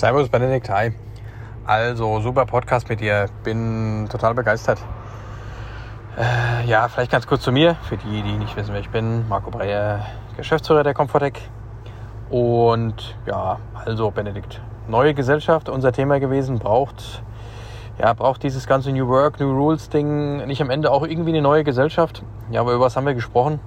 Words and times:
Servus 0.00 0.30
Benedikt, 0.30 0.70
hi. 0.70 0.92
Also, 1.66 2.20
super 2.20 2.46
Podcast 2.46 2.88
mit 2.88 3.00
dir. 3.00 3.26
Bin 3.44 4.08
total 4.10 4.32
begeistert. 4.32 4.78
Äh, 6.16 6.66
ja, 6.66 6.88
vielleicht 6.88 7.12
ganz 7.12 7.26
kurz 7.26 7.42
zu 7.42 7.52
mir, 7.52 7.74
für 7.82 7.98
die, 7.98 8.22
die 8.22 8.38
nicht 8.38 8.56
wissen, 8.56 8.72
wer 8.72 8.80
ich 8.80 8.88
bin. 8.88 9.28
Marco 9.28 9.50
Breyer, 9.50 10.06
Geschäftsführer 10.38 10.84
der 10.84 10.94
Comfortec. 10.94 11.42
Und 12.30 13.14
ja, 13.26 13.58
also 13.74 14.10
Benedikt, 14.10 14.62
neue 14.88 15.12
Gesellschaft, 15.12 15.68
unser 15.68 15.92
Thema 15.92 16.18
gewesen, 16.18 16.58
braucht, 16.58 17.22
ja, 17.98 18.14
braucht 18.14 18.42
dieses 18.42 18.66
ganze 18.66 18.92
New 18.92 19.06
Work, 19.06 19.38
New 19.38 19.52
Rules 19.52 19.90
Ding 19.90 20.46
nicht 20.46 20.62
am 20.62 20.70
Ende 20.70 20.92
auch 20.92 21.06
irgendwie 21.06 21.32
eine 21.32 21.42
neue 21.42 21.62
Gesellschaft? 21.62 22.22
Ja, 22.50 22.62
aber 22.62 22.72
über 22.72 22.86
was 22.86 22.96
haben 22.96 23.04
wir 23.04 23.12
gesprochen? 23.12 23.60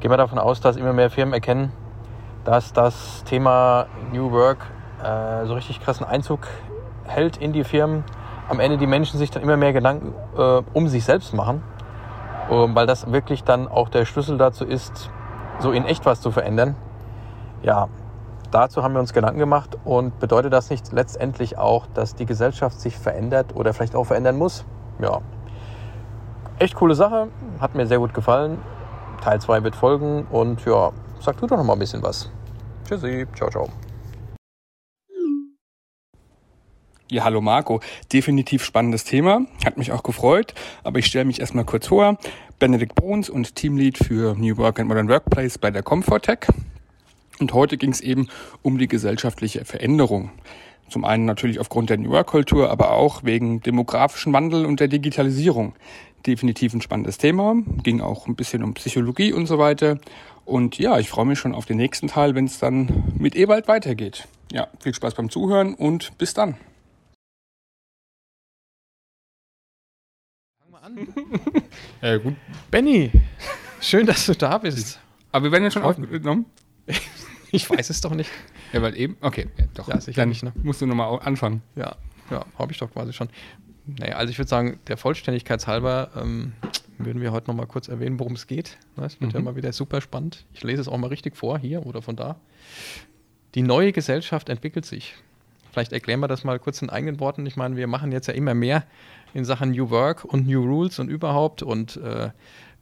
Gehen 0.00 0.10
wir 0.10 0.16
davon 0.16 0.38
aus, 0.38 0.62
dass 0.62 0.78
immer 0.78 0.94
mehr 0.94 1.10
Firmen 1.10 1.34
erkennen, 1.34 1.72
dass 2.46 2.72
das 2.72 3.22
Thema 3.24 3.84
New 4.10 4.32
Work 4.32 4.64
äh, 5.04 5.46
so 5.46 5.54
richtig 5.54 5.80
krassen 5.80 6.06
Einzug 6.06 6.48
hält 7.04 7.36
in 7.36 7.52
die 7.52 7.64
Firmen. 7.64 8.04
Am 8.48 8.60
Ende 8.60 8.78
die 8.78 8.86
Menschen 8.86 9.18
sich 9.18 9.30
dann 9.30 9.42
immer 9.42 9.56
mehr 9.56 9.72
Gedanken 9.72 10.14
äh, 10.36 10.62
um 10.72 10.88
sich 10.88 11.04
selbst 11.04 11.34
machen, 11.34 11.62
äh, 12.50 12.54
weil 12.54 12.86
das 12.86 13.10
wirklich 13.12 13.44
dann 13.44 13.68
auch 13.68 13.88
der 13.88 14.04
Schlüssel 14.04 14.38
dazu 14.38 14.64
ist, 14.64 15.10
so 15.60 15.72
in 15.72 15.84
echt 15.84 16.04
was 16.06 16.20
zu 16.20 16.30
verändern. 16.30 16.76
Ja, 17.62 17.88
dazu 18.50 18.82
haben 18.82 18.94
wir 18.94 19.00
uns 19.00 19.12
Gedanken 19.12 19.38
gemacht 19.38 19.76
und 19.84 20.18
bedeutet 20.18 20.52
das 20.52 20.70
nicht 20.70 20.92
letztendlich 20.92 21.58
auch, 21.58 21.86
dass 21.94 22.14
die 22.14 22.26
Gesellschaft 22.26 22.80
sich 22.80 22.98
verändert 22.98 23.54
oder 23.54 23.72
vielleicht 23.72 23.96
auch 23.96 24.04
verändern 24.04 24.36
muss? 24.36 24.64
Ja, 24.98 25.20
echt 26.58 26.74
coole 26.74 26.94
Sache, 26.94 27.28
hat 27.60 27.74
mir 27.74 27.86
sehr 27.86 27.98
gut 27.98 28.14
gefallen. 28.14 28.58
Teil 29.22 29.40
2 29.40 29.64
wird 29.64 29.76
folgen 29.76 30.26
und 30.30 30.64
ja, 30.66 30.90
sag 31.20 31.38
du 31.38 31.46
doch 31.46 31.56
noch 31.56 31.64
mal 31.64 31.72
ein 31.74 31.78
bisschen 31.78 32.02
was. 32.02 32.30
Tschüssi, 32.86 33.26
ciao, 33.34 33.48
ciao. 33.48 33.68
Ja, 37.14 37.22
hallo 37.22 37.40
Marco. 37.40 37.78
Definitiv 38.12 38.64
spannendes 38.64 39.04
Thema. 39.04 39.42
Hat 39.64 39.78
mich 39.78 39.92
auch 39.92 40.02
gefreut. 40.02 40.52
Aber 40.82 40.98
ich 40.98 41.06
stelle 41.06 41.24
mich 41.24 41.38
erstmal 41.38 41.64
kurz 41.64 41.86
vor. 41.86 42.18
Benedikt 42.58 42.96
Bruns 42.96 43.30
und 43.30 43.54
Teamlead 43.54 43.98
für 43.98 44.34
New 44.34 44.56
Work 44.56 44.80
and 44.80 44.88
Modern 44.88 45.08
Workplace 45.08 45.56
bei 45.56 45.70
der 45.70 45.84
Comfortech. 45.84 46.48
Und 47.38 47.52
heute 47.52 47.76
ging 47.76 47.92
es 47.92 48.00
eben 48.00 48.26
um 48.62 48.78
die 48.78 48.88
gesellschaftliche 48.88 49.64
Veränderung. 49.64 50.32
Zum 50.88 51.04
einen 51.04 51.24
natürlich 51.24 51.60
aufgrund 51.60 51.88
der 51.88 51.98
New 51.98 52.10
Work-Kultur, 52.10 52.68
aber 52.68 52.90
auch 52.90 53.22
wegen 53.22 53.60
demografischen 53.60 54.32
Wandel 54.32 54.66
und 54.66 54.80
der 54.80 54.88
Digitalisierung 54.88 55.74
definitiv 56.26 56.74
ein 56.74 56.80
spannendes 56.80 57.18
Thema. 57.18 57.54
Ging 57.84 58.00
auch 58.00 58.26
ein 58.26 58.34
bisschen 58.34 58.64
um 58.64 58.74
Psychologie 58.74 59.32
und 59.32 59.46
so 59.46 59.58
weiter. 59.58 59.98
Und 60.44 60.80
ja, 60.80 60.98
ich 60.98 61.10
freue 61.10 61.26
mich 61.26 61.38
schon 61.38 61.54
auf 61.54 61.64
den 61.64 61.76
nächsten 61.76 62.08
Teil, 62.08 62.34
wenn 62.34 62.46
es 62.46 62.58
dann 62.58 63.04
mit 63.16 63.36
Ewald 63.36 63.68
weitergeht. 63.68 64.26
Ja, 64.50 64.66
viel 64.80 64.94
Spaß 64.94 65.14
beim 65.14 65.30
Zuhören 65.30 65.74
und 65.74 66.18
bis 66.18 66.34
dann. 66.34 66.56
An. 70.94 71.08
äh, 72.00 72.18
gut. 72.18 72.34
Benny, 72.70 73.10
schön, 73.80 74.06
dass 74.06 74.26
du 74.26 74.34
da 74.34 74.58
bist. 74.58 75.00
Aber 75.32 75.44
wir 75.44 75.52
werden 75.52 75.64
ja 75.64 75.70
schon 75.70 75.82
aufgenommen. 75.82 76.46
ich 77.50 77.68
weiß 77.68 77.90
es 77.90 78.00
doch 78.00 78.14
nicht. 78.14 78.30
Ja, 78.72 78.82
weil 78.82 78.96
eben, 78.96 79.16
okay, 79.20 79.48
ja, 79.56 79.64
doch. 79.74 79.88
Ja, 79.88 80.00
sicher 80.00 80.22
Dann 80.22 80.28
nicht, 80.28 80.42
ne? 80.42 80.52
musst 80.62 80.80
du 80.80 80.86
nochmal 80.86 81.18
anfangen. 81.22 81.62
Ja, 81.76 81.96
ja, 82.30 82.44
habe 82.58 82.72
ich 82.72 82.78
doch 82.78 82.90
quasi 82.92 83.12
schon. 83.12 83.28
Naja, 83.86 84.16
also 84.16 84.30
ich 84.30 84.38
würde 84.38 84.48
sagen, 84.48 84.78
der 84.86 84.96
Vollständigkeit 84.96 85.66
halber 85.66 86.10
ähm, 86.16 86.52
würden 86.98 87.20
wir 87.20 87.32
heute 87.32 87.48
noch 87.48 87.54
mal 87.54 87.66
kurz 87.66 87.88
erwähnen, 87.88 88.18
worum 88.18 88.34
es 88.34 88.46
geht. 88.46 88.78
Das 88.96 89.20
wird 89.20 89.32
mhm. 89.32 89.38
ja 89.38 89.44
mal 89.44 89.56
wieder 89.56 89.72
super 89.72 90.00
spannend. 90.00 90.44
Ich 90.54 90.62
lese 90.62 90.80
es 90.80 90.88
auch 90.88 90.96
mal 90.96 91.08
richtig 91.08 91.36
vor, 91.36 91.58
hier 91.58 91.84
oder 91.84 92.00
von 92.00 92.16
da. 92.16 92.36
Die 93.54 93.62
neue 93.62 93.92
Gesellschaft 93.92 94.48
entwickelt 94.48 94.86
sich. 94.86 95.14
Vielleicht 95.70 95.92
erklären 95.92 96.20
wir 96.20 96.28
das 96.28 96.44
mal 96.44 96.58
kurz 96.58 96.80
in 96.82 96.90
eigenen 96.90 97.20
Worten. 97.20 97.44
Ich 97.46 97.56
meine, 97.56 97.76
wir 97.76 97.86
machen 97.88 98.12
jetzt 98.12 98.28
ja 98.28 98.34
immer 98.34 98.54
mehr 98.54 98.84
in 99.34 99.44
Sachen 99.44 99.72
New 99.72 99.90
Work 99.90 100.24
und 100.24 100.46
New 100.46 100.62
Rules 100.62 100.98
und 100.98 101.08
überhaupt 101.08 101.62
und 101.62 101.96
äh, 101.98 102.30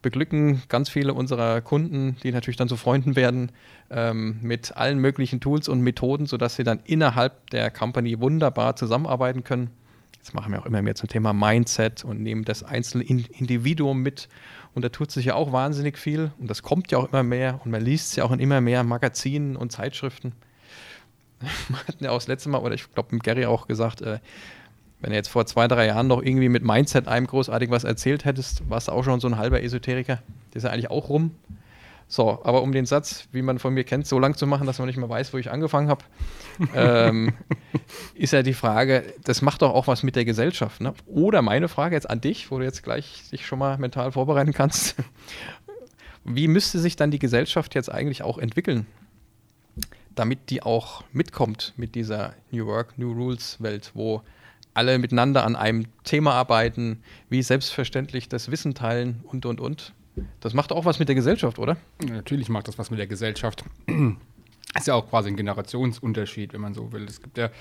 beglücken 0.03 0.61
ganz 0.67 0.89
viele 0.89 1.13
unserer 1.13 1.61
Kunden, 1.61 2.17
die 2.21 2.31
natürlich 2.31 2.57
dann 2.57 2.69
zu 2.69 2.77
Freunden 2.77 3.15
werden, 3.15 3.51
ähm, 3.89 4.37
mit 4.41 4.77
allen 4.77 4.99
möglichen 4.99 5.39
Tools 5.39 5.67
und 5.67 5.81
Methoden, 5.81 6.27
sodass 6.27 6.55
sie 6.55 6.63
dann 6.63 6.79
innerhalb 6.85 7.49
der 7.49 7.71
Company 7.71 8.19
wunderbar 8.19 8.75
zusammenarbeiten 8.75 9.43
können. 9.43 9.71
Jetzt 10.17 10.33
machen 10.33 10.53
wir 10.53 10.61
auch 10.61 10.65
immer 10.65 10.81
mehr 10.81 10.95
zum 10.95 11.09
Thema 11.09 11.33
Mindset 11.33 12.05
und 12.05 12.21
nehmen 12.21 12.45
das 12.45 12.63
einzelne 12.63 13.03
Individuum 13.03 14.01
mit. 14.01 14.29
Und 14.73 14.85
da 14.85 14.89
tut 14.89 15.11
sich 15.11 15.25
ja 15.25 15.35
auch 15.35 15.51
wahnsinnig 15.51 15.97
viel. 15.97 16.31
Und 16.39 16.49
das 16.49 16.63
kommt 16.63 16.91
ja 16.91 16.97
auch 16.97 17.09
immer 17.09 17.23
mehr. 17.23 17.59
Und 17.65 17.71
man 17.71 17.81
liest 17.81 18.11
es 18.11 18.15
ja 18.15 18.23
auch 18.23 18.31
in 18.31 18.39
immer 18.39 18.61
mehr 18.61 18.83
Magazinen 18.83 19.57
und 19.57 19.73
Zeitschriften. 19.73 20.31
Wir 21.67 21.77
hatten 21.87 22.03
ja 22.05 22.11
auch 22.11 22.17
das 22.17 22.27
letzte 22.27 22.47
Mal, 22.47 22.59
oder 22.59 22.73
ich 22.73 22.89
glaube, 22.93 23.13
mit 23.13 23.23
Gary 23.23 23.45
auch 23.45 23.67
gesagt, 23.67 24.01
äh, 24.01 24.19
wenn 25.03 25.09
du 25.09 25.17
jetzt 25.17 25.27
vor 25.27 25.45
zwei, 25.45 25.67
drei 25.67 25.85
Jahren 25.87 26.07
noch 26.07 26.23
irgendwie 26.23 26.47
mit 26.47 26.63
Mindset 26.63 27.09
einem 27.09 27.27
großartig 27.27 27.69
was 27.69 27.83
erzählt 27.83 28.23
hättest, 28.23 28.67
warst 28.69 28.87
du 28.87 28.93
auch 28.93 29.03
schon 29.03 29.19
so 29.19 29.27
ein 29.27 29.37
halber 29.37 29.61
Esoteriker. 29.61 30.23
Der 30.53 30.55
ist 30.55 30.63
ja 30.63 30.69
eigentlich 30.69 30.89
auch 30.89 31.09
rum. 31.09 31.31
So, 32.07 32.39
aber 32.45 32.61
um 32.61 32.71
den 32.71 32.85
Satz, 32.85 33.27
wie 33.33 33.41
man 33.41 33.59
von 33.59 33.73
mir 33.73 33.83
kennt, 33.83 34.07
so 34.07 34.17
lang 34.17 34.37
zu 34.37 34.47
machen, 34.47 34.65
dass 34.65 34.79
man 34.79 34.87
nicht 34.87 34.95
mehr 34.95 35.09
weiß, 35.09 35.33
wo 35.33 35.37
ich 35.37 35.51
angefangen 35.51 35.89
habe, 35.89 36.05
ähm, 36.73 37.33
ist 38.15 38.31
ja 38.31 38.43
die 38.43 38.53
Frage, 38.53 39.03
das 39.25 39.41
macht 39.41 39.61
doch 39.61 39.73
auch 39.73 39.87
was 39.87 40.03
mit 40.03 40.15
der 40.15 40.23
Gesellschaft. 40.23 40.79
Ne? 40.79 40.93
Oder 41.05 41.41
meine 41.41 41.67
Frage 41.67 41.95
jetzt 41.95 42.09
an 42.09 42.21
dich, 42.21 42.49
wo 42.49 42.59
du 42.59 42.63
jetzt 42.63 42.81
gleich 42.81 43.23
dich 43.29 43.45
schon 43.45 43.59
mal 43.59 43.77
mental 43.77 44.13
vorbereiten 44.13 44.53
kannst. 44.53 44.95
Wie 46.23 46.47
müsste 46.47 46.79
sich 46.79 46.95
dann 46.95 47.11
die 47.11 47.19
Gesellschaft 47.19 47.75
jetzt 47.75 47.91
eigentlich 47.91 48.23
auch 48.23 48.37
entwickeln, 48.37 48.85
damit 50.15 50.49
die 50.49 50.63
auch 50.63 51.03
mitkommt 51.11 51.73
mit 51.75 51.93
dieser 51.93 52.35
New 52.51 52.67
Work, 52.67 52.97
New 52.97 53.11
Rules 53.11 53.61
Welt, 53.61 53.91
wo 53.93 54.21
alle 54.73 54.97
miteinander 54.99 55.43
an 55.43 55.55
einem 55.55 55.85
Thema 56.03 56.33
arbeiten, 56.33 57.03
wie 57.29 57.41
selbstverständlich 57.41 58.29
das 58.29 58.49
Wissen 58.51 58.73
teilen 58.73 59.21
und, 59.23 59.45
und, 59.45 59.61
und. 59.61 59.93
Das 60.39 60.53
macht 60.53 60.71
auch 60.71 60.85
was 60.85 60.99
mit 60.99 61.07
der 61.07 61.15
Gesellschaft, 61.15 61.59
oder? 61.59 61.77
Ja, 62.01 62.15
natürlich 62.15 62.49
macht 62.49 62.67
das 62.67 62.77
was 62.77 62.91
mit 62.91 62.99
der 62.99 63.07
Gesellschaft. 63.07 63.63
Ist 64.77 64.87
ja 64.87 64.95
auch 64.95 65.09
quasi 65.09 65.29
ein 65.29 65.35
Generationsunterschied, 65.35 66.53
wenn 66.53 66.61
man 66.61 66.73
so 66.73 66.91
will. 66.91 67.03
Es 67.03 67.21
gibt 67.21 67.37
ja, 67.37 67.51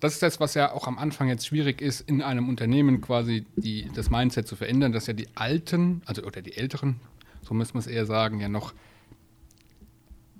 das 0.00 0.14
ist 0.14 0.22
das, 0.22 0.40
was 0.40 0.54
ja 0.54 0.72
auch 0.72 0.88
am 0.88 0.98
Anfang 0.98 1.28
jetzt 1.28 1.46
schwierig 1.46 1.80
ist, 1.80 2.00
in 2.00 2.20
einem 2.20 2.48
Unternehmen 2.48 3.00
quasi 3.00 3.46
die, 3.54 3.88
das 3.94 4.10
Mindset 4.10 4.48
zu 4.48 4.56
verändern, 4.56 4.90
dass 4.90 5.06
ja 5.06 5.12
die 5.14 5.28
Alten, 5.36 6.02
also 6.04 6.22
oder 6.24 6.42
die 6.42 6.56
Älteren, 6.56 6.96
so 7.42 7.54
müssen 7.54 7.74
wir 7.74 7.78
es 7.78 7.86
eher 7.86 8.06
sagen, 8.06 8.40
ja 8.40 8.48
noch 8.48 8.74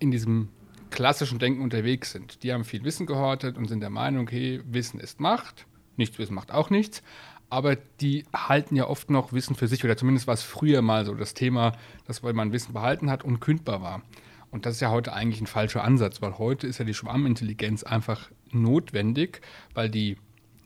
in 0.01 0.11
diesem 0.11 0.49
klassischen 0.91 1.39
Denken 1.39 1.63
unterwegs 1.63 2.11
sind. 2.11 2.43
Die 2.43 2.53
haben 2.53 2.65
viel 2.65 2.83
Wissen 2.83 3.07
gehortet 3.07 3.57
und 3.57 3.69
sind 3.69 3.81
der 3.81 3.91
Meinung, 3.91 4.29
hey, 4.29 4.61
Wissen 4.67 4.99
ist 4.99 5.21
Macht, 5.21 5.67
nichts 5.99 6.19
Wissen 6.19 6.35
macht 6.35 6.53
auch 6.53 6.71
nichts 6.71 7.03
aber 7.49 7.77
die 8.01 8.25
halten 8.35 8.77
ja 8.77 8.87
oft 8.87 9.11
noch 9.11 9.33
Wissen 9.33 9.55
für 9.55 9.69
sich, 9.69 9.85
oder 9.85 9.97
zumindest 9.97 10.27
war 10.27 10.35
es 10.35 10.43
früher 10.43 10.83
mal 10.83 11.05
so 11.05 11.15
das 11.15 11.35
Thema, 11.35 11.73
dass 12.07 12.23
man 12.23 12.53
Wissen 12.53 12.73
behalten 12.73 13.11
hat, 13.11 13.25
unkündbar 13.25 13.83
war. 13.83 14.03
Und 14.51 14.67
das 14.67 14.75
ist 14.75 14.81
ja 14.81 14.91
heute 14.91 15.13
eigentlich 15.13 15.41
ein 15.41 15.47
falscher 15.47 15.85
Ansatz, 15.85 16.23
weil 16.23 16.39
heute 16.39 16.67
ist 16.67 16.79
ja 16.79 16.85
die 16.85 16.95
Schwarmintelligenz 16.95 17.83
einfach 17.83 18.31
notwendig, 18.53 19.41
weil 19.75 19.91
die, 19.91 20.17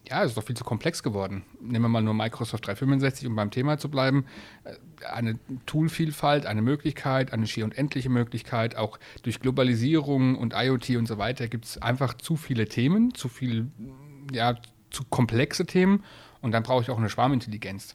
ja, 0.08 0.22
es 0.22 0.30
ist 0.30 0.36
doch 0.36 0.44
viel 0.44 0.56
zu 0.56 0.64
komplex 0.64 1.02
geworden. 1.02 1.44
Nehmen 1.60 1.86
wir 1.86 1.88
mal 1.88 2.02
nur 2.02 2.14
Microsoft 2.14 2.66
365, 2.66 3.26
um 3.26 3.36
beim 3.36 3.50
Thema 3.50 3.78
zu 3.78 3.90
bleiben. 3.90 4.26
Äh, 4.64 4.74
eine 5.06 5.38
Toolvielfalt, 5.66 6.46
eine 6.46 6.62
Möglichkeit, 6.62 7.32
eine 7.32 7.46
schier 7.46 7.64
und 7.64 7.76
endliche 7.76 8.10
Möglichkeit, 8.10 8.76
auch 8.76 8.98
durch 9.22 9.40
Globalisierung 9.40 10.36
und 10.36 10.54
IoT 10.54 10.90
und 10.90 11.06
so 11.06 11.18
weiter 11.18 11.48
gibt 11.48 11.64
es 11.64 11.78
einfach 11.78 12.14
zu 12.14 12.36
viele 12.36 12.66
Themen, 12.66 13.14
zu 13.14 13.28
viel, 13.28 13.70
ja, 14.32 14.56
zu 14.90 15.04
komplexe 15.04 15.66
Themen 15.66 16.04
und 16.40 16.52
dann 16.52 16.62
brauche 16.62 16.82
ich 16.82 16.90
auch 16.90 16.98
eine 16.98 17.10
Schwarmintelligenz. 17.10 17.94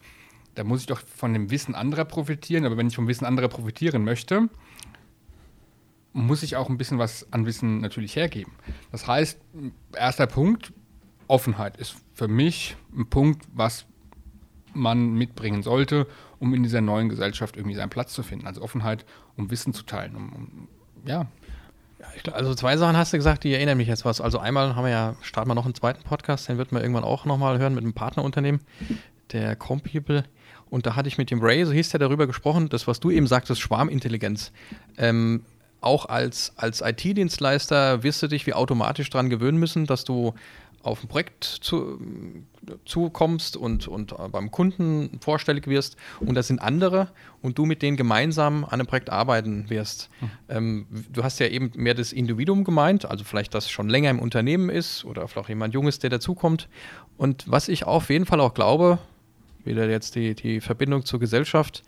Da 0.55 0.63
muss 0.63 0.81
ich 0.81 0.87
doch 0.87 1.01
von 1.01 1.33
dem 1.33 1.51
Wissen 1.51 1.75
anderer 1.75 2.05
profitieren, 2.05 2.65
aber 2.65 2.77
wenn 2.77 2.87
ich 2.87 2.95
vom 2.95 3.07
Wissen 3.07 3.25
anderer 3.25 3.49
profitieren 3.49 4.03
möchte, 4.03 4.49
muss 6.13 6.43
ich 6.43 6.55
auch 6.55 6.69
ein 6.69 6.77
bisschen 6.77 6.97
was 6.97 7.31
an 7.33 7.45
Wissen 7.45 7.79
natürlich 7.79 8.15
hergeben. 8.15 8.53
Das 8.91 9.05
heißt, 9.05 9.37
erster 9.93 10.27
Punkt, 10.27 10.71
Offenheit 11.27 11.75
ist 11.77 11.97
für 12.13 12.29
mich 12.29 12.77
ein 12.95 13.09
Punkt, 13.09 13.43
was 13.53 13.85
man 14.73 15.13
mitbringen 15.13 15.63
sollte, 15.63 16.07
um 16.39 16.53
in 16.53 16.63
dieser 16.63 16.81
neuen 16.81 17.09
Gesellschaft 17.09 17.57
irgendwie 17.57 17.75
seinen 17.75 17.89
Platz 17.89 18.13
zu 18.13 18.23
finden. 18.23 18.47
Also 18.47 18.61
Offenheit, 18.61 19.05
um 19.35 19.49
Wissen 19.51 19.73
zu 19.73 19.83
teilen, 19.83 20.15
um, 20.15 20.33
um 20.33 20.67
ja, 21.05 21.27
Glaub, 22.23 22.35
also 22.35 22.55
zwei 22.55 22.77
Sachen 22.77 22.97
hast 22.97 23.13
du 23.13 23.17
gesagt, 23.17 23.43
die 23.43 23.53
erinnern 23.53 23.77
mich 23.77 23.87
jetzt 23.87 24.05
was. 24.05 24.21
Also 24.21 24.39
einmal 24.39 24.75
haben 24.75 24.83
wir 24.83 24.91
ja, 24.91 25.15
starten 25.21 25.49
wir 25.49 25.55
noch 25.55 25.65
einen 25.65 25.75
zweiten 25.75 26.03
Podcast, 26.03 26.49
den 26.49 26.57
wird 26.57 26.71
man 26.71 26.81
irgendwann 26.81 27.03
auch 27.03 27.25
nochmal 27.25 27.59
hören 27.59 27.73
mit 27.73 27.83
einem 27.83 27.93
Partnerunternehmen, 27.93 28.61
der 29.31 29.55
Compeople. 29.55 30.25
Und 30.69 30.85
da 30.85 30.95
hatte 30.95 31.07
ich 31.07 31.17
mit 31.17 31.31
dem 31.31 31.41
Ray, 31.41 31.63
so 31.65 31.71
hieß 31.71 31.89
der, 31.89 31.99
darüber 31.99 32.27
gesprochen, 32.27 32.69
das, 32.69 32.87
was 32.87 32.99
du 32.99 33.11
eben 33.11 33.27
sagtest, 33.27 33.61
Schwarmintelligenz. 33.61 34.51
Ähm, 34.97 35.43
auch 35.81 36.07
als, 36.07 36.53
als 36.57 36.81
IT-Dienstleister 36.81 38.01
wirst 38.03 38.23
du 38.23 38.27
dich 38.27 38.47
wie 38.47 38.53
automatisch 38.53 39.09
daran 39.09 39.29
gewöhnen 39.29 39.59
müssen, 39.59 39.85
dass 39.85 40.03
du 40.03 40.33
auf 40.85 41.03
ein 41.03 41.07
Projekt 41.07 41.43
zu, 41.43 41.99
zukommst 42.85 43.57
und, 43.57 43.87
und 43.87 44.13
beim 44.31 44.51
Kunden 44.51 45.19
vorstellig 45.19 45.67
wirst 45.67 45.97
und 46.19 46.35
das 46.35 46.47
sind 46.47 46.61
andere 46.61 47.09
und 47.41 47.57
du 47.57 47.65
mit 47.65 47.81
denen 47.81 47.97
gemeinsam 47.97 48.63
an 48.63 48.73
einem 48.73 48.87
Projekt 48.87 49.09
arbeiten 49.09 49.69
wirst. 49.69 50.09
Mhm. 50.21 50.29
Ähm, 50.49 50.85
du 51.11 51.23
hast 51.23 51.39
ja 51.39 51.47
eben 51.47 51.71
mehr 51.75 51.95
das 51.95 52.13
Individuum 52.13 52.63
gemeint, 52.63 53.05
also 53.05 53.23
vielleicht 53.23 53.53
das 53.55 53.69
schon 53.69 53.89
länger 53.89 54.11
im 54.11 54.19
Unternehmen 54.19 54.69
ist 54.69 55.05
oder 55.05 55.27
vielleicht 55.27 55.45
auch 55.45 55.49
jemand 55.49 55.73
Junges, 55.73 55.99
der 55.99 56.11
dazukommt. 56.11 56.69
Und 57.17 57.45
was 57.47 57.67
ich 57.67 57.85
auf 57.85 58.09
jeden 58.09 58.25
Fall 58.25 58.39
auch 58.39 58.53
glaube, 58.53 58.99
wieder 59.63 59.89
jetzt 59.89 60.15
die, 60.15 60.35
die 60.35 60.61
Verbindung 60.61 61.05
zur 61.05 61.19
Gesellschaft, 61.19 61.83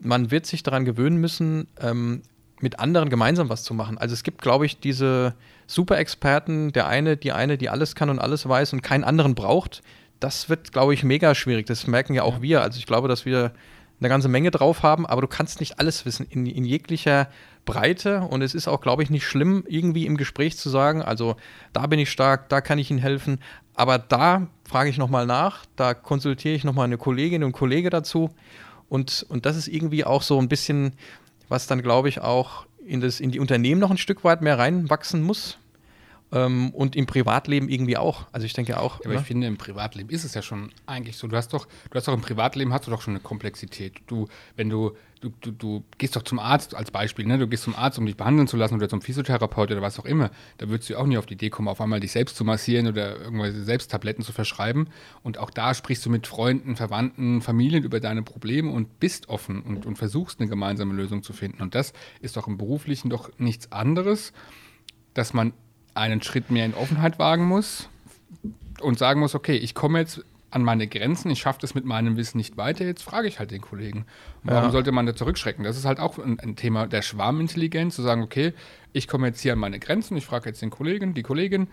man 0.00 0.30
wird 0.30 0.46
sich 0.46 0.62
daran 0.62 0.84
gewöhnen 0.84 1.16
müssen, 1.16 1.68
ähm, 1.80 2.22
mit 2.62 2.78
anderen 2.78 3.10
gemeinsam 3.10 3.48
was 3.48 3.64
zu 3.64 3.74
machen. 3.74 3.98
Also 3.98 4.14
es 4.14 4.22
gibt, 4.22 4.40
glaube 4.40 4.66
ich, 4.66 4.78
diese 4.78 5.34
Super-Experten, 5.66 6.72
der 6.72 6.86
eine, 6.86 7.16
die 7.16 7.32
eine, 7.32 7.58
die 7.58 7.68
alles 7.68 7.94
kann 7.94 8.08
und 8.08 8.18
alles 8.18 8.48
weiß 8.48 8.72
und 8.72 8.82
keinen 8.82 9.04
anderen 9.04 9.34
braucht. 9.34 9.82
Das 10.20 10.48
wird, 10.48 10.72
glaube 10.72 10.94
ich, 10.94 11.02
mega 11.02 11.34
schwierig. 11.34 11.66
Das 11.66 11.86
merken 11.86 12.14
ja 12.14 12.22
auch 12.22 12.36
ja. 12.36 12.42
wir. 12.42 12.62
Also 12.62 12.78
ich 12.78 12.86
glaube, 12.86 13.08
dass 13.08 13.24
wir 13.26 13.52
eine 13.98 14.08
ganze 14.08 14.28
Menge 14.28 14.50
drauf 14.50 14.82
haben, 14.82 15.06
aber 15.06 15.20
du 15.20 15.28
kannst 15.28 15.60
nicht 15.60 15.78
alles 15.78 16.04
wissen 16.06 16.26
in, 16.28 16.46
in 16.46 16.64
jeglicher 16.64 17.28
Breite. 17.64 18.20
Und 18.22 18.42
es 18.42 18.54
ist 18.54 18.68
auch, 18.68 18.80
glaube 18.80 19.02
ich, 19.02 19.10
nicht 19.10 19.26
schlimm, 19.26 19.64
irgendwie 19.68 20.06
im 20.06 20.16
Gespräch 20.16 20.56
zu 20.56 20.70
sagen, 20.70 21.02
also 21.02 21.36
da 21.72 21.86
bin 21.86 21.98
ich 21.98 22.10
stark, 22.10 22.48
da 22.48 22.60
kann 22.60 22.78
ich 22.78 22.90
Ihnen 22.90 23.00
helfen. 23.00 23.38
Aber 23.74 23.98
da 23.98 24.48
frage 24.64 24.90
ich 24.90 24.98
nochmal 24.98 25.26
nach, 25.26 25.64
da 25.76 25.94
konsultiere 25.94 26.54
ich 26.54 26.64
nochmal 26.64 26.84
eine 26.84 26.98
Kollegin 26.98 27.42
und 27.42 27.52
Kollege 27.52 27.90
dazu. 27.90 28.30
Und, 28.88 29.24
und 29.28 29.46
das 29.46 29.56
ist 29.56 29.68
irgendwie 29.68 30.04
auch 30.04 30.22
so 30.22 30.38
ein 30.38 30.48
bisschen 30.48 30.92
was 31.52 31.66
dann, 31.66 31.82
glaube 31.82 32.08
ich, 32.08 32.20
auch 32.20 32.66
in, 32.84 33.02
das, 33.02 33.20
in 33.20 33.30
die 33.30 33.38
Unternehmen 33.38 33.78
noch 33.78 33.90
ein 33.90 33.98
Stück 33.98 34.24
weit 34.24 34.40
mehr 34.40 34.58
reinwachsen 34.58 35.22
muss. 35.22 35.58
Ähm, 36.32 36.70
und 36.70 36.96
im 36.96 37.04
Privatleben 37.04 37.68
irgendwie 37.68 37.98
auch. 37.98 38.24
Also 38.32 38.46
ich 38.46 38.54
denke 38.54 38.80
auch. 38.80 39.00
Ja, 39.00 39.04
aber 39.04 39.14
ne? 39.14 39.20
ich 39.20 39.26
finde, 39.26 39.46
im 39.46 39.58
Privatleben 39.58 40.08
ist 40.08 40.24
es 40.24 40.32
ja 40.32 40.40
schon 40.40 40.72
eigentlich 40.86 41.18
so. 41.18 41.28
Du 41.28 41.36
hast 41.36 41.52
doch, 41.52 41.66
du 41.90 41.94
hast 41.94 42.08
doch 42.08 42.14
im 42.14 42.22
Privatleben 42.22 42.72
hast 42.72 42.86
du 42.86 42.90
doch 42.90 43.02
schon 43.02 43.12
eine 43.12 43.20
Komplexität. 43.20 44.00
Du, 44.06 44.28
wenn 44.56 44.70
du, 44.70 44.92
du, 45.22 45.30
du, 45.40 45.52
du 45.52 45.84
gehst 45.98 46.16
doch 46.16 46.22
zum 46.22 46.38
Arzt 46.38 46.74
als 46.74 46.90
Beispiel, 46.90 47.24
ne? 47.24 47.38
Du 47.38 47.46
gehst 47.46 47.62
zum 47.62 47.74
Arzt, 47.74 47.98
um 47.98 48.04
dich 48.04 48.16
behandeln 48.16 48.48
zu 48.48 48.56
lassen 48.56 48.74
oder 48.74 48.88
zum 48.88 49.00
Physiotherapeut 49.00 49.70
oder 49.70 49.80
was 49.80 49.98
auch 49.98 50.04
immer. 50.04 50.30
Da 50.58 50.68
würdest 50.68 50.90
du 50.90 50.98
auch 50.98 51.06
nie 51.06 51.16
auf 51.16 51.26
die 51.26 51.34
Idee 51.34 51.48
kommen, 51.48 51.68
auf 51.68 51.80
einmal 51.80 52.00
dich 52.00 52.12
selbst 52.12 52.36
zu 52.36 52.44
massieren 52.44 52.88
oder 52.88 53.20
irgendwelche 53.20 53.62
Selbsttabletten 53.62 54.24
zu 54.24 54.32
verschreiben. 54.32 54.88
Und 55.22 55.38
auch 55.38 55.50
da 55.50 55.74
sprichst 55.74 56.04
du 56.04 56.10
mit 56.10 56.26
Freunden, 56.26 56.76
Verwandten, 56.76 57.40
Familien 57.40 57.84
über 57.84 58.00
deine 58.00 58.22
Probleme 58.22 58.70
und 58.70 58.98
bist 59.00 59.28
offen 59.28 59.62
und, 59.62 59.86
und 59.86 59.96
versuchst 59.96 60.40
eine 60.40 60.48
gemeinsame 60.48 60.92
Lösung 60.92 61.22
zu 61.22 61.32
finden. 61.32 61.62
Und 61.62 61.74
das 61.74 61.92
ist 62.20 62.36
doch 62.36 62.48
im 62.48 62.58
Beruflichen 62.58 63.08
doch 63.08 63.30
nichts 63.38 63.70
anderes, 63.70 64.32
dass 65.14 65.32
man 65.32 65.52
einen 65.94 66.22
Schritt 66.22 66.50
mehr 66.50 66.66
in 66.66 66.74
Offenheit 66.74 67.18
wagen 67.18 67.44
muss 67.44 67.88
und 68.80 68.98
sagen 68.98 69.20
muss, 69.20 69.34
okay, 69.34 69.56
ich 69.56 69.74
komme 69.74 70.00
jetzt 70.00 70.24
an 70.52 70.62
meine 70.62 70.86
Grenzen, 70.86 71.30
ich 71.30 71.40
schaffe 71.40 71.60
das 71.62 71.74
mit 71.74 71.86
meinem 71.86 72.16
Wissen 72.16 72.36
nicht 72.36 72.58
weiter, 72.58 72.84
jetzt 72.84 73.02
frage 73.02 73.26
ich 73.26 73.38
halt 73.38 73.50
den 73.50 73.62
Kollegen. 73.62 74.04
Warum 74.42 74.64
ja. 74.64 74.70
sollte 74.70 74.92
man 74.92 75.06
da 75.06 75.16
zurückschrecken? 75.16 75.64
Das 75.64 75.78
ist 75.78 75.86
halt 75.86 75.98
auch 75.98 76.18
ein, 76.18 76.38
ein, 76.40 76.56
Thema 76.56 76.86
der 76.86 77.00
Schwarmintelligenz, 77.00 77.96
zu 77.96 78.02
sagen, 78.02 78.22
okay, 78.22 78.52
ich 78.92 79.08
komme 79.08 79.28
jetzt 79.28 79.40
hier 79.40 79.54
an 79.54 79.58
meine 79.58 79.78
Grenzen, 79.78 80.14
ich 80.16 80.26
frage 80.26 80.50
jetzt 80.50 80.60
den 80.60 80.68
Kollegen, 80.68 81.14
die 81.14 81.22
Kollegin, 81.22 81.68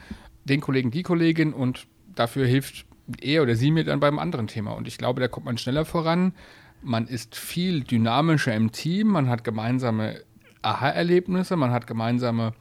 den 0.46 0.62
Kollegen, 0.62 0.92
die 0.92 1.04
Kollegin 1.04 1.54
und 1.54 1.88
dafür 2.16 2.48
hilft 2.48 2.86
er 3.22 3.44
oder 3.44 3.56
sie 3.56 3.72
mir 3.72 3.84
dann 3.84 4.00
beim 4.00 4.18
anderen 4.18 4.48
Thema. 4.48 4.72
Und 4.72 4.88
ich 4.88 4.98
glaube, 4.98 5.20
da 5.20 5.28
kommt 5.28 5.46
man 5.46 5.58
schneller 5.58 5.84
voran. 5.84 6.34
Man 6.82 7.06
ist 7.08 7.36
viel 7.36 7.84
dynamischer 7.84 8.56
im 8.56 8.72
Team, 8.72 9.10
man 9.10 9.28
hat 9.28 9.44
gemeinsame 9.44 10.22
Aha-Erlebnisse, 10.62 11.58
man 11.58 11.72
hat 11.72 11.86
gemeinsame 11.86 12.54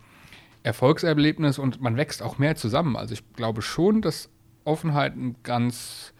Erfolgserlebnis 0.64 1.58
und 1.58 1.80
man 1.80 1.96
wächst 1.96 2.22
auch 2.22 2.38
mehr 2.38 2.56
zusammen. 2.56 2.96
Also 2.96 3.14
ich 3.14 3.32
glaube 3.34 3.62
schon, 3.62 4.02
dass 4.02 4.30
Offenheit 4.68 5.16
ein 5.16 5.36
ganz 5.42 6.12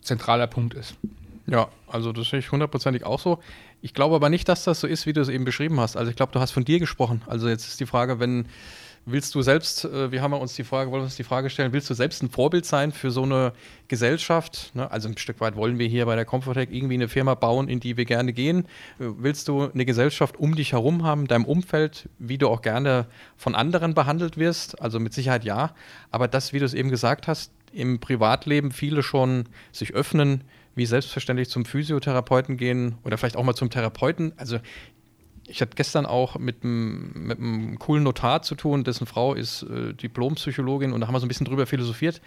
zentraler 0.00 0.46
Punkt 0.46 0.74
ist. 0.74 0.96
Ja, 1.46 1.68
also 1.86 2.12
das 2.12 2.30
sehe 2.30 2.40
ich 2.40 2.50
hundertprozentig 2.50 3.04
auch 3.04 3.20
so. 3.20 3.38
Ich 3.80 3.94
glaube 3.94 4.16
aber 4.16 4.30
nicht, 4.30 4.48
dass 4.48 4.64
das 4.64 4.80
so 4.80 4.86
ist, 4.86 5.06
wie 5.06 5.12
du 5.12 5.20
es 5.20 5.28
eben 5.28 5.44
beschrieben 5.44 5.78
hast. 5.78 5.96
Also 5.96 6.10
ich 6.10 6.16
glaube, 6.16 6.32
du 6.32 6.40
hast 6.40 6.50
von 6.50 6.64
dir 6.64 6.80
gesprochen. 6.80 7.22
Also 7.26 7.48
jetzt 7.48 7.68
ist 7.68 7.78
die 7.78 7.86
Frage, 7.86 8.18
wenn 8.18 8.46
Willst 9.08 9.36
du 9.36 9.42
selbst, 9.42 9.84
äh, 9.84 10.10
wir 10.10 10.20
haben 10.20 10.32
uns 10.32 10.56
die 10.56 10.64
Frage, 10.64 10.90
wollen 10.90 11.02
wir 11.02 11.04
uns 11.04 11.14
die 11.14 11.22
Frage 11.22 11.48
stellen, 11.48 11.72
willst 11.72 11.88
du 11.88 11.94
selbst 11.94 12.24
ein 12.24 12.28
Vorbild 12.28 12.66
sein 12.66 12.90
für 12.90 13.12
so 13.12 13.22
eine 13.22 13.52
Gesellschaft? 13.86 14.72
Ne? 14.74 14.90
Also 14.90 15.08
ein 15.08 15.16
Stück 15.16 15.40
weit 15.40 15.54
wollen 15.54 15.78
wir 15.78 15.86
hier 15.86 16.06
bei 16.06 16.16
der 16.16 16.24
Comfortech 16.24 16.70
irgendwie 16.72 16.94
eine 16.94 17.06
Firma 17.06 17.36
bauen, 17.36 17.68
in 17.68 17.78
die 17.78 17.96
wir 17.96 18.04
gerne 18.04 18.32
gehen. 18.32 18.64
Äh, 18.98 19.14
willst 19.18 19.46
du 19.46 19.70
eine 19.70 19.84
Gesellschaft 19.84 20.36
um 20.40 20.56
dich 20.56 20.72
herum 20.72 21.04
haben, 21.04 21.28
deinem 21.28 21.44
Umfeld, 21.44 22.08
wie 22.18 22.36
du 22.36 22.48
auch 22.48 22.62
gerne 22.62 23.06
von 23.36 23.54
anderen 23.54 23.94
behandelt 23.94 24.38
wirst? 24.38 24.82
Also 24.82 24.98
mit 24.98 25.14
Sicherheit 25.14 25.44
ja. 25.44 25.70
Aber 26.10 26.26
das, 26.26 26.52
wie 26.52 26.58
du 26.58 26.64
es 26.64 26.74
eben 26.74 26.90
gesagt 26.90 27.28
hast, 27.28 27.52
im 27.72 28.00
Privatleben 28.00 28.70
viele 28.72 29.02
schon 29.02 29.48
sich 29.72 29.94
öffnen, 29.94 30.42
wie 30.74 30.86
selbstverständlich 30.86 31.48
zum 31.48 31.64
Physiotherapeuten 31.64 32.56
gehen 32.56 32.96
oder 33.04 33.18
vielleicht 33.18 33.36
auch 33.36 33.44
mal 33.44 33.54
zum 33.54 33.70
Therapeuten. 33.70 34.32
Also 34.36 34.58
ich 35.48 35.60
hatte 35.60 35.76
gestern 35.76 36.06
auch 36.06 36.38
mit 36.38 36.64
einem, 36.64 37.78
coolen 37.78 38.02
Notar 38.02 38.42
zu 38.42 38.54
tun, 38.54 38.84
dessen 38.84 39.06
Frau 39.06 39.34
ist 39.34 39.62
äh, 39.62 39.94
Diplompsychologin 39.94 40.92
und 40.92 41.00
da 41.00 41.06
haben 41.06 41.14
wir 41.14 41.20
so 41.20 41.26
ein 41.26 41.28
bisschen 41.28 41.46
drüber 41.46 41.66
philosophiert. 41.66 42.20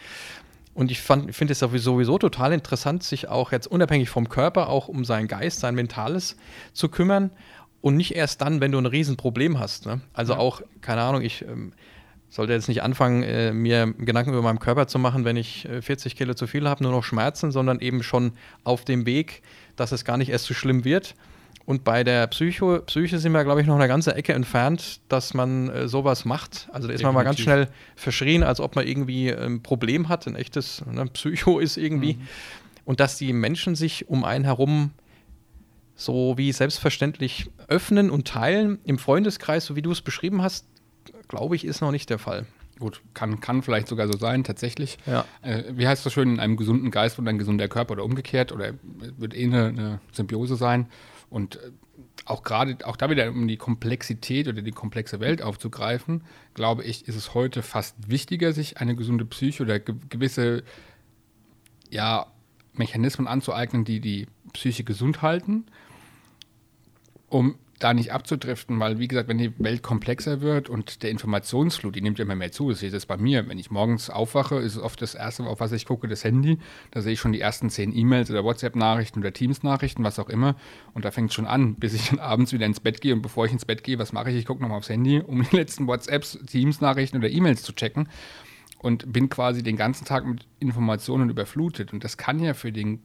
Und 0.73 0.91
ich 0.91 1.01
finde 1.01 1.51
es 1.51 1.59
sowieso 1.59 2.17
total 2.19 2.53
interessant, 2.53 3.03
sich 3.03 3.27
auch 3.27 3.51
jetzt 3.51 3.67
unabhängig 3.67 4.09
vom 4.09 4.29
Körper 4.29 4.69
auch 4.69 4.87
um 4.87 5.03
seinen 5.03 5.27
Geist, 5.27 5.59
sein 5.59 5.75
Mentales 5.75 6.37
zu 6.73 6.89
kümmern 6.89 7.31
und 7.81 7.97
nicht 7.97 8.15
erst 8.15 8.41
dann, 8.41 8.61
wenn 8.61 8.71
du 8.71 8.77
ein 8.77 8.85
Riesenproblem 8.85 9.59
hast. 9.59 9.85
Ne? 9.85 10.01
Also 10.13 10.33
ja. 10.33 10.39
auch, 10.39 10.61
keine 10.81 11.01
Ahnung, 11.01 11.21
ich 11.21 11.41
ähm, 11.41 11.73
sollte 12.29 12.53
jetzt 12.53 12.67
nicht 12.67 12.83
anfangen, 12.83 13.23
äh, 13.23 13.51
mir 13.51 13.93
Gedanken 13.97 14.31
über 14.31 14.41
meinen 14.41 14.59
Körper 14.59 14.87
zu 14.87 14.99
machen, 14.99 15.25
wenn 15.25 15.37
ich 15.37 15.67
äh, 15.67 15.81
40 15.81 16.15
Kilo 16.15 16.33
zu 16.33 16.47
viel 16.47 16.67
habe, 16.67 16.83
nur 16.83 16.91
noch 16.91 17.03
Schmerzen, 17.03 17.51
sondern 17.51 17.79
eben 17.79 18.03
schon 18.03 18.33
auf 18.63 18.85
dem 18.85 19.05
Weg, 19.05 19.41
dass 19.75 19.91
es 19.91 20.05
gar 20.05 20.17
nicht 20.17 20.29
erst 20.29 20.45
so 20.45 20.53
schlimm 20.53 20.85
wird 20.85 21.15
und 21.69 21.83
bei 21.83 22.03
der 22.03 22.25
Psycho, 22.25 22.79
Psyche 22.79 23.19
sind 23.19 23.31
wir, 23.31 23.43
glaube 23.43 23.61
ich, 23.61 23.67
noch 23.67 23.75
eine 23.75 23.87
ganze 23.87 24.15
Ecke 24.15 24.33
entfernt, 24.33 25.01
dass 25.07 25.35
man 25.35 25.69
äh, 25.69 25.87
sowas 25.87 26.25
macht. 26.25 26.67
Also 26.71 26.87
da 26.87 26.93
ist 26.95 27.01
Definitiv. 27.01 27.03
man 27.03 27.13
mal 27.13 27.23
ganz 27.23 27.39
schnell 27.39 27.67
verschrien, 27.95 28.41
als 28.41 28.59
ob 28.59 28.75
man 28.75 28.87
irgendwie 28.87 29.31
ein 29.31 29.61
Problem 29.61 30.09
hat, 30.09 30.25
ein 30.25 30.35
echtes 30.35 30.83
ne, 30.91 31.05
Psycho 31.05 31.59
ist 31.59 31.77
irgendwie. 31.77 32.15
Mhm. 32.15 32.27
Und 32.85 32.99
dass 32.99 33.19
die 33.19 33.33
Menschen 33.33 33.75
sich 33.75 34.09
um 34.09 34.23
einen 34.23 34.45
herum 34.45 34.93
so 35.93 36.39
wie 36.39 36.51
selbstverständlich 36.53 37.51
öffnen 37.67 38.09
und 38.09 38.27
teilen 38.27 38.79
im 38.83 38.97
Freundeskreis, 38.97 39.67
so 39.67 39.75
wie 39.75 39.83
du 39.83 39.91
es 39.91 40.01
beschrieben 40.01 40.41
hast, 40.41 40.65
glaube 41.27 41.55
ich, 41.55 41.65
ist 41.65 41.81
noch 41.81 41.91
nicht 41.91 42.09
der 42.09 42.19
Fall. 42.19 42.45
Gut, 42.79 43.01
kann, 43.13 43.41
kann 43.41 43.61
vielleicht 43.61 43.89
sogar 43.89 44.07
so 44.07 44.17
sein, 44.17 44.43
tatsächlich. 44.45 44.97
Ja. 45.05 45.25
Äh, 45.41 45.63
wie 45.71 45.87
heißt 45.87 46.05
das 46.05 46.13
schön, 46.13 46.29
in 46.35 46.39
einem 46.39 46.55
gesunden 46.55 46.91
Geist 46.91 47.19
und 47.19 47.27
ein 47.27 47.37
gesunder 47.37 47.67
Körper 47.67 47.93
oder 47.93 48.05
umgekehrt? 48.05 48.53
Oder 48.53 48.73
wird 49.17 49.35
eh 49.35 49.43
eine, 49.43 49.65
eine 49.67 49.99
Symbiose 50.13 50.55
sein? 50.55 50.87
Und 51.29 51.57
äh, 51.57 51.71
auch 52.25 52.43
gerade, 52.43 52.77
auch 52.87 52.95
da 52.95 53.09
wieder, 53.09 53.29
um 53.29 53.47
die 53.47 53.57
Komplexität 53.57 54.47
oder 54.47 54.61
die 54.61 54.71
komplexe 54.71 55.19
Welt 55.19 55.41
aufzugreifen, 55.41 56.23
glaube 56.53 56.83
ich, 56.83 57.07
ist 57.07 57.15
es 57.15 57.33
heute 57.33 57.61
fast 57.63 57.95
wichtiger, 58.09 58.53
sich 58.53 58.77
eine 58.77 58.95
gesunde 58.95 59.25
Psyche 59.25 59.63
oder 59.63 59.79
ge 59.79 59.95
gewisse 60.09 60.63
ja, 61.89 62.27
Mechanismen 62.73 63.27
anzueignen, 63.27 63.83
die 63.83 63.99
die 63.99 64.27
Psyche 64.53 64.83
gesund 64.83 65.21
halten, 65.21 65.65
um 67.27 67.55
da 67.79 67.93
nicht 67.93 68.11
abzudriften, 68.11 68.79
weil 68.79 68.99
wie 68.99 69.07
gesagt, 69.07 69.29
wenn 69.29 69.37
die 69.37 69.57
Welt 69.57 69.81
komplexer 69.81 70.41
wird 70.41 70.69
und 70.69 71.01
der 71.01 71.09
Informationsflut, 71.11 71.95
die 71.95 72.01
nimmt 72.01 72.19
immer 72.19 72.35
mehr 72.35 72.51
zu. 72.51 72.69
Das 72.69 72.83
ich 72.83 72.91
das 72.91 73.05
bei 73.05 73.17
mir. 73.17 73.47
Wenn 73.47 73.57
ich 73.57 73.71
morgens 73.71 74.09
aufwache, 74.09 74.57
ist 74.57 74.75
es 74.75 74.81
oft 74.81 75.01
das 75.01 75.15
Erste, 75.15 75.43
auf 75.43 75.61
was 75.61 75.71
ich 75.71 75.85
gucke, 75.85 76.07
das 76.07 76.23
Handy. 76.23 76.59
Da 76.91 77.01
sehe 77.01 77.13
ich 77.13 77.19
schon 77.19 77.31
die 77.31 77.39
ersten 77.39 77.69
zehn 77.69 77.95
E-Mails 77.95 78.29
oder 78.29 78.43
WhatsApp-Nachrichten 78.43 79.19
oder 79.19 79.31
Teams-Nachrichten, 79.31 80.03
was 80.03 80.19
auch 80.19 80.29
immer. 80.29 80.55
Und 80.93 81.05
da 81.05 81.11
fängt 81.11 81.29
es 81.29 81.35
schon 81.35 81.47
an, 81.47 81.75
bis 81.75 81.93
ich 81.93 82.09
dann 82.09 82.19
abends 82.19 82.51
wieder 82.51 82.65
ins 82.65 82.81
Bett 82.81 82.99
gehe. 82.99 83.13
Und 83.13 83.21
bevor 83.21 83.45
ich 83.45 83.53
ins 83.53 83.65
Bett 83.65 83.83
gehe, 83.83 83.97
was 83.97 84.11
mache 84.11 84.29
ich? 84.29 84.35
Ich 84.35 84.45
gucke 84.45 84.61
nochmal 84.61 84.77
aufs 84.77 84.89
Handy, 84.89 85.21
um 85.21 85.43
die 85.43 85.55
letzten 85.55 85.87
WhatsApps, 85.87 86.37
Teams-Nachrichten 86.45 87.17
oder 87.17 87.29
E-Mails 87.29 87.63
zu 87.63 87.73
checken. 87.73 88.09
Und 88.79 89.11
bin 89.11 89.29
quasi 89.29 89.63
den 89.63 89.75
ganzen 89.75 90.05
Tag 90.05 90.25
mit 90.25 90.45
Informationen 90.59 91.29
überflutet. 91.29 91.91
Und 91.93 92.03
das 92.03 92.17
kann 92.17 92.39
ja 92.39 92.53
für 92.53 92.71
den 92.71 93.01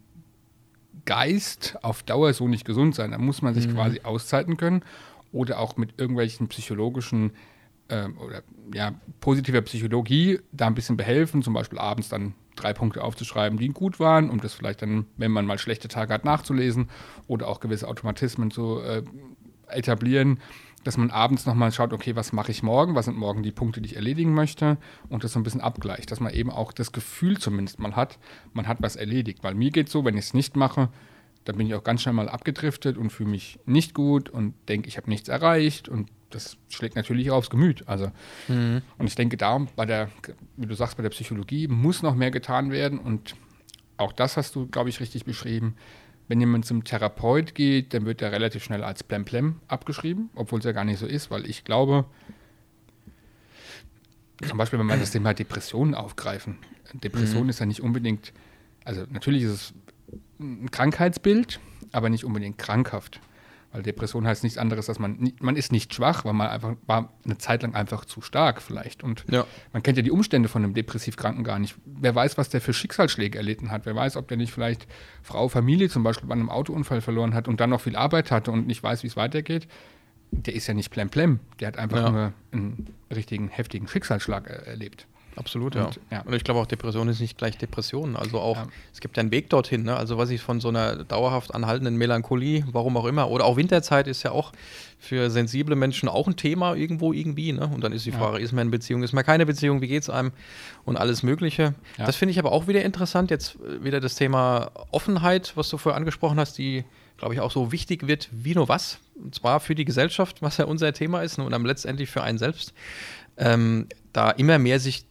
Geist 1.05 1.77
auf 1.83 2.03
Dauer 2.03 2.33
so 2.33 2.49
nicht 2.49 2.65
gesund 2.65 2.95
sein. 2.95 3.11
Da 3.11 3.19
muss 3.19 3.43
man 3.43 3.55
sich 3.55 3.69
mhm. 3.69 3.75
quasi 3.75 4.01
auszeiten 4.03 4.57
können 4.57 4.83
oder 5.33 5.59
auch 5.59 5.77
mit 5.77 5.95
irgendwelchen 5.99 6.49
psychologischen 6.49 7.33
äh, 7.89 8.09
oder 8.09 8.43
ja, 8.73 8.95
positiver 9.21 9.61
Psychologie 9.63 10.41
da 10.53 10.67
ein 10.67 10.75
bisschen 10.75 10.97
behelfen, 10.97 11.43
zum 11.43 11.55
Beispiel 11.55 11.79
abends 11.79 12.09
dann 12.09 12.35
drei 12.57 12.73
Punkte 12.73 13.03
aufzuschreiben, 13.03 13.59
die 13.59 13.69
gut 13.69 13.99
waren, 13.99 14.31
um 14.31 14.41
das 14.41 14.55
vielleicht 14.55 14.83
dann, 14.83 15.07
wenn 15.17 15.33
man 15.33 15.45
mal 15.45 15.59
schlechte 15.59 15.89
Tage 15.89 16.15
hat, 16.15 16.25
nachzulesen 16.25 16.89
oder 17.27 17.49
auch 17.49 17.61
gewisse 17.61 17.89
Automatismen 17.89 18.51
zu 18.51 18.81
äh, 18.81 19.03
etablieren, 19.69 20.39
dass 20.85 20.97
man 20.97 21.11
abends 21.11 21.47
nochmal 21.47 21.73
schaut, 21.73 21.93
okay, 21.93 22.15
was 22.15 22.33
mache 22.33 22.51
ich 22.53 22.63
morgen, 22.63 22.95
was 22.95 23.07
sind 23.07 23.17
morgen 23.17 23.43
die 23.43 23.53
Punkte, 23.53 23.81
die 23.81 23.91
ich 23.91 23.97
erledigen 23.97 24.33
möchte 24.35 24.77
und 25.09 25.25
das 25.25 25.33
so 25.33 25.41
ein 25.41 25.43
bisschen 25.43 25.61
abgleicht, 25.61 26.11
dass 26.11 26.21
man 26.21 26.33
eben 26.33 26.51
auch 26.51 26.73
das 26.73 26.93
Gefühl 26.93 27.39
zumindest 27.39 27.79
mal 27.79 27.97
hat, 27.97 28.19
man 28.53 28.69
hat 28.69 28.79
was 28.81 28.97
erledigt. 28.97 29.43
Weil 29.43 29.55
mir 29.55 29.71
geht 29.71 29.87
es 29.89 29.93
so, 29.93 30.05
wenn 30.05 30.17
ich 30.17 30.27
es 30.27 30.35
nicht 30.35 30.57
mache, 30.57 30.91
dann 31.45 31.57
bin 31.57 31.67
ich 31.67 31.75
auch 31.75 31.85
ganz 31.85 32.03
schnell 32.03 32.15
mal 32.15 32.29
abgedriftet 32.29 32.97
und 32.97 33.11
fühle 33.11 33.31
mich 33.31 33.59
nicht 33.67 33.95
gut 33.95 34.29
und 34.31 34.55
denke, 34.69 34.89
ich 34.89 34.97
habe 34.97 35.11
nichts 35.11 35.29
erreicht 35.29 35.89
und 35.89 36.09
das 36.31 36.57
schlägt 36.69 36.97
natürlich 36.97 37.31
auch 37.31 37.37
aufs 37.37 37.51
Gemüt. 37.51 37.87
Also, 37.87 38.11
Mhm. 38.49 38.83
und 38.99 39.07
ich 39.07 39.15
denke, 39.15 39.37
da 39.37 39.59
bei 39.77 39.87
der, 39.87 40.09
wie 40.57 40.67
du 40.67 40.75
sagst, 40.75 40.97
bei 40.97 41.03
der 41.03 41.11
Psychologie 41.11 41.69
muss 41.69 42.03
noch 42.03 42.15
mehr 42.15 42.31
getan 42.31 42.71
werden. 42.71 42.99
Und 42.99 43.37
auch 43.99 44.13
das 44.13 44.37
hast 44.37 44.55
du, 44.57 44.67
glaube 44.67 44.89
ich, 44.89 44.99
richtig 45.01 45.25
beschrieben. 45.25 45.77
Wenn 46.27 46.41
jemand 46.41 46.65
zum 46.65 46.85
Therapeut 46.85 47.55
geht, 47.55 47.93
dann 47.93 48.07
wird 48.07 48.23
er 48.23 48.33
relativ 48.33 48.65
schnell 48.65 48.83
als 48.83 49.05
Plemplem 49.05 49.61
abgeschrieben, 49.69 50.31
obwohl 50.35 50.61
es 50.61 50.65
ja 50.65 50.73
gar 50.73 50.85
nicht 50.85 50.99
so 50.99 51.07
ist, 51.07 51.31
weil 51.31 51.47
ich 51.47 51.65
glaube, 51.65 52.07
zum 54.47 54.59
Beispiel, 54.59 54.79
wenn 54.79 54.87
wir 54.87 54.97
das 54.97 55.11
Thema 55.11 55.35
Depressionen 55.35 55.95
aufgreifen. 55.95 56.59
Depression 56.95 57.49
ist 57.49 57.61
ja 57.61 57.67
nicht 57.67 57.81
unbedingt, 57.81 58.33
also 58.85 59.05
natürlich 59.11 59.43
ist 59.43 59.51
es 59.51 59.75
ein 60.39 60.71
Krankheitsbild, 60.71 61.61
aber 61.93 62.09
nicht 62.09 62.25
unbedingt 62.25 62.59
krankhaft. 62.59 63.21
Weil 63.75 63.83
Depression 63.83 64.25
heißt 64.25 64.45
nichts 64.45 64.57
anderes, 64.57 64.87
dass 64.87 65.01
man, 65.01 65.17
nicht- 65.17 65.43
man 65.43 65.57
ist 65.57 65.73
nicht 65.73 65.93
schwach, 65.93 66.25
weil 66.25 66.33
man 66.33 66.47
einfach 66.47 66.77
war 66.87 67.13
eine 67.25 67.39
Zeit 67.39 67.63
lang 67.65 67.75
einfach 67.75 68.05
zu 68.05 68.21
stark 68.21 68.63
vielleicht. 68.63 69.03
Und 69.03 69.25
Ja. 69.29 69.45
man 69.73 69.83
kennt 69.83 69.97
ja 69.99 70.03
die 70.05 70.13
Umstände 70.13 70.49
von 70.49 70.63
einem 70.63 70.75
Depressivkranken 70.75 71.43
gar 71.43 71.59
nicht. 71.59 71.75
Wer 71.85 72.15
weiß, 72.15 72.39
was 72.39 72.49
der 72.49 72.61
für 72.61 72.73
Schicksalsschläge 72.73 73.37
erlitten 73.37 73.73
hat. 73.73 73.85
Wer 73.85 73.97
weiß, 73.97 74.17
ob 74.17 74.29
der 74.29 74.37
nicht 74.37 74.53
vielleicht 74.53 74.87
Frau, 75.23 75.49
Familie 75.49 75.89
zum 75.89 76.05
Beispiel 76.05 76.29
bei 76.29 76.35
einem 76.37 76.51
Autounfall 76.51 77.01
verloren 77.01 77.35
hat 77.35 77.49
und 77.49 77.59
dann 77.59 77.71
noch 77.71 77.81
viel 77.81 77.97
Arbeit 77.97 78.31
hatte 78.31 78.53
und 78.53 78.69
nicht 78.69 78.81
weiß, 78.81 79.03
wie 79.03 79.09
es 79.09 79.17
weitergeht. 79.17 79.67
Der 80.31 80.55
ist 80.55 80.69
ja 80.69 80.75
nicht 80.75 80.91
plemplem. 80.91 81.41
Der 81.59 81.67
hat 81.69 81.77
einfach 81.77 81.97
Ja. 81.99 82.11
nur 82.11 82.33
einen 82.53 82.91
richtigen, 83.13 83.49
heftigen 83.49 83.89
Schicksalsschlag 83.89 84.49
äh, 84.49 84.53
erlebt. 84.71 85.09
Absolut, 85.37 85.75
ja. 85.75 85.87
Und, 85.87 86.01
ja. 86.11 86.23
Und 86.23 86.33
ich 86.35 86.45
glaube 86.45 86.61
auch, 86.61 86.67
Depression 86.67 87.09
ist 87.09 87.21
nicht 87.21 87.37
gleich 87.37 87.59
Depression. 87.59 88.15
Also 88.17 88.39
auch, 88.41 88.57
Ja. 88.57 88.67
es 88.93 89.01
gibt 89.01 89.17
ja 89.17 89.21
einen 89.23 89.31
Weg 89.33 89.51
dorthin. 89.51 89.83
Ne? 89.83 89.97
Also 89.97 90.17
was 90.19 90.31
ich 90.31 90.41
von 90.41 90.61
so 90.61 90.69
einer 90.69 91.05
dauerhaft 91.05 91.55
anhaltenden 91.55 91.97
Melancholie, 91.97 92.65
warum 92.71 92.97
auch 92.97 93.05
immer, 93.07 93.31
oder 93.31 93.45
auch 93.45 93.57
Winterzeit 93.57 94.07
ist 94.07 94.23
ja 94.23 94.31
auch 94.31 94.53
für 94.99 95.31
sensible 95.31 95.77
Menschen 95.77 96.09
auch 96.09 96.27
ein 96.29 96.37
Thema 96.37 96.75
irgendwo 96.75 97.13
irgendwie. 97.13 97.53
Ne? 97.53 97.67
Und 97.67 97.83
dann 97.83 97.93
ist 97.93 98.07
die 98.07 98.11
Ja. 98.11 98.19
Frage, 98.19 98.39
ist 98.39 98.53
man 98.53 98.69
in 98.69 98.71
Beziehung, 98.71 99.03
ist 99.03 99.13
man 99.13 99.25
keine 99.25 99.45
Beziehung, 99.45 99.81
wie 99.81 99.89
geht 99.89 100.03
es 100.03 100.11
einem 100.11 100.33
und 100.85 100.97
alles 100.97 101.23
Mögliche. 101.23 101.75
Ja. 101.99 102.07
Das 102.07 102.17
finde 102.17 102.31
ich 102.33 102.39
aber 102.39 102.53
auch 102.53 102.67
wieder 102.69 102.83
interessant. 102.83 103.31
Jetzt 103.31 103.57
äh, 103.57 103.83
wieder 103.85 104.01
das 104.01 104.15
Thema 104.15 104.71
Offenheit, 104.93 105.53
was 105.57 105.69
du 105.69 105.79
vorher 105.79 105.97
angesprochen 105.97 106.39
hast, 106.39 106.57
die, 106.59 106.85
glaube 107.19 107.35
ich, 107.35 107.41
auch 107.41 107.51
so 107.51 107.73
wichtig 107.73 108.07
wird 108.07 108.29
wie 108.33 108.55
nur 108.55 108.69
was. 108.69 108.99
Und 109.17 109.35
zwar 109.35 109.61
für 109.61 109.75
die 109.75 109.85
Gesellschaft, 109.85 110.43
was 110.43 110.57
ja 110.59 110.65
unser 110.65 110.93
Thema 110.93 111.23
ist, 111.23 111.39
und 111.39 111.51
dann 111.51 111.65
letztendlich 111.65 112.09
für 112.09 112.23
einen 112.23 112.39
selbst. 112.39 112.73
Ähm, 113.37 113.89
da 114.13 114.31
immer 114.31 114.59
mehr 114.61 114.79
sich 114.79 115.05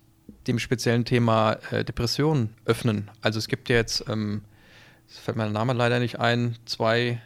dem 0.47 0.59
speziellen 0.59 1.05
Thema 1.05 1.57
äh, 1.71 1.83
Depressionen 1.83 2.55
öffnen. 2.65 3.09
Also 3.21 3.39
es 3.39 3.47
gibt 3.47 3.69
ja 3.69 3.77
jetzt, 3.77 4.05
ähm, 4.09 4.41
es 5.07 5.19
fällt 5.19 5.37
mir 5.37 5.43
der 5.43 5.53
Name 5.53 5.73
leider 5.73 5.99
nicht 5.99 6.19
ein, 6.19 6.57
zwei 6.65 7.21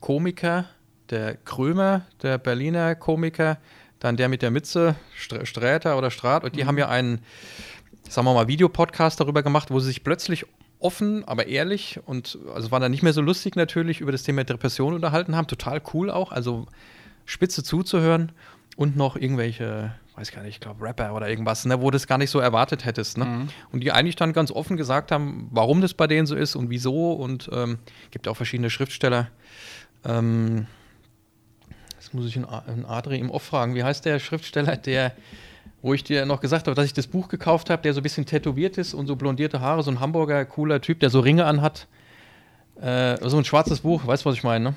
Komiker, 0.00 0.66
der 1.10 1.36
Krömer, 1.36 2.06
der 2.22 2.38
Berliner 2.38 2.94
Komiker, 2.94 3.58
dann 4.00 4.16
der 4.16 4.28
mit 4.28 4.42
der 4.42 4.50
Mütze, 4.50 4.96
Str 5.16 5.46
Sträter 5.46 5.96
oder 5.96 6.10
Strat, 6.10 6.44
und 6.44 6.56
die 6.56 6.64
haben 6.64 6.78
ja 6.78 6.88
einen, 6.88 7.20
sagen 8.08 8.26
wir 8.26 8.34
mal, 8.34 8.48
Videopodcast 8.48 9.20
darüber 9.20 9.42
gemacht, 9.42 9.70
wo 9.70 9.78
sie 9.78 9.86
sich 9.86 10.02
plötzlich 10.02 10.46
offen, 10.80 11.26
aber 11.28 11.46
ehrlich 11.46 12.00
und 12.04 12.38
also 12.52 12.70
war 12.72 12.80
dann 12.80 12.90
nicht 12.90 13.04
mehr 13.04 13.12
so 13.12 13.20
lustig 13.20 13.54
natürlich 13.54 14.00
über 14.00 14.10
das 14.10 14.24
Thema 14.24 14.42
Depression 14.42 14.94
unterhalten 14.94 15.36
haben. 15.36 15.46
Total 15.46 15.80
cool 15.94 16.10
auch, 16.10 16.32
also 16.32 16.66
spitze 17.24 17.62
zuzuhören 17.62 18.32
und 18.76 18.96
noch 18.96 19.16
irgendwelche, 19.16 19.92
weiß 20.16 20.32
gar 20.32 20.42
nicht, 20.42 20.54
ich 20.54 20.60
glaube 20.60 20.84
Rapper 20.84 21.14
oder 21.14 21.28
irgendwas, 21.28 21.64
ne, 21.64 21.80
wo 21.80 21.90
du 21.90 21.96
das 21.96 22.06
gar 22.06 22.18
nicht 22.18 22.30
so 22.30 22.38
erwartet 22.38 22.84
hättest. 22.84 23.18
Ne? 23.18 23.48
Und 23.70 23.80
die 23.80 23.92
eigentlich 23.92 24.16
dann 24.16 24.32
ganz 24.32 24.50
offen 24.50 24.76
gesagt 24.76 25.12
haben, 25.12 25.48
warum 25.50 25.80
das 25.80 25.94
bei 25.94 26.06
denen 26.06 26.26
so 26.26 26.34
ist 26.34 26.56
und 26.56 26.70
wieso 26.70 27.12
und 27.12 27.50
ähm, 27.52 27.78
gibt 28.10 28.28
auch 28.28 28.36
verschiedene 28.36 28.70
Schriftsteller. 28.70 29.28
Ähm, 30.04 30.66
das 31.96 32.12
muss 32.12 32.26
ich 32.26 32.36
in 32.36 32.44
Adri 32.44 33.18
im 33.18 33.30
Off 33.30 33.42
fragen. 33.44 33.74
Wie 33.74 33.84
heißt 33.84 34.04
der 34.04 34.18
Schriftsteller, 34.18 34.76
der, 34.76 35.12
wo 35.82 35.94
ich 35.94 36.02
dir 36.02 36.26
noch 36.26 36.40
gesagt 36.40 36.66
habe, 36.66 36.74
dass 36.74 36.86
ich 36.86 36.94
das 36.94 37.06
Buch 37.06 37.28
gekauft 37.28 37.70
habe, 37.70 37.82
der 37.82 37.92
so 37.92 38.00
ein 38.00 38.02
bisschen 38.02 38.26
tätowiert 38.26 38.78
ist 38.78 38.94
und 38.94 39.06
so 39.06 39.16
blondierte 39.16 39.60
Haare, 39.60 39.82
so 39.82 39.90
ein 39.90 40.00
Hamburger 40.00 40.44
cooler 40.44 40.80
Typ, 40.80 41.00
der 41.00 41.10
so 41.10 41.20
Ringe 41.20 41.44
anhat. 41.44 41.86
Äh, 42.80 43.16
so 43.28 43.36
ein 43.36 43.44
schwarzes 43.44 43.80
Buch, 43.80 44.06
weißt 44.06 44.24
du, 44.24 44.30
was 44.30 44.36
ich 44.36 44.42
meine? 44.42 44.70
Ne? 44.70 44.74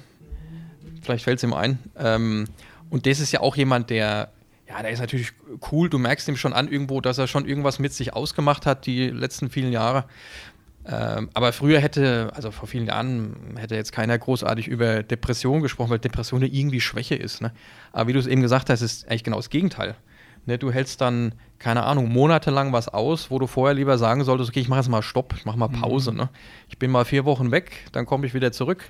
Vielleicht 1.02 1.24
fällt 1.24 1.38
es 1.38 1.44
ihm 1.44 1.54
ein. 1.54 1.80
Ähm, 1.98 2.46
und 2.90 3.06
das 3.06 3.20
ist 3.20 3.32
ja 3.32 3.42
auch 3.42 3.56
jemand, 3.56 3.90
der, 3.90 4.32
ja, 4.68 4.82
der 4.82 4.92
ist 4.92 5.00
natürlich 5.00 5.32
cool. 5.72 5.90
Du 5.90 5.98
merkst 5.98 6.28
ihm 6.28 6.38
schon 6.38 6.54
an 6.54 6.68
irgendwo, 6.68 7.02
dass 7.02 7.18
er 7.18 7.28
schon 7.28 7.48
irgendwas 7.48 7.80
mit 7.80 7.94
sich 7.94 8.14
ausgemacht 8.14 8.66
hat, 8.66 8.86
die 8.86 9.10
letzten 9.10 9.50
vielen 9.50 9.72
Jahre. 9.72 10.06
Ähm, 10.88 11.30
aber 11.34 11.52
früher 11.52 11.80
hätte, 11.80 12.32
also 12.36 12.52
vor 12.52 12.68
vielen 12.68 12.86
Jahren, 12.86 13.56
hätte 13.58 13.76
jetzt 13.76 13.92
keiner 13.92 14.18
großartig 14.18 14.68
über 14.68 15.02
Depression 15.02 15.62
gesprochen, 15.62 15.90
weil 15.90 16.00
Depression 16.00 16.42
ja 16.42 16.48
irgendwie 16.52 16.80
Schwäche 16.80 17.16
ist. 17.16 17.42
Ne? 17.42 17.52
Aber 17.92 18.08
wie 18.08 18.14
du 18.14 18.20
es 18.20 18.28
eben 18.28 18.42
gesagt 18.42 18.70
hast, 18.70 18.82
ist 18.82 19.08
eigentlich 19.08 19.24
genau 19.24 19.38
das 19.38 19.50
Gegenteil. 19.50 19.96
Ne, 20.48 20.60
du 20.60 20.72
hältst 20.72 21.02
dann, 21.02 21.34
keine 21.58 21.84
Ahnung, 21.84 22.10
monatelang 22.10 22.72
was 22.72 22.88
aus, 22.88 23.32
wo 23.32 23.40
du 23.40 23.48
vorher 23.48 23.74
lieber 23.74 23.98
sagen 23.98 24.24
solltest, 24.24 24.52
okay, 24.52 24.60
ich 24.60 24.68
mache 24.68 24.82
jetzt 24.82 24.90
mal 24.90 25.02
Stopp, 25.02 25.34
ich 25.36 25.46
mache 25.46 25.58
mal 25.58 25.70
Pause. 25.70 26.14
Ne? 26.14 26.30
Ich 26.70 26.78
bin 26.78 26.92
mal 26.92 27.04
vier 27.04 27.26
Wochen 27.26 27.50
weg, 27.50 27.72
dann 27.94 28.06
komme 28.06 28.28
ich 28.28 28.36
wieder 28.36 28.52
zurück. 28.52 28.88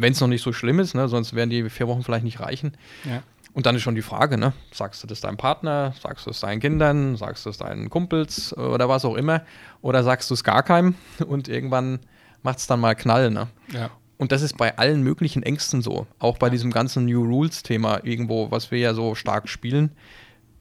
Wenn 0.00 0.12
es 0.12 0.20
noch 0.20 0.28
nicht 0.28 0.42
so 0.42 0.52
schlimm 0.52 0.78
ist, 0.78 0.94
ne? 0.94 1.08
sonst 1.08 1.34
werden 1.34 1.50
die 1.50 1.68
vier 1.68 1.86
Wochen 1.88 2.02
vielleicht 2.02 2.24
nicht 2.24 2.40
reichen. 2.40 2.72
Ja. 3.04 3.22
Und 3.52 3.66
dann 3.66 3.74
ist 3.74 3.82
schon 3.82 3.96
die 3.96 4.02
Frage, 4.02 4.38
ne? 4.38 4.52
Sagst 4.72 5.02
du 5.02 5.06
das 5.06 5.20
deinem 5.20 5.36
Partner, 5.36 5.92
sagst 6.00 6.26
du 6.26 6.30
es 6.30 6.40
deinen 6.40 6.60
Kindern, 6.60 7.16
sagst 7.16 7.44
du 7.44 7.50
es 7.50 7.58
deinen 7.58 7.90
Kumpels 7.90 8.56
oder 8.56 8.88
was 8.88 9.04
auch 9.04 9.16
immer? 9.16 9.42
Oder 9.82 10.04
sagst 10.04 10.30
du 10.30 10.34
es 10.34 10.44
gar 10.44 10.62
keinem 10.62 10.94
und 11.26 11.48
irgendwann 11.48 11.98
macht 12.42 12.58
es 12.58 12.66
dann 12.66 12.80
mal 12.80 12.94
Knall, 12.94 13.30
ne? 13.30 13.48
Ja. 13.72 13.90
Und 14.18 14.32
das 14.32 14.42
ist 14.42 14.56
bei 14.56 14.76
allen 14.78 15.02
möglichen 15.02 15.42
Ängsten 15.42 15.82
so. 15.82 16.06
Auch 16.18 16.38
bei 16.38 16.50
diesem 16.50 16.70
ganzen 16.70 17.06
New 17.06 17.24
Rules-Thema 17.24 18.04
irgendwo, 18.04 18.50
was 18.50 18.70
wir 18.70 18.78
ja 18.78 18.94
so 18.94 19.14
stark 19.14 19.48
spielen, 19.48 19.92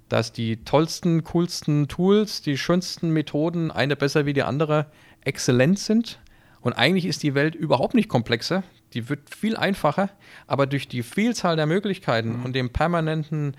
dass 0.08 0.31
die 0.31 0.63
tollsten, 0.63 1.24
coolsten 1.24 1.88
Tools, 1.88 2.41
die 2.41 2.58
schönsten 2.58 3.12
Methoden, 3.12 3.69
eine 3.69 3.96
besser 3.96 4.25
wie 4.25 4.34
die 4.34 4.43
andere, 4.43 4.88
exzellent 5.22 5.77
sind. 5.77 6.19
Und 6.62 6.74
eigentlich 6.74 7.05
ist 7.05 7.22
die 7.22 7.36
Welt 7.36 7.53
überhaupt 7.53 7.93
nicht 7.93 8.10
komplexer. 8.10 8.63
Die 8.93 9.08
wird 9.10 9.34
viel 9.34 9.55
einfacher, 9.55 10.10
aber 10.48 10.65
durch 10.65 10.88
die 10.88 11.03
Vielzahl 11.03 11.55
der 11.55 11.65
Möglichkeiten 11.67 12.41
und 12.43 12.53
dem 12.55 12.72
permanenten 12.72 13.55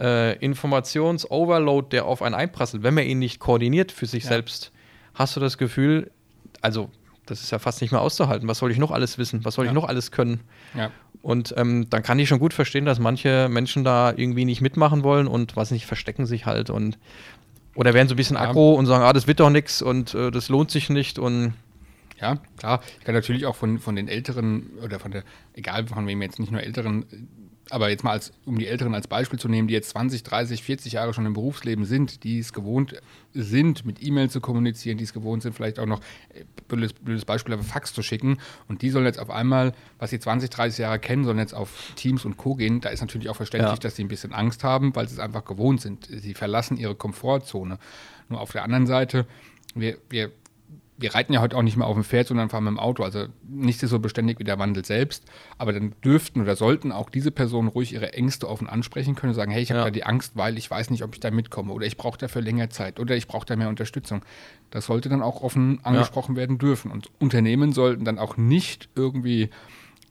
äh, 0.00 0.36
Informations-Overload, 0.38 1.88
der 1.92 2.06
auf 2.06 2.22
einen 2.22 2.34
einprasselt, 2.34 2.82
wenn 2.82 2.94
man 2.94 3.04
ihn 3.04 3.18
nicht 3.18 3.38
koordiniert 3.38 3.92
für 3.92 4.06
sich 4.06 4.24
Ja. 4.24 4.30
selbst, 4.30 4.72
hast 5.14 5.36
du 5.36 5.40
das 5.40 5.58
Gefühl, 5.58 6.10
also 6.60 6.90
das 7.26 7.40
ist 7.42 7.50
ja 7.52 7.58
fast 7.58 7.80
nicht 7.80 7.90
mehr 7.90 8.00
auszuhalten. 8.00 8.48
Was 8.48 8.58
soll 8.58 8.70
ich 8.70 8.78
noch 8.78 8.90
alles 8.90 9.16
wissen? 9.16 9.44
Was 9.44 9.54
soll 9.54 9.64
ich 9.64 9.70
Ja. 9.70 9.74
noch 9.74 9.84
alles 9.88 10.10
können? 10.10 10.40
Ja. 10.76 10.90
Und 11.22 11.54
ähm, 11.56 11.88
dann 11.88 12.02
kann 12.02 12.18
ich 12.18 12.28
schon 12.28 12.38
gut 12.38 12.52
verstehen, 12.52 12.84
dass 12.84 12.98
manche 12.98 13.48
Menschen 13.48 13.82
da 13.82 14.12
irgendwie 14.14 14.44
nicht 14.44 14.60
mitmachen 14.60 15.04
wollen 15.04 15.26
und 15.26 15.56
was 15.56 15.70
nicht, 15.70 15.86
verstecken 15.86 16.26
sich 16.26 16.44
halt 16.44 16.68
und 16.68 16.98
oder 17.76 17.92
werden 17.94 18.08
so 18.08 18.14
ein 18.14 18.16
bisschen 18.18 18.36
aggro 18.36 18.74
und 18.74 18.86
sagen, 18.86 19.02
ah, 19.02 19.12
das 19.12 19.26
wird 19.26 19.40
doch 19.40 19.50
nichts 19.50 19.80
und 19.82 20.14
äh, 20.14 20.30
das 20.30 20.48
lohnt 20.48 20.70
sich 20.70 20.90
nicht 20.90 21.18
und 21.18 21.54
Ja, 22.20 22.38
klar. 22.56 22.80
Ich 22.98 23.04
kann 23.04 23.14
natürlich 23.14 23.46
auch 23.46 23.56
von, 23.56 23.78
von 23.78 23.96
den 23.96 24.08
Älteren 24.08 24.70
oder 24.82 24.98
von 25.00 25.10
der, 25.10 25.24
egal 25.54 25.86
von 25.86 26.06
wem 26.06 26.22
jetzt 26.22 26.38
nicht 26.38 26.52
nur 26.52 26.62
Älteren, 26.62 27.04
aber 27.70 27.88
jetzt 27.88 28.04
mal 28.04 28.10
als, 28.12 28.32
um 28.44 28.58
die 28.58 28.66
Älteren 28.66 28.94
als 28.94 29.08
Beispiel 29.08 29.38
zu 29.38 29.48
nehmen, 29.48 29.68
die 29.68 29.74
jetzt 29.74 29.88
20, 29.90 30.22
30, 30.22 30.62
40 30.62 30.92
Jahre 30.92 31.14
schon 31.14 31.24
im 31.24 31.32
Berufsleben 31.32 31.86
sind, 31.86 32.22
die 32.22 32.38
es 32.38 32.52
gewohnt 32.52 32.94
sind, 33.32 33.86
mit 33.86 34.02
E-Mail 34.02 34.28
zu 34.28 34.40
kommunizieren, 34.42 34.98
die 34.98 35.04
es 35.04 35.14
gewohnt 35.14 35.42
sind, 35.42 35.54
vielleicht 35.54 35.78
auch 35.78 35.86
noch, 35.86 36.00
äh, 36.34 36.44
blödes, 36.68 36.92
blödes 36.92 37.24
Beispiel, 37.24 37.54
aber 37.54 37.62
Fax 37.62 37.94
zu 37.94 38.02
schicken. 38.02 38.38
Und 38.68 38.82
die 38.82 38.90
sollen 38.90 39.06
jetzt 39.06 39.18
auf 39.18 39.30
einmal, 39.30 39.72
was 39.98 40.10
sie 40.10 40.20
20, 40.20 40.50
30 40.50 40.78
Jahre 40.78 40.98
kennen, 40.98 41.24
sollen 41.24 41.38
jetzt 41.38 41.54
auf 41.54 41.92
Teams 41.96 42.24
und 42.26 42.36
Co. 42.36 42.54
gehen. 42.54 42.80
Da 42.82 42.90
ist 42.90 43.00
natürlich 43.00 43.30
auch 43.30 43.36
verständlich, 43.36 43.72
Ja. 43.72 43.78
dass 43.78 43.96
sie 43.96 44.04
ein 44.04 44.08
bisschen 44.08 44.34
Angst 44.34 44.62
haben, 44.62 44.94
weil 44.94 45.08
sie 45.08 45.14
es 45.14 45.20
einfach 45.20 45.44
gewohnt 45.46 45.80
sind. 45.80 46.06
Sie 46.10 46.34
verlassen 46.34 46.76
ihre 46.76 46.94
Komfortzone. 46.94 47.78
Nur 48.28 48.40
auf 48.40 48.52
der 48.52 48.62
anderen 48.62 48.86
Seite, 48.86 49.26
wir, 49.74 49.96
wir 50.10 50.30
wir 50.96 51.14
reiten 51.14 51.32
ja 51.32 51.40
heute 51.40 51.56
auch 51.56 51.62
nicht 51.62 51.76
mehr 51.76 51.86
auf 51.86 51.94
dem 51.96 52.04
Pferd, 52.04 52.28
sondern 52.28 52.50
fahren 52.50 52.64
mit 52.64 52.72
dem 52.72 52.78
Auto. 52.78 53.02
Also 53.02 53.26
nichts 53.48 53.82
ist 53.82 53.90
so 53.90 53.98
beständig 53.98 54.38
wie 54.38 54.44
der 54.44 54.58
Wandel 54.58 54.84
selbst. 54.84 55.24
Aber 55.58 55.72
dann 55.72 55.92
dürften 56.04 56.40
oder 56.40 56.54
sollten 56.54 56.92
auch 56.92 57.10
diese 57.10 57.30
Personen 57.32 57.68
ruhig 57.68 57.92
ihre 57.92 58.12
Ängste 58.12 58.48
offen 58.48 58.68
ansprechen 58.68 59.14
können 59.16 59.30
und 59.30 59.34
sagen, 59.34 59.50
hey, 59.50 59.62
ich 59.62 59.70
habe 59.70 59.80
Ja. 59.80 59.84
da 59.86 59.90
die 59.90 60.04
Angst, 60.04 60.36
weil 60.36 60.56
ich 60.56 60.70
weiß 60.70 60.90
nicht, 60.90 61.02
ob 61.02 61.14
ich 61.14 61.20
da 61.20 61.30
mitkomme 61.32 61.72
oder 61.72 61.86
ich 61.86 61.96
brauche 61.96 62.18
dafür 62.18 62.42
länger 62.42 62.70
Zeit 62.70 63.00
oder 63.00 63.16
ich 63.16 63.26
brauche 63.26 63.44
da 63.46 63.56
mehr 63.56 63.68
Unterstützung. 63.68 64.24
Das 64.70 64.86
sollte 64.86 65.08
dann 65.08 65.22
auch 65.22 65.42
offen 65.42 65.80
angesprochen 65.82 66.36
werden 66.36 66.58
dürfen. 66.58 66.90
Und 66.92 67.10
Unternehmen 67.18 67.72
sollten 67.72 68.04
dann 68.04 68.18
auch 68.20 68.36
nicht 68.36 68.88
irgendwie 68.94 69.50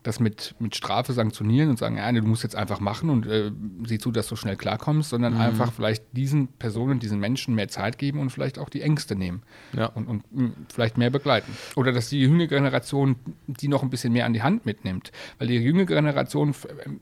das 0.04 0.20
mit, 0.20 0.54
mit 0.60 0.76
Strafe 0.76 1.12
sanktionieren 1.12 1.70
und 1.70 1.78
sagen, 1.78 1.96
ja, 1.96 2.12
nee, 2.12 2.20
du 2.20 2.26
musst 2.26 2.42
jetzt 2.44 2.54
einfach 2.54 2.78
machen 2.78 3.10
und 3.10 3.26
äh, 3.26 3.50
sieh 3.86 3.98
zu, 3.98 4.12
dass 4.12 4.28
du 4.28 4.36
schnell 4.36 4.54
klarkommst, 4.56 5.10
sondern 5.10 5.34
Mhm. 5.34 5.40
einfach 5.40 5.72
vielleicht 5.72 6.04
diesen 6.12 6.46
Personen, 6.46 7.00
diesen 7.00 7.18
Menschen 7.18 7.54
mehr 7.56 7.68
Zeit 7.68 7.98
geben 7.98 8.20
und 8.20 8.30
vielleicht 8.30 8.58
auch 8.58 8.68
die 8.68 8.82
Ängste 8.82 9.16
nehmen 9.16 9.42
Ja. 9.72 9.86
und, 9.86 10.06
und 10.06 10.22
mh, 10.32 10.50
vielleicht 10.72 10.98
mehr 10.98 11.10
begleiten. 11.10 11.50
Oder 11.74 11.90
dass 11.92 12.10
die 12.10 12.20
jüngere 12.20 12.46
Generation 12.46 13.16
die 13.48 13.66
noch 13.68 13.82
ein 13.82 13.90
bisschen 13.90 14.12
mehr 14.12 14.26
an 14.26 14.32
die 14.34 14.42
Hand 14.42 14.64
mitnimmt. 14.66 15.10
Weil 15.38 15.48
die 15.48 15.56
jüngere 15.56 15.86
Generation, 15.86 16.54
ähm, 16.84 17.00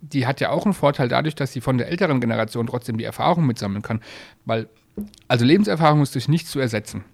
die 0.00 0.26
hat 0.26 0.40
ja 0.40 0.50
auch 0.50 0.64
einen 0.64 0.74
Vorteil 0.74 1.08
dadurch, 1.08 1.34
dass 1.36 1.52
sie 1.52 1.60
von 1.60 1.78
der 1.78 1.88
älteren 1.88 2.20
Generation 2.20 2.66
trotzdem 2.66 2.98
die 2.98 3.04
Erfahrung 3.04 3.46
mitsammeln 3.46 3.82
kann. 3.82 4.00
Weil, 4.44 4.68
also 5.28 5.44
Lebenserfahrung 5.44 6.02
ist 6.02 6.14
durch 6.14 6.28
nichts 6.28 6.50
zu 6.50 6.58
ersetzen. 6.60 7.04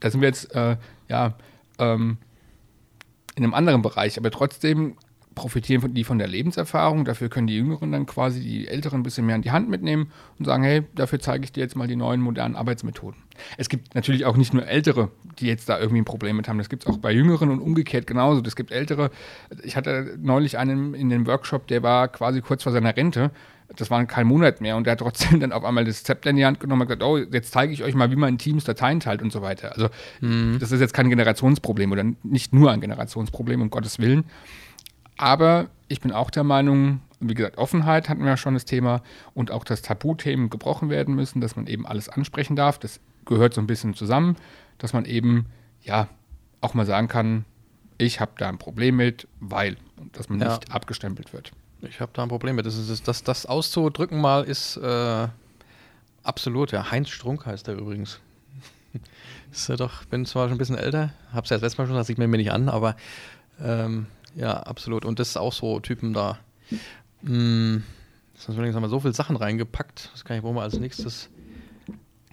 Da 0.00 0.10
sind 0.10 0.20
wir 0.20 0.28
jetzt, 0.28 0.54
äh, 0.54 0.76
ja, 1.08 1.34
ähm, 1.78 2.18
in 3.38 3.44
einem 3.44 3.54
anderen 3.54 3.82
Bereich, 3.82 4.18
aber 4.18 4.30
trotzdem 4.30 4.96
profitieren 5.38 5.94
die 5.94 6.02
von 6.02 6.18
der 6.18 6.26
Lebenserfahrung. 6.26 7.04
Dafür 7.04 7.28
können 7.28 7.46
die 7.46 7.56
Jüngeren 7.56 7.92
dann 7.92 8.06
quasi 8.06 8.40
die 8.40 8.66
Älteren 8.66 9.00
ein 9.00 9.02
bisschen 9.04 9.24
mehr 9.24 9.36
in 9.36 9.42
die 9.42 9.52
Hand 9.52 9.68
mitnehmen 9.68 10.10
und 10.38 10.44
sagen, 10.44 10.64
hey, 10.64 10.82
dafür 10.96 11.20
zeige 11.20 11.44
ich 11.44 11.52
dir 11.52 11.60
jetzt 11.60 11.76
mal 11.76 11.86
die 11.86 11.94
neuen 11.94 12.20
modernen 12.20 12.56
Arbeitsmethoden. 12.56 13.22
Es 13.56 13.68
gibt 13.68 13.94
natürlich 13.94 14.24
auch 14.24 14.36
nicht 14.36 14.52
nur 14.52 14.66
Ältere, 14.66 15.12
die 15.38 15.46
jetzt 15.46 15.68
da 15.68 15.78
irgendwie 15.78 16.00
ein 16.00 16.04
Problem 16.04 16.36
mit 16.36 16.48
haben. 16.48 16.58
Das 16.58 16.68
gibt 16.68 16.84
es 16.84 16.92
auch 16.92 16.98
bei 16.98 17.12
Jüngeren 17.12 17.50
und 17.50 17.60
umgekehrt 17.60 18.08
genauso. 18.08 18.42
Es 18.44 18.56
gibt 18.56 18.72
Ältere. 18.72 19.10
Ich 19.62 19.76
hatte 19.76 20.18
neulich 20.20 20.58
einen 20.58 20.94
in 20.94 21.08
dem 21.08 21.26
Workshop, 21.28 21.68
der 21.68 21.84
war 21.84 22.08
quasi 22.08 22.40
kurz 22.40 22.64
vor 22.64 22.72
seiner 22.72 22.96
Rente. 22.96 23.30
Das 23.76 23.90
war 23.90 24.04
kein 24.06 24.26
Monat 24.26 24.60
mehr 24.60 24.76
und 24.76 24.84
der 24.84 24.92
hat 24.92 25.00
trotzdem 25.00 25.40
dann 25.40 25.52
auf 25.52 25.64
einmal 25.64 25.84
das 25.84 26.02
Zepter 26.02 26.30
in 26.30 26.36
die 26.36 26.46
Hand 26.46 26.60
genommen 26.60 26.82
und 26.82 26.88
gesagt, 26.88 27.02
oh, 27.02 27.18
jetzt 27.18 27.52
zeige 27.52 27.72
ich 27.72 27.82
euch 27.82 27.94
mal, 27.94 28.10
wie 28.10 28.16
man 28.16 28.30
in 28.30 28.38
Teams 28.38 28.64
Dateien 28.64 29.00
teilt 29.00 29.22
und 29.22 29.32
so 29.32 29.42
weiter. 29.42 29.72
Also 29.72 29.88
mhm. 30.20 30.58
das 30.58 30.72
ist 30.72 30.80
jetzt 30.80 30.94
kein 30.94 31.08
Generationsproblem 31.08 31.92
oder 31.92 32.04
nicht 32.22 32.52
nur 32.52 32.70
ein 32.72 32.80
Generationsproblem, 32.80 33.60
um 33.60 33.70
Gottes 33.70 33.98
Willen. 33.98 34.24
Aber 35.16 35.68
ich 35.88 36.00
bin 36.00 36.12
auch 36.12 36.30
der 36.30 36.44
Meinung, 36.44 37.00
wie 37.20 37.34
gesagt, 37.34 37.58
Offenheit 37.58 38.08
hatten 38.08 38.22
wir 38.22 38.30
ja 38.30 38.36
schon 38.36 38.54
das 38.54 38.64
Thema 38.64 39.02
und 39.34 39.50
auch, 39.50 39.64
dass 39.64 39.82
Tabuthemen 39.82 40.50
gebrochen 40.50 40.90
werden 40.90 41.14
müssen, 41.14 41.40
dass 41.40 41.56
man 41.56 41.66
eben 41.66 41.86
alles 41.86 42.08
ansprechen 42.08 42.56
darf. 42.56 42.78
Das 42.78 43.00
gehört 43.24 43.54
so 43.54 43.60
ein 43.60 43.66
bisschen 43.66 43.94
zusammen, 43.94 44.36
dass 44.78 44.92
man 44.92 45.04
eben, 45.04 45.46
ja, 45.82 46.08
auch 46.60 46.74
mal 46.74 46.86
sagen 46.86 47.08
kann, 47.08 47.44
ich 47.98 48.20
habe 48.20 48.32
da 48.38 48.48
ein 48.48 48.58
Problem 48.58 48.96
mit, 48.96 49.26
weil, 49.40 49.76
dass 50.12 50.28
man 50.28 50.40
ja. 50.40 50.48
nicht 50.48 50.72
abgestempelt 50.72 51.32
wird. 51.32 51.52
Ich 51.82 52.00
habe 52.00 52.10
da 52.14 52.22
ein 52.22 52.28
Problem 52.28 52.56
mit. 52.56 52.66
Das, 52.66 52.76
ist, 52.76 53.06
das, 53.06 53.22
das 53.22 53.46
auszudrücken 53.46 54.20
mal 54.20 54.44
ist 54.44 54.76
äh, 54.78 55.28
absolut, 56.22 56.72
ja. 56.72 56.90
Heinz 56.90 57.10
Strunk 57.10 57.46
heißt 57.46 57.68
er 57.68 57.74
übrigens. 57.74 58.20
ist 59.52 59.68
ja 59.68 59.76
doch, 59.76 60.04
bin 60.06 60.26
zwar 60.26 60.48
schon 60.48 60.56
ein 60.56 60.58
bisschen 60.58 60.78
älter, 60.78 61.12
habe 61.32 61.44
es 61.44 61.50
ja 61.50 61.56
das 61.56 61.62
letzte 61.62 61.82
Mal 61.82 61.86
schon, 61.86 61.96
das 61.96 62.06
sieht 62.06 62.18
man 62.18 62.30
mir 62.30 62.38
nicht 62.38 62.52
an, 62.52 62.68
aber 62.68 62.96
ähm, 63.62 64.06
ja, 64.34 64.54
absolut. 64.54 65.04
Und 65.04 65.18
das 65.18 65.30
ist 65.30 65.36
auch 65.36 65.52
so 65.52 65.80
Typen 65.80 66.12
da. 66.12 66.38
Hm, 67.22 67.82
das 68.34 68.48
haben 68.48 68.82
wir 68.82 68.88
so 68.88 69.00
viele 69.00 69.14
Sachen 69.14 69.36
reingepackt. 69.36 70.10
Das 70.12 70.24
kann 70.24 70.36
ich 70.36 70.42
wohl 70.42 70.52
mal 70.52 70.62
als 70.62 70.78
nächstes. 70.78 71.28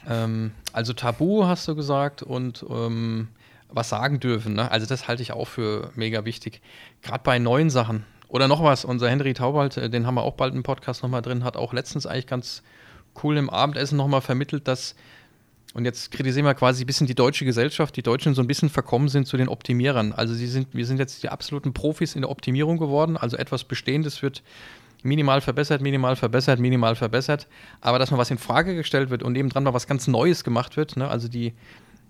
Ähm, 0.07 0.51
also 0.71 0.93
Tabu 0.93 1.45
hast 1.45 1.67
du 1.67 1.75
gesagt 1.75 2.21
und 2.21 2.65
ähm, 2.69 3.29
was 3.69 3.89
sagen 3.89 4.19
dürfen. 4.19 4.53
Ne? 4.53 4.69
Also 4.69 4.85
das 4.85 5.07
halte 5.07 5.23
ich 5.23 5.31
auch 5.31 5.47
für 5.47 5.91
mega 5.95 6.25
wichtig. 6.25 6.61
Gerade 7.01 7.23
bei 7.23 7.39
neuen 7.39 7.69
Sachen. 7.69 8.05
Oder 8.27 8.47
noch 8.47 8.63
was, 8.63 8.85
unser 8.85 9.09
Henry 9.09 9.33
Taubald, 9.33 9.77
äh, 9.77 9.89
den 9.89 10.05
haben 10.05 10.15
wir 10.15 10.23
auch 10.23 10.35
bald 10.35 10.53
im 10.53 10.63
Podcast 10.63 11.03
nochmal 11.03 11.21
drin, 11.21 11.43
hat 11.43 11.57
auch 11.57 11.73
letztens 11.73 12.05
eigentlich 12.05 12.27
ganz 12.27 12.63
cool 13.23 13.37
im 13.37 13.49
Abendessen 13.49 13.97
nochmal 13.97 14.21
vermittelt, 14.21 14.67
dass 14.67 14.95
und 15.75 15.83
jetzt 15.83 16.09
kritisieren 16.11 16.45
wir 16.45 16.53
quasi 16.53 16.85
ein 16.85 16.87
bisschen 16.87 17.05
die 17.05 17.15
deutsche 17.15 17.43
Gesellschaft, 17.43 17.97
die 17.97 18.01
Deutschen 18.01 18.33
so 18.33 18.41
ein 18.41 18.47
bisschen 18.47 18.69
verkommen 18.69 19.09
sind 19.09 19.27
zu 19.27 19.35
den 19.35 19.49
Optimierern. 19.49 20.13
Also 20.13 20.33
sie 20.33 20.47
sind, 20.47 20.69
wir 20.71 20.85
sind 20.85 20.99
jetzt 20.99 21.21
die 21.21 21.27
absoluten 21.27 21.73
Profis 21.73 22.15
in 22.15 22.21
der 22.21 22.31
Optimierung 22.31 22.77
geworden. 22.77 23.17
Also 23.17 23.35
etwas 23.35 23.65
Bestehendes 23.65 24.21
wird 24.21 24.41
minimal 25.03 25.41
verbessert, 25.41 25.81
minimal 25.81 26.15
verbessert, 26.15 26.61
minimal 26.61 26.95
verbessert. 26.95 27.47
Aber 27.81 27.99
dass 27.99 28.09
mal 28.09 28.17
was 28.17 28.31
in 28.31 28.37
Frage 28.37 28.73
gestellt 28.73 29.09
wird 29.09 29.21
und 29.21 29.33
nebendran 29.33 29.65
mal 29.65 29.73
was 29.73 29.85
ganz 29.85 30.07
Neues 30.07 30.45
gemacht 30.45 30.77
wird, 30.77 30.95
ne? 30.95 31.09
also 31.09 31.27
die 31.27 31.51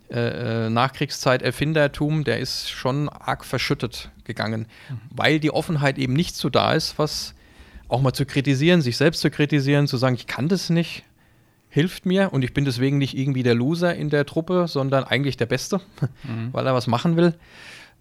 äh, 0.10 0.66
äh 0.66 0.70
Nachkriegszeit-Erfindertum, 0.70 2.24
der 2.24 2.40
ist 2.40 2.70
schon 2.70 3.10
arg 3.10 3.46
verschüttet 3.46 4.12
gegangen, 4.24 4.68
mhm. 4.90 5.00
weil 5.10 5.40
die 5.40 5.52
Offenheit 5.52 5.98
eben 5.98 6.14
nicht 6.14 6.36
so 6.36 6.50
da 6.50 6.74
ist, 6.74 6.98
was 6.98 7.34
auch 7.88 8.02
mal 8.02 8.14
zu 8.14 8.26
kritisieren, 8.26 8.82
sich 8.82 8.98
selbst 8.98 9.22
zu 9.22 9.30
kritisieren, 9.30 9.88
zu 9.88 9.98
sagen, 9.98 10.16
ich 10.16 10.28
kann 10.28 10.48
das 10.48 10.70
nicht, 10.70 11.04
hilft 11.70 12.06
mir 12.06 12.32
und 12.32 12.44
ich 12.44 12.54
bin 12.54 12.66
deswegen 12.66 12.98
nicht 12.98 13.18
irgendwie 13.18 13.44
der 13.44 13.54
Loser 13.54 13.96
in 13.96 14.10
der 14.10 14.26
Truppe, 14.26 14.68
sondern 14.68 15.04
eigentlich 15.04 15.38
der 15.38 15.46
Beste, 15.46 15.82
mhm. 16.24 16.50
weil 16.52 16.66
er 16.66 16.74
was 16.74 16.88
machen 16.88 17.16
will. 17.16 17.36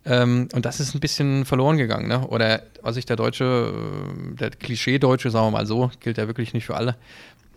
Ähm, 0.06 0.48
und 0.52 0.66
das 0.66 0.80
ist 0.80 0.94
ein 0.94 1.00
bisschen 1.00 1.44
verloren 1.44 1.78
gegangen. 1.78 2.08
Ne? 2.08 2.26
Oder 2.28 2.62
was 2.82 2.96
ich 2.96 3.06
der 3.06 3.16
Deutsche, 3.16 3.72
äh, 3.74 4.36
der 4.36 4.50
Klischee-Deutsche, 4.50 5.30
sagen 5.30 5.46
wir 5.46 5.50
mal 5.52 5.66
so, 5.66 5.90
gilt 6.00 6.18
ja 6.18 6.26
wirklich 6.26 6.52
nicht 6.52 6.66
für 6.66 6.76
alle, 6.76 6.96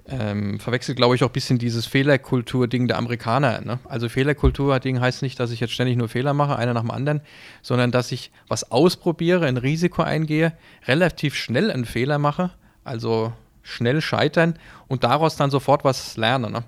ähm, 0.10 0.60
verwechselt, 0.60 0.98
glaube 0.98 1.16
ich, 1.16 1.24
auch 1.24 1.30
ein 1.30 1.34
bisschen 1.34 1.58
dieses 1.58 1.86
Fehlerkultur-Ding 1.86 2.88
der 2.88 2.98
Amerikaner. 2.98 3.62
Ne? 3.62 3.80
Also 3.86 4.08
Fehlerkultur-Ding 4.10 5.02
heißt 5.02 5.22
nicht, 5.22 5.40
dass 5.40 5.52
ich 5.52 5.60
jetzt 5.60 5.74
ständig 5.74 5.98
nur 5.98 6.08
Fehler 6.08 6.34
mache, 6.34 6.56
einer 6.56 6.74
nach 6.74 6.82
dem 6.82 6.92
anderen, 6.92 7.22
sondern 7.62 7.92
dass 7.92 8.12
ich 8.12 8.32
was 8.48 8.72
ausprobiere, 8.72 9.46
ein 9.46 9.58
Risiko 9.58 10.02
eingehe, 10.02 10.54
relativ 10.86 11.36
schnell 11.36 11.72
einen 11.72 11.86
Fehler 11.86 12.20
mache, 12.20 12.52
also 12.84 13.34
schnell 13.64 14.02
scheitern 14.02 14.58
und 14.88 15.04
daraus 15.04 15.36
dann 15.36 15.52
sofort 15.52 15.84
was 15.84 16.16
lernen. 16.16 16.54
Ne? 16.54 16.64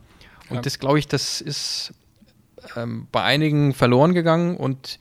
Und 0.50 0.58
ja. 0.58 0.62
das, 0.62 0.80
glaube 0.80 1.00
ich, 1.00 1.08
das 1.08 1.40
ist 1.40 1.94
ähm, 2.76 3.08
bei 3.12 3.24
einigen 3.24 3.74
verloren 3.74 4.14
gegangen 4.14 4.58
und 4.58 5.00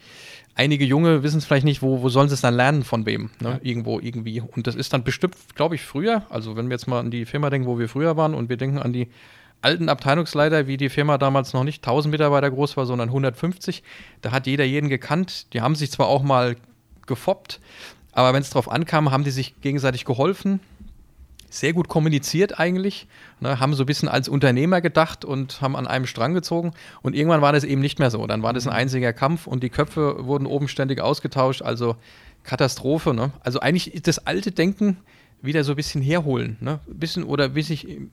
einige 0.58 0.84
Junge 0.84 1.22
wissen 1.22 1.38
es 1.38 1.46
vielleicht 1.46 1.64
nicht, 1.64 1.80
wo, 1.80 2.02
wo 2.02 2.08
sollen 2.08 2.28
sie 2.28 2.34
es 2.34 2.40
dann 2.40 2.54
lernen, 2.54 2.82
von 2.82 3.06
wem, 3.06 3.30
ne? 3.40 3.50
ja. 3.50 3.60
irgendwo, 3.62 4.00
irgendwie. 4.00 4.40
Und 4.40 4.66
das 4.66 4.74
ist 4.74 4.92
dann 4.92 5.04
bestimmt, 5.04 5.36
glaube 5.54 5.76
ich, 5.76 5.82
früher, 5.82 6.24
also 6.28 6.56
wenn 6.56 6.68
wir 6.68 6.74
jetzt 6.74 6.88
mal 6.88 7.00
an 7.00 7.10
die 7.10 7.24
Firma 7.24 7.48
denken, 7.48 7.66
wo 7.66 7.78
wir 7.78 7.88
früher 7.88 8.16
waren 8.16 8.34
und 8.34 8.48
wir 8.48 8.56
denken 8.56 8.78
an 8.78 8.92
die 8.92 9.08
alten 9.62 9.88
Abteilungsleiter, 9.88 10.66
wie 10.66 10.76
die 10.76 10.88
Firma 10.88 11.16
damals 11.16 11.52
noch 11.52 11.64
nicht 11.64 11.84
1000 11.84 12.12
Mitarbeiter 12.12 12.50
groß 12.50 12.76
war, 12.76 12.86
sondern 12.86 13.08
150, 13.08 13.82
da 14.20 14.32
hat 14.32 14.46
jeder 14.46 14.64
jeden 14.64 14.88
gekannt. 14.88 15.52
Die 15.52 15.60
haben 15.60 15.74
sich 15.74 15.90
zwar 15.90 16.08
auch 16.08 16.22
mal 16.22 16.56
gefoppt, 17.06 17.60
aber 18.12 18.34
wenn 18.34 18.42
es 18.42 18.50
darauf 18.50 18.70
ankam, 18.70 19.10
haben 19.10 19.24
die 19.24 19.30
sich 19.30 19.60
gegenseitig 19.60 20.04
geholfen, 20.04 20.60
sehr 21.50 21.72
gut 21.72 21.88
kommuniziert 21.88 22.58
eigentlich, 22.58 23.06
ne, 23.40 23.60
haben 23.60 23.74
so 23.74 23.84
ein 23.84 23.86
bisschen 23.86 24.08
als 24.08 24.28
Unternehmer 24.28 24.80
gedacht 24.80 25.24
und 25.24 25.60
haben 25.60 25.76
an 25.76 25.86
einem 25.86 26.06
Strang 26.06 26.34
gezogen. 26.34 26.72
Und 27.02 27.14
irgendwann 27.14 27.40
war 27.40 27.52
das 27.52 27.64
eben 27.64 27.80
nicht 27.80 27.98
mehr 27.98 28.10
so. 28.10 28.26
Dann 28.26 28.42
war 28.42 28.52
das 28.52 28.66
ein 28.66 28.72
mhm. 28.72 28.78
einziger 28.78 29.12
Kampf 29.12 29.46
und 29.46 29.62
die 29.62 29.70
Köpfe 29.70 30.26
wurden 30.26 30.46
oben 30.46 30.68
ständig 30.68 31.00
ausgetauscht. 31.00 31.62
Also 31.62 31.96
Katastrophe. 32.42 33.14
Ne? 33.14 33.32
Also 33.40 33.60
eigentlich 33.60 34.00
das 34.02 34.26
alte 34.26 34.52
Denken 34.52 34.98
wieder 35.42 35.64
so 35.64 35.72
ein 35.72 35.76
bisschen 35.76 36.02
herholen. 36.02 36.56
Ne? 36.60 36.80
Bisschen, 36.86 37.24
oder 37.24 37.54
wie 37.54 37.62
sich 37.62 37.88
in 37.88 38.10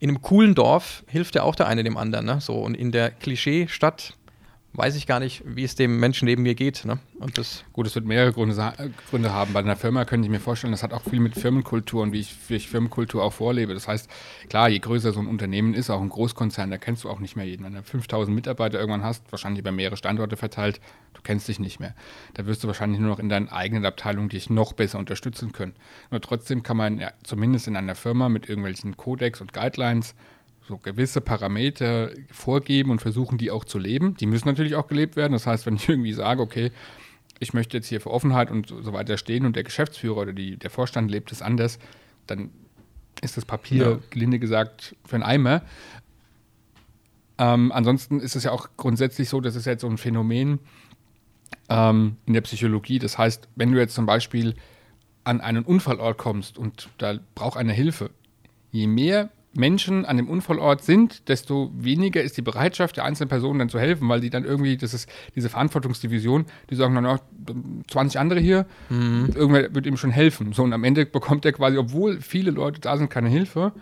einem 0.00 0.22
coolen 0.22 0.54
Dorf 0.54 1.04
hilft 1.06 1.34
ja 1.34 1.42
auch 1.42 1.54
der 1.54 1.66
eine 1.66 1.84
dem 1.84 1.96
anderen. 1.96 2.26
Ne? 2.26 2.40
So, 2.40 2.54
und 2.54 2.74
in 2.74 2.92
der 2.92 3.10
Klischeestadt 3.10 4.14
weiß 4.76 4.96
ich 4.96 5.06
gar 5.06 5.20
nicht, 5.20 5.42
wie 5.46 5.64
es 5.64 5.74
dem 5.74 5.98
Menschen 5.98 6.26
neben 6.26 6.42
mir 6.42 6.54
geht. 6.54 6.84
Ne? 6.84 6.98
Und 7.18 7.38
das 7.38 7.64
Gut, 7.72 7.86
es 7.86 7.94
wird 7.94 8.04
mehrere 8.04 8.32
Gründe, 8.32 8.72
Gründe, 9.10 9.32
haben. 9.32 9.52
Bei 9.52 9.60
einer 9.60 9.76
Firma 9.76 10.04
könnte 10.04 10.26
ich 10.26 10.30
mir 10.30 10.40
vorstellen, 10.40 10.72
das 10.72 10.82
hat 10.82 10.92
auch 10.92 11.02
viel 11.02 11.20
mit 11.20 11.34
Firmenkultur 11.34 12.02
und 12.02 12.12
wie 12.12 12.20
ich, 12.20 12.34
wie 12.48 12.56
ich 12.56 12.68
Firmenkultur 12.68 13.22
auch 13.22 13.32
vorlebe. 13.32 13.74
Das 13.74 13.88
heißt, 13.88 14.10
klar, 14.48 14.68
je 14.68 14.78
größer 14.78 15.12
so 15.12 15.20
ein 15.20 15.26
Unternehmen 15.26 15.74
ist, 15.74 15.90
auch 15.90 16.00
ein 16.00 16.08
Großkonzern, 16.08 16.70
da 16.70 16.78
kennst 16.78 17.04
du 17.04 17.10
auch 17.10 17.20
nicht 17.20 17.36
mehr 17.36 17.46
jeden. 17.46 17.64
Wenn 17.64 17.74
du 17.74 17.82
5000 17.82 18.34
Mitarbeiter 18.34 18.78
irgendwann 18.78 19.02
hast, 19.02 19.30
wahrscheinlich 19.32 19.60
über 19.60 19.72
mehrere 19.72 19.96
Standorte 19.96 20.36
verteilt, 20.36 20.80
du 21.14 21.22
kennst 21.22 21.48
dich 21.48 21.58
nicht 21.58 21.80
mehr. 21.80 21.94
Da 22.34 22.46
wirst 22.46 22.62
du 22.62 22.66
wahrscheinlich 22.68 23.00
nur 23.00 23.10
noch 23.10 23.18
in 23.18 23.28
deinen 23.28 23.48
eigenen 23.48 23.84
Abteilungen 23.84 24.28
dich 24.28 24.50
noch 24.50 24.74
besser 24.74 24.98
unterstützen 24.98 25.52
können. 25.52 25.74
Nur 26.10 26.20
trotzdem 26.20 26.62
kann 26.62 26.76
man 26.76 26.98
ja, 26.98 27.12
zumindest 27.22 27.66
in 27.66 27.76
einer 27.76 27.94
Firma 27.94 28.28
mit 28.28 28.48
irgendwelchen 28.48 28.96
Codex 28.96 29.40
und 29.40 29.52
Guidelines 29.52 30.14
so 30.66 30.78
gewisse 30.78 31.20
Parameter 31.20 32.10
vorgeben 32.30 32.90
und 32.90 33.00
versuchen, 33.00 33.38
die 33.38 33.50
auch 33.50 33.64
zu 33.64 33.78
leben. 33.78 34.16
Die 34.16 34.26
müssen 34.26 34.48
natürlich 34.48 34.74
auch 34.74 34.88
gelebt 34.88 35.16
werden. 35.16 35.32
Das 35.32 35.46
heißt, 35.46 35.66
wenn 35.66 35.76
ich 35.76 35.88
irgendwie 35.88 36.12
sage, 36.12 36.42
okay, 36.42 36.72
ich 37.38 37.54
möchte 37.54 37.76
jetzt 37.76 37.88
hier 37.88 38.00
für 38.00 38.10
Offenheit 38.10 38.50
und 38.50 38.68
so 38.68 38.92
weiter 38.92 39.16
stehen 39.18 39.46
und 39.46 39.56
der 39.56 39.64
Geschäftsführer 39.64 40.18
oder 40.18 40.32
die, 40.32 40.56
der 40.56 40.70
Vorstand 40.70 41.10
lebt 41.10 41.30
es 41.32 41.42
anders, 41.42 41.78
dann 42.26 42.50
ist 43.22 43.36
das 43.36 43.44
Papier, 43.44 43.90
ja. 43.90 43.98
gelinde 44.10 44.38
gesagt, 44.38 44.96
für 45.04 45.16
einen 45.16 45.22
Eimer. 45.22 45.62
Ähm, 47.38 47.70
ansonsten 47.72 48.20
ist 48.20 48.36
es 48.36 48.44
ja 48.44 48.52
auch 48.52 48.68
grundsätzlich 48.76 49.28
so, 49.28 49.40
das 49.40 49.56
ist 49.56 49.66
jetzt 49.66 49.82
so 49.82 49.88
ein 49.88 49.98
Phänomen 49.98 50.58
ähm, 51.68 52.16
in 52.26 52.32
der 52.32 52.40
Psychologie. 52.40 52.98
Das 52.98 53.18
heißt, 53.18 53.48
wenn 53.56 53.72
du 53.72 53.78
jetzt 53.78 53.94
zum 53.94 54.06
Beispiel 54.06 54.54
an 55.24 55.40
einen 55.40 55.64
Unfallort 55.64 56.18
kommst 56.18 56.56
und 56.56 56.88
da 56.98 57.18
braucht 57.34 57.58
eine 57.58 57.72
Hilfe, 57.72 58.10
je 58.70 58.86
mehr 58.86 59.30
Menschen 59.56 60.04
an 60.04 60.16
dem 60.16 60.28
Unfallort 60.28 60.82
sind, 60.82 61.28
desto 61.28 61.70
weniger 61.74 62.22
ist 62.22 62.36
die 62.36 62.42
Bereitschaft 62.42 62.96
der 62.96 63.04
einzelnen 63.04 63.28
Personen 63.28 63.58
dann 63.58 63.68
zu 63.68 63.78
helfen, 63.78 64.08
weil 64.08 64.20
die 64.20 64.30
dann 64.30 64.44
irgendwie, 64.44 64.76
das 64.76 64.94
ist 64.94 65.08
diese 65.34 65.48
Verantwortungsdivision, 65.48 66.46
die 66.70 66.74
sagen 66.74 66.94
dann 66.94 67.06
auch 67.06 67.18
20 67.88 68.18
andere 68.18 68.40
hier, 68.40 68.66
mhm. 68.88 69.30
irgendwer 69.34 69.74
wird 69.74 69.86
ihm 69.86 69.96
schon 69.96 70.10
helfen. 70.10 70.52
So, 70.52 70.62
und 70.62 70.72
am 70.72 70.84
Ende 70.84 71.06
bekommt 71.06 71.44
er 71.44 71.52
quasi, 71.52 71.76
obwohl 71.78 72.20
viele 72.20 72.50
Leute 72.50 72.80
da 72.80 72.96
sind, 72.96 73.10
keine 73.10 73.28
Hilfe. 73.28 73.72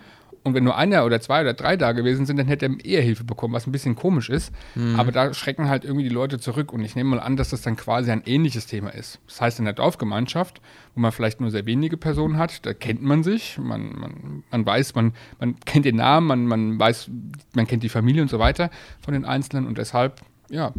Und 0.44 0.52
wenn 0.52 0.62
nur 0.62 0.76
einer 0.76 1.06
oder 1.06 1.22
zwei 1.22 1.40
oder 1.40 1.54
drei 1.54 1.78
da 1.78 1.92
gewesen 1.92 2.26
sind, 2.26 2.36
dann 2.36 2.46
hätte 2.46 2.66
er 2.66 2.84
eher 2.84 3.00
Hilfe 3.00 3.24
bekommen, 3.24 3.54
was 3.54 3.66
ein 3.66 3.72
bisschen 3.72 3.96
komisch 3.96 4.28
ist. 4.28 4.52
Mhm. 4.74 5.00
Aber 5.00 5.10
da 5.10 5.32
schrecken 5.32 5.70
halt 5.70 5.84
irgendwie 5.84 6.04
die 6.04 6.14
Leute 6.14 6.38
zurück. 6.38 6.70
Und 6.70 6.84
ich 6.84 6.94
nehme 6.94 7.16
mal 7.16 7.20
an, 7.20 7.38
dass 7.38 7.48
das 7.48 7.62
dann 7.62 7.76
quasi 7.76 8.10
ein 8.10 8.22
ähnliches 8.26 8.66
Thema 8.66 8.90
ist. 8.90 9.20
Das 9.26 9.40
heißt, 9.40 9.58
in 9.58 9.64
der 9.64 9.72
Dorfgemeinschaft, 9.72 10.60
wo 10.94 11.00
man 11.00 11.12
vielleicht 11.12 11.40
nur 11.40 11.50
sehr 11.50 11.64
wenige 11.64 11.96
Personen 11.96 12.36
hat, 12.36 12.66
da 12.66 12.74
kennt 12.74 13.02
man 13.02 13.24
sich, 13.24 13.58
man, 13.58 13.98
man, 13.98 14.44
man 14.50 14.66
weiß, 14.66 14.94
man, 14.94 15.14
man 15.40 15.58
kennt 15.60 15.86
den 15.86 15.96
Namen, 15.96 16.26
man, 16.26 16.46
man 16.46 16.78
weiß, 16.78 17.10
man 17.54 17.66
kennt 17.66 17.82
die 17.82 17.88
Familie 17.88 18.20
und 18.20 18.28
so 18.28 18.38
weiter 18.38 18.70
von 19.00 19.14
den 19.14 19.24
Einzelnen. 19.24 19.66
Und 19.66 19.78
deshalb, 19.78 20.20
ja. 20.50 20.74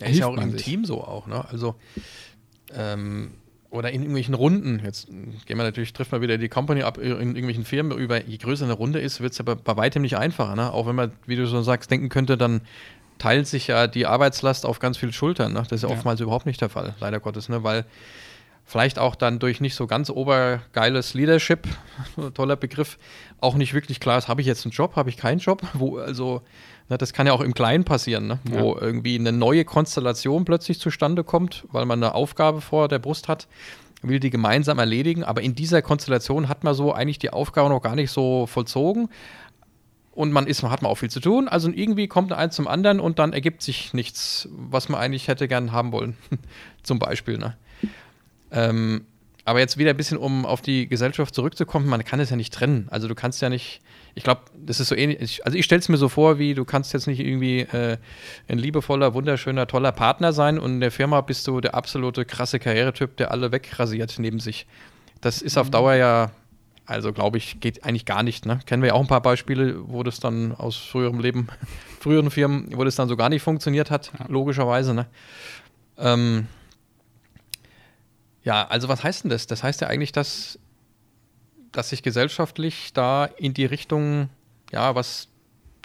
ja 0.00 0.06
ist 0.06 0.18
ja 0.18 0.26
auch 0.28 0.38
im 0.38 0.52
sich. 0.52 0.64
Team 0.64 0.86
so 0.86 1.04
auch, 1.04 1.26
ne? 1.26 1.44
Also, 1.46 1.74
ähm, 2.74 3.32
oder 3.74 3.90
in 3.90 4.02
irgendwelchen 4.02 4.34
Runden, 4.34 4.80
jetzt 4.84 5.08
gehen 5.08 5.56
wir 5.56 5.64
natürlich, 5.64 5.92
trifft 5.92 6.12
man 6.12 6.20
wieder 6.20 6.38
die 6.38 6.48
Company 6.48 6.84
ab 6.84 6.96
in 6.96 7.10
irgendwelchen 7.10 7.64
Firmen 7.64 7.98
über, 7.98 8.24
je 8.24 8.36
größer 8.36 8.64
eine 8.64 8.74
Runde 8.74 9.00
ist, 9.00 9.20
wird 9.20 9.32
es 9.32 9.40
aber 9.40 9.56
bei 9.56 9.76
weitem 9.76 10.02
nicht 10.02 10.16
einfacher. 10.16 10.54
Ne? 10.54 10.72
Auch 10.72 10.86
wenn 10.86 10.94
man, 10.94 11.12
wie 11.26 11.34
du 11.34 11.46
so 11.46 11.60
sagst, 11.62 11.90
denken 11.90 12.08
könnte, 12.08 12.38
dann 12.38 12.60
teilt 13.18 13.48
sich 13.48 13.66
ja 13.66 13.88
die 13.88 14.06
Arbeitslast 14.06 14.64
auf 14.64 14.78
ganz 14.78 14.96
viele 14.96 15.12
Schultern. 15.12 15.52
Ne? 15.52 15.58
Das 15.58 15.72
ist 15.72 15.82
ja, 15.82 15.88
ja, 15.88 15.94
oftmals 15.94 16.20
überhaupt 16.20 16.46
nicht 16.46 16.60
der 16.60 16.68
Fall, 16.68 16.94
leider 17.00 17.18
Gottes, 17.18 17.48
ne? 17.48 17.64
weil 17.64 17.84
vielleicht 18.64 19.00
auch 19.00 19.16
dann 19.16 19.40
durch 19.40 19.60
nicht 19.60 19.74
so 19.74 19.88
ganz 19.88 20.08
obergeiles 20.08 21.14
Leadership, 21.14 21.66
toller 22.34 22.56
Begriff, 22.56 22.96
auch 23.40 23.56
nicht 23.56 23.74
wirklich 23.74 23.98
klar 23.98 24.18
ist, 24.18 24.28
habe 24.28 24.40
ich 24.40 24.46
jetzt 24.46 24.64
einen 24.64 24.72
Job, 24.72 24.94
habe 24.94 25.10
ich 25.10 25.16
keinen 25.16 25.40
Job, 25.40 25.62
wo 25.74 25.98
also 25.98 26.42
na, 26.88 26.98
das 26.98 27.12
kann 27.12 27.26
ja 27.26 27.32
auch 27.32 27.40
im 27.40 27.54
Kleinen 27.54 27.84
passieren, 27.84 28.26
ne? 28.26 28.38
wo 28.44 28.74
ja. 28.74 28.82
irgendwie 28.82 29.18
eine 29.18 29.32
neue 29.32 29.64
Konstellation 29.64 30.44
plötzlich 30.44 30.78
zustande 30.78 31.24
kommt, 31.24 31.64
weil 31.72 31.86
man 31.86 32.02
eine 32.02 32.14
Aufgabe 32.14 32.60
vor 32.60 32.88
der 32.88 32.98
Brust 32.98 33.28
hat, 33.28 33.46
will 34.02 34.20
die 34.20 34.30
gemeinsam 34.30 34.78
erledigen, 34.78 35.24
aber 35.24 35.40
in 35.40 35.54
dieser 35.54 35.80
Konstellation 35.80 36.48
hat 36.48 36.62
man 36.62 36.74
so 36.74 36.92
eigentlich 36.92 37.18
die 37.18 37.30
Aufgabe 37.30 37.70
noch 37.70 37.80
gar 37.80 37.96
nicht 37.96 38.10
so 38.10 38.46
vollzogen 38.46 39.08
und 40.14 40.32
man 40.32 40.46
ist, 40.46 40.62
man 40.62 40.70
hat 40.70 40.82
mal 40.82 40.88
auch 40.88 40.96
viel 40.96 41.10
zu 41.10 41.20
tun. 41.20 41.48
Also 41.48 41.70
irgendwie 41.70 42.06
kommt 42.06 42.32
eins 42.32 42.54
zum 42.54 42.68
anderen 42.68 43.00
und 43.00 43.18
dann 43.18 43.32
ergibt 43.32 43.62
sich 43.62 43.92
nichts, 43.94 44.48
was 44.52 44.88
man 44.88 45.00
eigentlich 45.00 45.28
hätte 45.28 45.48
gern 45.48 45.72
haben 45.72 45.92
wollen. 45.92 46.16
zum 46.82 46.98
Beispiel. 46.98 47.38
Ne? 47.38 47.56
Ähm, 48.52 49.06
aber 49.44 49.58
jetzt 49.58 49.76
wieder 49.76 49.90
ein 49.90 49.96
bisschen, 49.96 50.16
um 50.16 50.46
auf 50.46 50.62
die 50.62 50.88
Gesellschaft 50.88 51.34
zurückzukommen, 51.34 51.86
man 51.88 52.04
kann 52.04 52.20
es 52.20 52.30
ja 52.30 52.36
nicht 52.36 52.54
trennen. 52.54 52.86
Also 52.90 53.08
du 53.08 53.14
kannst 53.14 53.42
ja 53.42 53.48
nicht, 53.48 53.80
ich 54.14 54.22
glaube, 54.22 54.42
das 54.56 54.78
ist 54.80 54.88
so 54.88 54.94
ähnlich, 54.94 55.44
also 55.44 55.58
ich 55.58 55.64
stelle 55.64 55.80
es 55.80 55.88
mir 55.88 55.96
so 55.96 56.08
vor, 56.08 56.38
wie 56.38 56.54
du 56.54 56.64
kannst 56.64 56.92
jetzt 56.92 57.06
nicht 57.06 57.20
irgendwie 57.20 57.60
äh, 57.60 57.98
ein 58.48 58.58
liebevoller, 58.58 59.14
wunderschöner, 59.14 59.66
toller 59.66 59.92
Partner 59.92 60.32
sein 60.32 60.58
und 60.58 60.74
in 60.74 60.80
der 60.80 60.92
Firma 60.92 61.20
bist 61.20 61.46
du 61.46 61.60
der 61.60 61.74
absolute 61.74 62.24
krasse 62.24 62.58
Karrieretyp, 62.58 63.16
der 63.16 63.32
alle 63.32 63.50
wegrasiert 63.50 64.14
neben 64.18 64.38
sich. 64.38 64.66
Das 65.20 65.42
ist 65.42 65.58
auf 65.58 65.66
mhm. 65.66 65.72
Dauer 65.72 65.94
ja, 65.94 66.30
also 66.86 67.12
glaube 67.12 67.38
ich, 67.38 67.60
geht 67.60 67.84
eigentlich 67.84 68.04
gar 68.04 68.22
nicht. 68.22 68.46
Ne? 68.46 68.60
Kennen 68.66 68.82
wir 68.82 68.88
ja 68.88 68.94
auch 68.94 69.00
ein 69.00 69.08
paar 69.08 69.22
Beispiele, 69.22 69.76
wo 69.88 70.02
das 70.02 70.20
dann 70.20 70.52
aus 70.52 70.76
früherem 70.76 71.18
Leben, 71.18 71.48
früheren 72.00 72.30
Firmen, 72.30 72.68
wo 72.76 72.84
das 72.84 72.94
dann 72.94 73.08
so 73.08 73.16
gar 73.16 73.30
nicht 73.30 73.42
funktioniert 73.42 73.90
hat, 73.90 74.12
ja. 74.18 74.26
logischerweise. 74.28 74.94
Ne? 74.94 75.06
Ähm, 75.98 76.46
ja, 78.44 78.66
also 78.68 78.88
was 78.88 79.02
heißt 79.02 79.24
denn 79.24 79.30
das? 79.30 79.46
Das 79.46 79.62
heißt 79.62 79.80
ja 79.80 79.88
eigentlich, 79.88 80.12
dass, 80.12 80.58
dass 81.74 81.90
sich 81.90 82.02
gesellschaftlich 82.02 82.92
da 82.94 83.26
in 83.26 83.52
die 83.52 83.66
Richtung, 83.66 84.30
ja, 84.72 84.94
was 84.94 85.28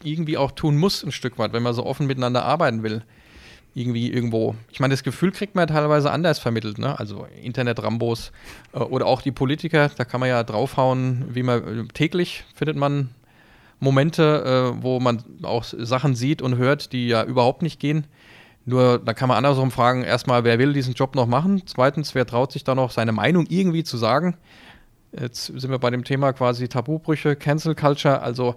irgendwie 0.04 0.38
auch 0.38 0.52
tun 0.52 0.78
muss, 0.78 1.04
ein 1.04 1.12
Stück 1.12 1.38
weit, 1.38 1.52
wenn 1.52 1.64
man 1.64 1.74
so 1.74 1.86
offen 1.86 2.08
miteinander 2.08 2.46
arbeiten 2.46 2.84
will. 2.84 3.04
Irgendwie 3.76 4.12
irgendwo. 4.12 4.56
Ich 4.72 4.80
meine, 4.80 4.94
das 4.94 5.04
Gefühl 5.04 5.32
kriegt 5.32 5.56
man 5.56 5.68
ja 5.68 5.76
teilweise 5.76 6.10
anders 6.10 6.40
vermittelt, 6.40 6.80
ne? 6.80 6.98
Also 6.98 7.28
Internet-Rambos 7.42 8.32
äh, 8.74 8.80
oder 8.80 9.06
auch 9.06 9.22
die 9.22 9.32
Politiker, 9.32 9.90
da 9.96 10.06
kann 10.06 10.20
man 10.20 10.30
ja 10.30 10.44
draufhauen, 10.44 11.26
wie 11.30 11.44
man 11.44 11.86
äh, 11.86 11.88
täglich 11.94 12.46
findet 12.56 12.78
man 12.78 13.10
Momente, 13.80 14.74
äh, 14.78 14.84
wo 14.84 15.00
man 15.00 15.24
auch 15.44 15.64
Sachen 15.64 16.16
sieht 16.16 16.42
und 16.42 16.58
hört, 16.58 16.94
die 16.94 17.08
ja 17.08 17.24
überhaupt 17.24 17.62
nicht 17.62 17.80
gehen. 17.80 18.08
Nur, 18.66 19.00
da 19.00 19.14
kann 19.14 19.30
man 19.30 19.38
andersrum 19.38 19.72
fragen, 19.72 20.04
erstmal, 20.04 20.44
wer 20.44 20.60
will 20.60 20.74
diesen 20.74 20.94
Job 20.94 21.16
noch 21.16 21.28
machen? 21.28 21.64
Zweitens, 21.66 22.14
wer 22.14 22.26
traut 22.26 22.52
sich 22.52 22.64
da 22.64 22.76
noch 22.76 22.92
seine 22.92 23.12
Meinung 23.12 23.46
irgendwie 23.50 23.84
zu 23.84 23.98
sagen? 23.98 24.38
Jetzt 25.12 25.46
sind 25.48 25.70
wir 25.70 25.80
bei 25.80 25.90
dem 25.90 26.04
Thema 26.04 26.34
quasi 26.34 26.68
Tabubrüche, 26.68 27.36
Cancel 27.36 27.76
Culture. 27.76 28.22
Also 28.22 28.56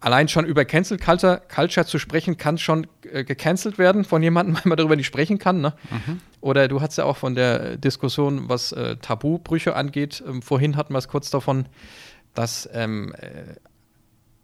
allein 0.00 0.28
schon 0.28 0.44
über 0.44 0.64
Cancel 0.64 0.98
Culture, 0.98 1.42
Culture 1.54 1.86
zu 1.86 1.98
sprechen, 1.98 2.36
kann 2.36 2.58
schon 2.58 2.86
äh, 3.10 3.24
gecancelt 3.24 3.78
werden 3.78 4.04
von 4.04 4.22
jemandem, 4.22 4.56
weil 4.62 4.62
man 4.64 4.76
darüber 4.76 4.96
nicht 4.96 5.06
sprechen 5.06 5.38
kann. 5.38 5.60
Ne? 5.60 5.74
Mhm. 5.90 6.20
Oder 6.40 6.68
du 6.68 6.80
hast 6.80 6.98
ja 6.98 7.04
auch 7.04 7.16
von 7.16 7.34
der 7.34 7.76
Diskussion, 7.76 8.48
was 8.48 8.72
äh, 8.72 8.96
Tabubrüche 8.96 9.76
angeht, 9.76 10.22
ähm, 10.26 10.42
vorhin 10.42 10.76
hatten 10.76 10.92
wir 10.92 10.98
es 10.98 11.08
kurz 11.08 11.30
davon, 11.30 11.66
dass 12.34 12.68
ähm, 12.72 13.14
äh, 13.18 13.54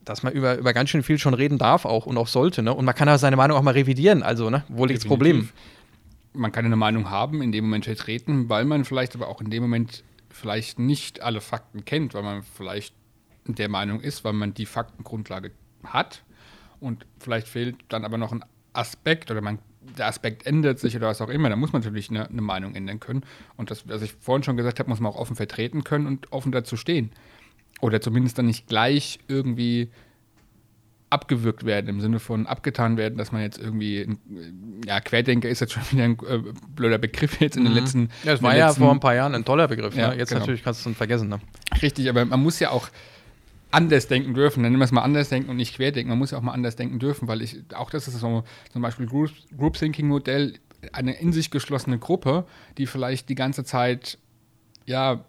dass 0.09 0.23
man 0.23 0.33
über, 0.33 0.57
über 0.57 0.73
ganz 0.73 0.89
schön 0.91 1.03
viel 1.03 1.19
schon 1.19 1.35
reden 1.35 1.59
darf 1.59 1.85
auch 1.85 2.07
und 2.07 2.17
auch 2.17 2.29
sollte. 2.29 2.63
Ne? 2.63 2.73
Und 2.73 2.85
man 2.87 2.95
kann 2.95 3.09
ja 3.09 3.19
seine 3.19 3.37
Meinung 3.37 3.59
auch 3.59 3.63
mal 3.63 3.75
revidieren. 3.75 4.23
Also, 4.23 4.49
ne? 4.49 4.65
wo 4.69 4.87
liegt 4.87 5.01
das 5.01 5.07
Problem? 5.07 5.51
Man 6.33 6.51
kann 6.51 6.65
eine 6.65 6.77
Meinung 6.77 7.11
haben, 7.11 7.43
in 7.43 7.53
dem 7.53 7.65
Moment 7.65 7.85
vertreten, 7.85 8.49
weil 8.49 8.65
man 8.65 8.87
vielleicht 8.87 9.15
aber 9.15 9.29
auch 9.29 9.43
in 9.43 9.51
dem 9.51 9.63
Moment 9.63 10.05
vielleicht 10.39 10.79
nicht 10.79 11.23
alle 11.23 11.41
Fakten 11.41 11.85
kennt, 11.85 12.15
weil 12.15 12.23
man 12.23 12.43
vielleicht 12.43 12.95
der 13.47 13.69
Meinung 13.69 14.01
ist, 14.01 14.25
weil 14.25 14.33
man 14.33 14.55
die 14.55 14.67
Faktengrundlage 14.67 15.53
hat 15.85 16.23
und 16.81 17.07
vielleicht 17.19 17.49
fehlt 17.49 17.77
dann 17.89 18.05
aber 18.05 18.19
noch 18.19 18.33
ein 18.33 18.45
Aspekt 18.73 19.31
oder 19.31 19.41
man, 19.41 19.59
der 19.97 20.07
Aspekt 20.07 20.47
ändert 20.47 20.79
sich 20.79 20.97
oder 20.97 21.09
was 21.09 21.21
auch 21.21 21.29
immer, 21.29 21.49
da 21.49 21.57
muss 21.57 21.73
man 21.73 21.83
natürlich 21.83 22.11
eine, 22.11 22.29
eine 22.29 22.43
Meinung 22.43 22.75
ändern 22.75 23.01
können. 23.01 23.25
Und 23.57 23.71
das, 23.71 23.89
was 23.89 24.03
ich 24.03 24.13
vorhin 24.13 24.43
schon 24.43 24.57
gesagt 24.57 24.79
habe, 24.79 24.89
muss 24.89 25.01
man 25.01 25.13
auch 25.13 25.17
offen 25.17 25.37
vertreten 25.37 25.83
können 25.83 26.07
und 26.07 26.33
offen 26.33 26.53
dazu 26.53 26.77
stehen. 26.77 27.11
Oder 27.81 28.01
zumindest 28.01 28.39
dann 28.39 28.47
nicht 28.47 28.67
gleich 28.67 29.19
irgendwie 29.29 29.91
abgewürgt 31.11 31.65
werden, 31.65 31.89
im 31.89 32.01
Sinne 32.01 32.19
von 32.19 32.47
abgetan 32.47 32.97
werden, 32.97 33.17
dass 33.17 33.33
man 33.33 33.41
jetzt 33.41 33.59
irgendwie, 33.59 34.07
ja, 34.87 35.01
Querdenker 35.01 35.49
ist 35.49 35.61
jetzt 35.61 35.73
schon 35.73 35.83
wieder 35.91 36.05
ein 36.05 36.19
äh, 36.27 36.53
blöder 36.75 36.99
Begriff 36.99 37.41
jetzt 37.41 37.57
in 37.57 37.65
den 37.65 37.73
mhm. 37.73 37.79
letzten. 37.79 38.03
Ja, 38.25 38.33
das 38.33 38.43
war 38.43 38.57
ja 38.57 38.73
vor 38.73 38.91
ein 38.91 39.01
paar 39.01 39.15
Jahren 39.15 39.35
ein 39.35 39.45
toller 39.45 39.69
Begriff. 39.69 39.97
Ja, 39.97 40.09
ne? 40.09 40.17
Jetzt 40.17 40.31
genau. 40.31 40.41
natürlich 40.41 40.63
kannst 40.63 40.85
du 40.85 40.91
es 40.91 40.97
vergessen. 40.97 41.29
Ne? 41.29 41.41
Richtig, 41.81 42.09
aber 42.09 42.25
man 42.25 42.43
muss 42.43 42.59
ja 42.61 42.71
auch 42.71 42.89
anders 43.71 44.09
denken 44.09 44.35
dürfen. 44.35 44.63
Dann 44.63 44.73
nehmen 44.73 44.81
wir 44.81 44.85
es 44.87 44.93
mal 44.93 45.03
anders 45.03 45.31
denken 45.31 45.51
und 45.51 45.57
nicht 45.57 45.77
querdenken. 45.77 46.11
Man 46.11 46.19
muss 46.19 46.31
ja 46.31 46.39
auch 46.39 46.43
mal 46.43 46.53
anders 46.53 46.77
denken 46.77 46.99
dürfen, 46.99 47.27
weil 47.27 47.41
ich, 47.41 47.59
auch 47.75 47.91
das 47.91 48.07
ist 48.07 48.19
so 48.19 48.45
zum 48.73 48.83
Beispiel 48.83 49.07
Group, 49.07 49.31
Group 49.57 49.77
Thinking 49.77 50.09
Modell, 50.09 50.55
eine 50.93 51.19
in 51.19 51.33
sich 51.33 51.51
geschlossene 51.51 51.99
Gruppe, 51.99 52.47
die 52.77 52.87
vielleicht 52.87 53.29
die 53.29 53.35
ganze 53.35 53.65
Zeit, 53.65 54.19
ja, 54.87 55.25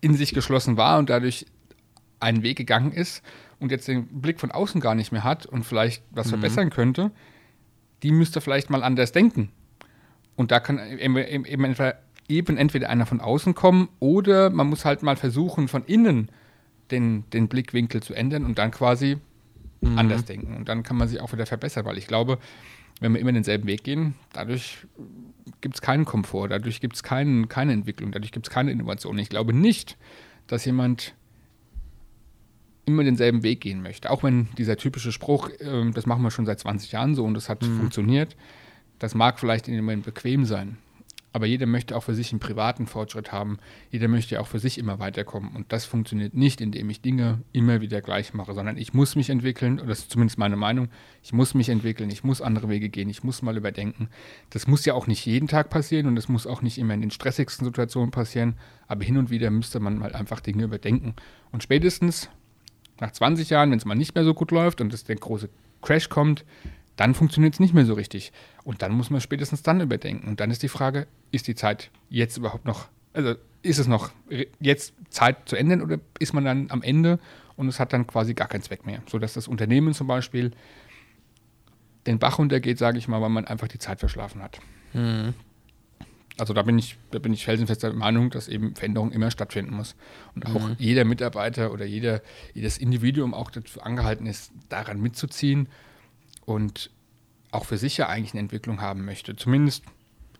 in 0.00 0.14
sich 0.14 0.32
geschlossen 0.32 0.78
war 0.78 0.98
und 0.98 1.10
dadurch 1.10 1.46
einen 2.18 2.42
Weg 2.42 2.56
gegangen 2.56 2.92
ist 2.92 3.22
und 3.60 3.70
jetzt 3.70 3.86
den 3.86 4.06
Blick 4.06 4.40
von 4.40 4.50
außen 4.50 4.80
gar 4.80 4.94
nicht 4.94 5.12
mehr 5.12 5.24
hat 5.24 5.46
und 5.46 5.64
vielleicht 5.64 6.02
was 6.10 6.26
mhm. 6.26 6.30
verbessern 6.30 6.70
könnte, 6.70 7.10
die 8.02 8.10
müsste 8.10 8.40
vielleicht 8.40 8.70
mal 8.70 8.82
anders 8.82 9.12
denken. 9.12 9.50
Und 10.36 10.50
da 10.50 10.58
kann 10.58 10.78
eben, 10.98 11.16
eben, 11.16 11.64
entweder, 11.64 11.98
eben 12.28 12.56
entweder 12.56 12.88
einer 12.88 13.06
von 13.06 13.20
außen 13.20 13.54
kommen 13.54 13.88
oder 14.00 14.50
man 14.50 14.68
muss 14.68 14.84
halt 14.84 15.02
mal 15.02 15.16
versuchen, 15.16 15.68
von 15.68 15.84
innen 15.84 16.30
den, 16.90 17.28
den 17.30 17.48
Blickwinkel 17.48 18.02
zu 18.02 18.14
ändern 18.14 18.44
und 18.44 18.58
dann 18.58 18.70
quasi 18.70 19.18
mhm. 19.82 19.98
anders 19.98 20.24
denken. 20.24 20.56
Und 20.56 20.68
dann 20.68 20.82
kann 20.82 20.96
man 20.96 21.08
sich 21.08 21.20
auch 21.20 21.32
wieder 21.32 21.46
verbessern, 21.46 21.84
weil 21.84 21.98
ich 21.98 22.06
glaube, 22.06 22.38
wenn 23.00 23.12
wir 23.12 23.20
immer 23.20 23.32
denselben 23.32 23.66
Weg 23.66 23.84
gehen, 23.84 24.14
dadurch 24.32 24.86
gibt 25.60 25.76
es 25.76 25.82
keinen 25.82 26.04
Komfort, 26.04 26.48
dadurch 26.48 26.80
gibt 26.80 26.96
es 26.96 27.02
kein, 27.02 27.48
keine 27.48 27.72
Entwicklung, 27.72 28.12
dadurch 28.12 28.32
gibt 28.32 28.46
es 28.46 28.52
keine 28.52 28.70
Innovation. 28.72 29.18
Ich 29.18 29.28
glaube 29.28 29.52
nicht, 29.52 29.96
dass 30.46 30.64
jemand 30.64 31.14
immer 32.92 33.04
denselben 33.04 33.42
Weg 33.42 33.60
gehen 33.60 33.82
möchte. 33.82 34.10
Auch 34.10 34.22
wenn 34.22 34.48
dieser 34.58 34.76
typische 34.76 35.12
Spruch, 35.12 35.48
äh, 35.58 35.90
das 35.92 36.06
machen 36.06 36.22
wir 36.22 36.30
schon 36.30 36.46
seit 36.46 36.60
20 36.60 36.92
Jahren 36.92 37.14
so 37.14 37.24
und 37.24 37.34
das 37.34 37.48
hat 37.48 37.62
mhm. 37.62 37.78
funktioniert, 37.78 38.36
das 38.98 39.14
mag 39.14 39.38
vielleicht 39.38 39.68
in 39.68 39.74
dem 39.74 39.84
Moment 39.84 40.04
bequem 40.04 40.44
sein. 40.44 40.78
Aber 41.32 41.46
jeder 41.46 41.66
möchte 41.66 41.96
auch 41.96 42.02
für 42.02 42.14
sich 42.14 42.32
einen 42.32 42.40
privaten 42.40 42.86
Fortschritt 42.86 43.30
haben. 43.30 43.58
Jeder 43.90 44.08
möchte 44.08 44.40
auch 44.40 44.48
für 44.48 44.58
sich 44.58 44.78
immer 44.78 44.98
weiterkommen. 44.98 45.54
Und 45.54 45.72
das 45.72 45.84
funktioniert 45.84 46.34
nicht, 46.34 46.60
indem 46.60 46.90
ich 46.90 47.02
Dinge 47.02 47.42
immer 47.52 47.80
wieder 47.80 48.00
gleich 48.00 48.34
mache, 48.34 48.52
sondern 48.52 48.76
ich 48.76 48.94
muss 48.94 49.14
mich 49.14 49.30
entwickeln. 49.30 49.78
Und 49.78 49.88
das 49.88 50.00
ist 50.00 50.10
zumindest 50.10 50.38
meine 50.38 50.56
Meinung. 50.56 50.88
Ich 51.22 51.32
muss 51.32 51.54
mich 51.54 51.68
entwickeln. 51.68 52.10
Ich 52.10 52.24
muss 52.24 52.42
andere 52.42 52.68
Wege 52.68 52.88
gehen. 52.88 53.08
Ich 53.08 53.22
muss 53.22 53.42
mal 53.42 53.56
überdenken. 53.56 54.08
Das 54.50 54.66
muss 54.66 54.84
ja 54.84 54.94
auch 54.94 55.06
nicht 55.06 55.24
jeden 55.24 55.46
Tag 55.46 55.70
passieren 55.70 56.06
und 56.06 56.16
das 56.16 56.28
muss 56.28 56.48
auch 56.48 56.62
nicht 56.62 56.78
immer 56.78 56.94
in 56.94 57.00
den 57.00 57.12
stressigsten 57.12 57.64
Situationen 57.64 58.10
passieren. 58.10 58.54
Aber 58.88 59.04
hin 59.04 59.16
und 59.16 59.30
wieder 59.30 59.50
müsste 59.50 59.78
man 59.78 59.98
mal 59.98 60.14
einfach 60.14 60.40
Dinge 60.40 60.64
überdenken. 60.64 61.14
Und 61.52 61.62
spätestens 61.62 62.28
nach 63.00 63.12
20 63.12 63.50
Jahren, 63.50 63.70
wenn 63.70 63.78
es 63.78 63.84
mal 63.84 63.94
nicht 63.94 64.14
mehr 64.14 64.24
so 64.24 64.34
gut 64.34 64.50
läuft 64.50 64.80
und 64.80 64.92
es 64.92 65.04
der 65.04 65.16
große 65.16 65.48
Crash 65.82 66.08
kommt, 66.08 66.44
dann 66.96 67.14
funktioniert 67.14 67.54
es 67.54 67.60
nicht 67.60 67.72
mehr 67.72 67.86
so 67.86 67.94
richtig. 67.94 68.32
Und 68.64 68.82
dann 68.82 68.92
muss 68.92 69.10
man 69.10 69.20
spätestens 69.20 69.62
dann 69.62 69.80
überdenken. 69.80 70.28
Und 70.28 70.40
dann 70.40 70.50
ist 70.50 70.62
die 70.62 70.68
Frage, 70.68 71.06
ist 71.30 71.48
die 71.48 71.54
Zeit 71.54 71.90
jetzt 72.10 72.36
überhaupt 72.36 72.66
noch, 72.66 72.88
also 73.14 73.34
ist 73.62 73.78
es 73.78 73.86
noch 73.86 74.10
jetzt 74.60 74.94
Zeit 75.08 75.48
zu 75.48 75.56
ändern 75.56 75.82
oder 75.82 75.98
ist 76.18 76.32
man 76.32 76.44
dann 76.44 76.70
am 76.70 76.82
Ende 76.82 77.18
und 77.56 77.68
es 77.68 77.80
hat 77.80 77.92
dann 77.92 78.06
quasi 78.06 78.34
gar 78.34 78.48
keinen 78.48 78.62
Zweck 78.62 78.86
mehr? 78.86 79.02
Sodass 79.06 79.34
das 79.34 79.48
Unternehmen 79.48 79.94
zum 79.94 80.06
Beispiel 80.06 80.52
den 82.06 82.18
Bach 82.18 82.38
runtergeht, 82.38 82.78
sage 82.78 82.98
ich 82.98 83.08
mal, 83.08 83.20
weil 83.20 83.28
man 83.28 83.46
einfach 83.46 83.68
die 83.68 83.78
Zeit 83.78 84.00
verschlafen 84.00 84.42
hat. 84.42 84.58
Mhm. 84.92 85.34
Also 86.40 86.54
da 86.54 86.62
bin 86.62 86.78
ich, 86.78 86.96
da 87.10 87.18
bin 87.18 87.32
ich 87.32 87.44
felsenfest 87.44 87.82
der 87.82 87.92
Meinung, 87.92 88.30
dass 88.30 88.48
eben 88.48 88.74
Veränderung 88.74 89.12
immer 89.12 89.30
stattfinden 89.30 89.74
muss. 89.74 89.94
Und 90.34 90.46
auch 90.46 90.68
mhm. 90.68 90.76
jeder 90.78 91.04
Mitarbeiter 91.04 91.72
oder 91.72 91.84
jeder, 91.84 92.22
jedes 92.54 92.78
Individuum 92.78 93.34
auch 93.34 93.50
dazu 93.50 93.80
angehalten 93.80 94.26
ist, 94.26 94.52
daran 94.68 95.00
mitzuziehen 95.00 95.68
und 96.44 96.90
auch 97.52 97.64
für 97.64 97.78
sich 97.78 97.96
ja 97.96 98.08
eigentlich 98.08 98.32
eine 98.32 98.40
Entwicklung 98.40 98.80
haben 98.80 99.04
möchte. 99.04 99.36
Zumindest 99.36 99.84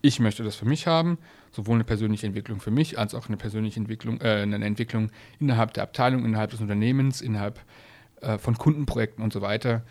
ich 0.02 0.20
möchte 0.20 0.42
das 0.42 0.56
für 0.56 0.64
mich 0.64 0.86
haben, 0.86 1.18
sowohl 1.52 1.74
eine 1.74 1.84
persönliche 1.84 2.26
Entwicklung 2.26 2.60
für 2.60 2.70
mich 2.70 2.98
als 2.98 3.14
auch 3.14 3.28
eine 3.28 3.36
persönliche 3.36 3.78
Entwicklung, 3.78 4.20
äh, 4.20 4.42
eine 4.42 4.64
Entwicklung 4.64 5.10
innerhalb 5.38 5.74
der 5.74 5.82
Abteilung, 5.82 6.24
innerhalb 6.24 6.50
des 6.50 6.60
Unternehmens, 6.60 7.20
innerhalb 7.20 7.60
äh, 8.22 8.38
von 8.38 8.56
Kundenprojekten 8.56 9.22
und 9.22 9.32
so 9.32 9.42
weiter. 9.42 9.82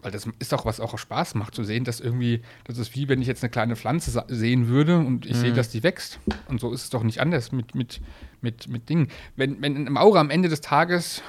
Weil 0.00 0.12
das 0.12 0.28
ist 0.38 0.54
auch 0.54 0.64
was 0.64 0.78
auch 0.78 0.96
Spaß 0.96 1.34
macht 1.34 1.54
zu 1.54 1.64
sehen, 1.64 1.84
dass 1.84 1.98
irgendwie, 1.98 2.42
das 2.64 2.78
ist 2.78 2.94
wie 2.94 3.08
wenn 3.08 3.20
ich 3.20 3.26
jetzt 3.26 3.42
eine 3.42 3.50
kleine 3.50 3.74
Pflanze 3.74 4.24
sehen 4.28 4.68
würde 4.68 4.98
und 4.98 5.26
ich 5.26 5.34
mhm. 5.34 5.40
sehe, 5.40 5.52
dass 5.52 5.70
die 5.70 5.82
wächst. 5.82 6.20
Und 6.48 6.60
so 6.60 6.72
ist 6.72 6.84
es 6.84 6.90
doch 6.90 7.02
nicht 7.02 7.20
anders 7.20 7.50
mit, 7.50 7.74
mit, 7.74 8.00
mit, 8.40 8.68
mit 8.68 8.88
Dingen. 8.88 9.08
Wenn, 9.34 9.60
wenn 9.60 9.86
ein 9.86 9.92
Maurer 9.92 10.20
am 10.20 10.30
Ende 10.30 10.48
des 10.48 10.60
Tages 10.60 11.22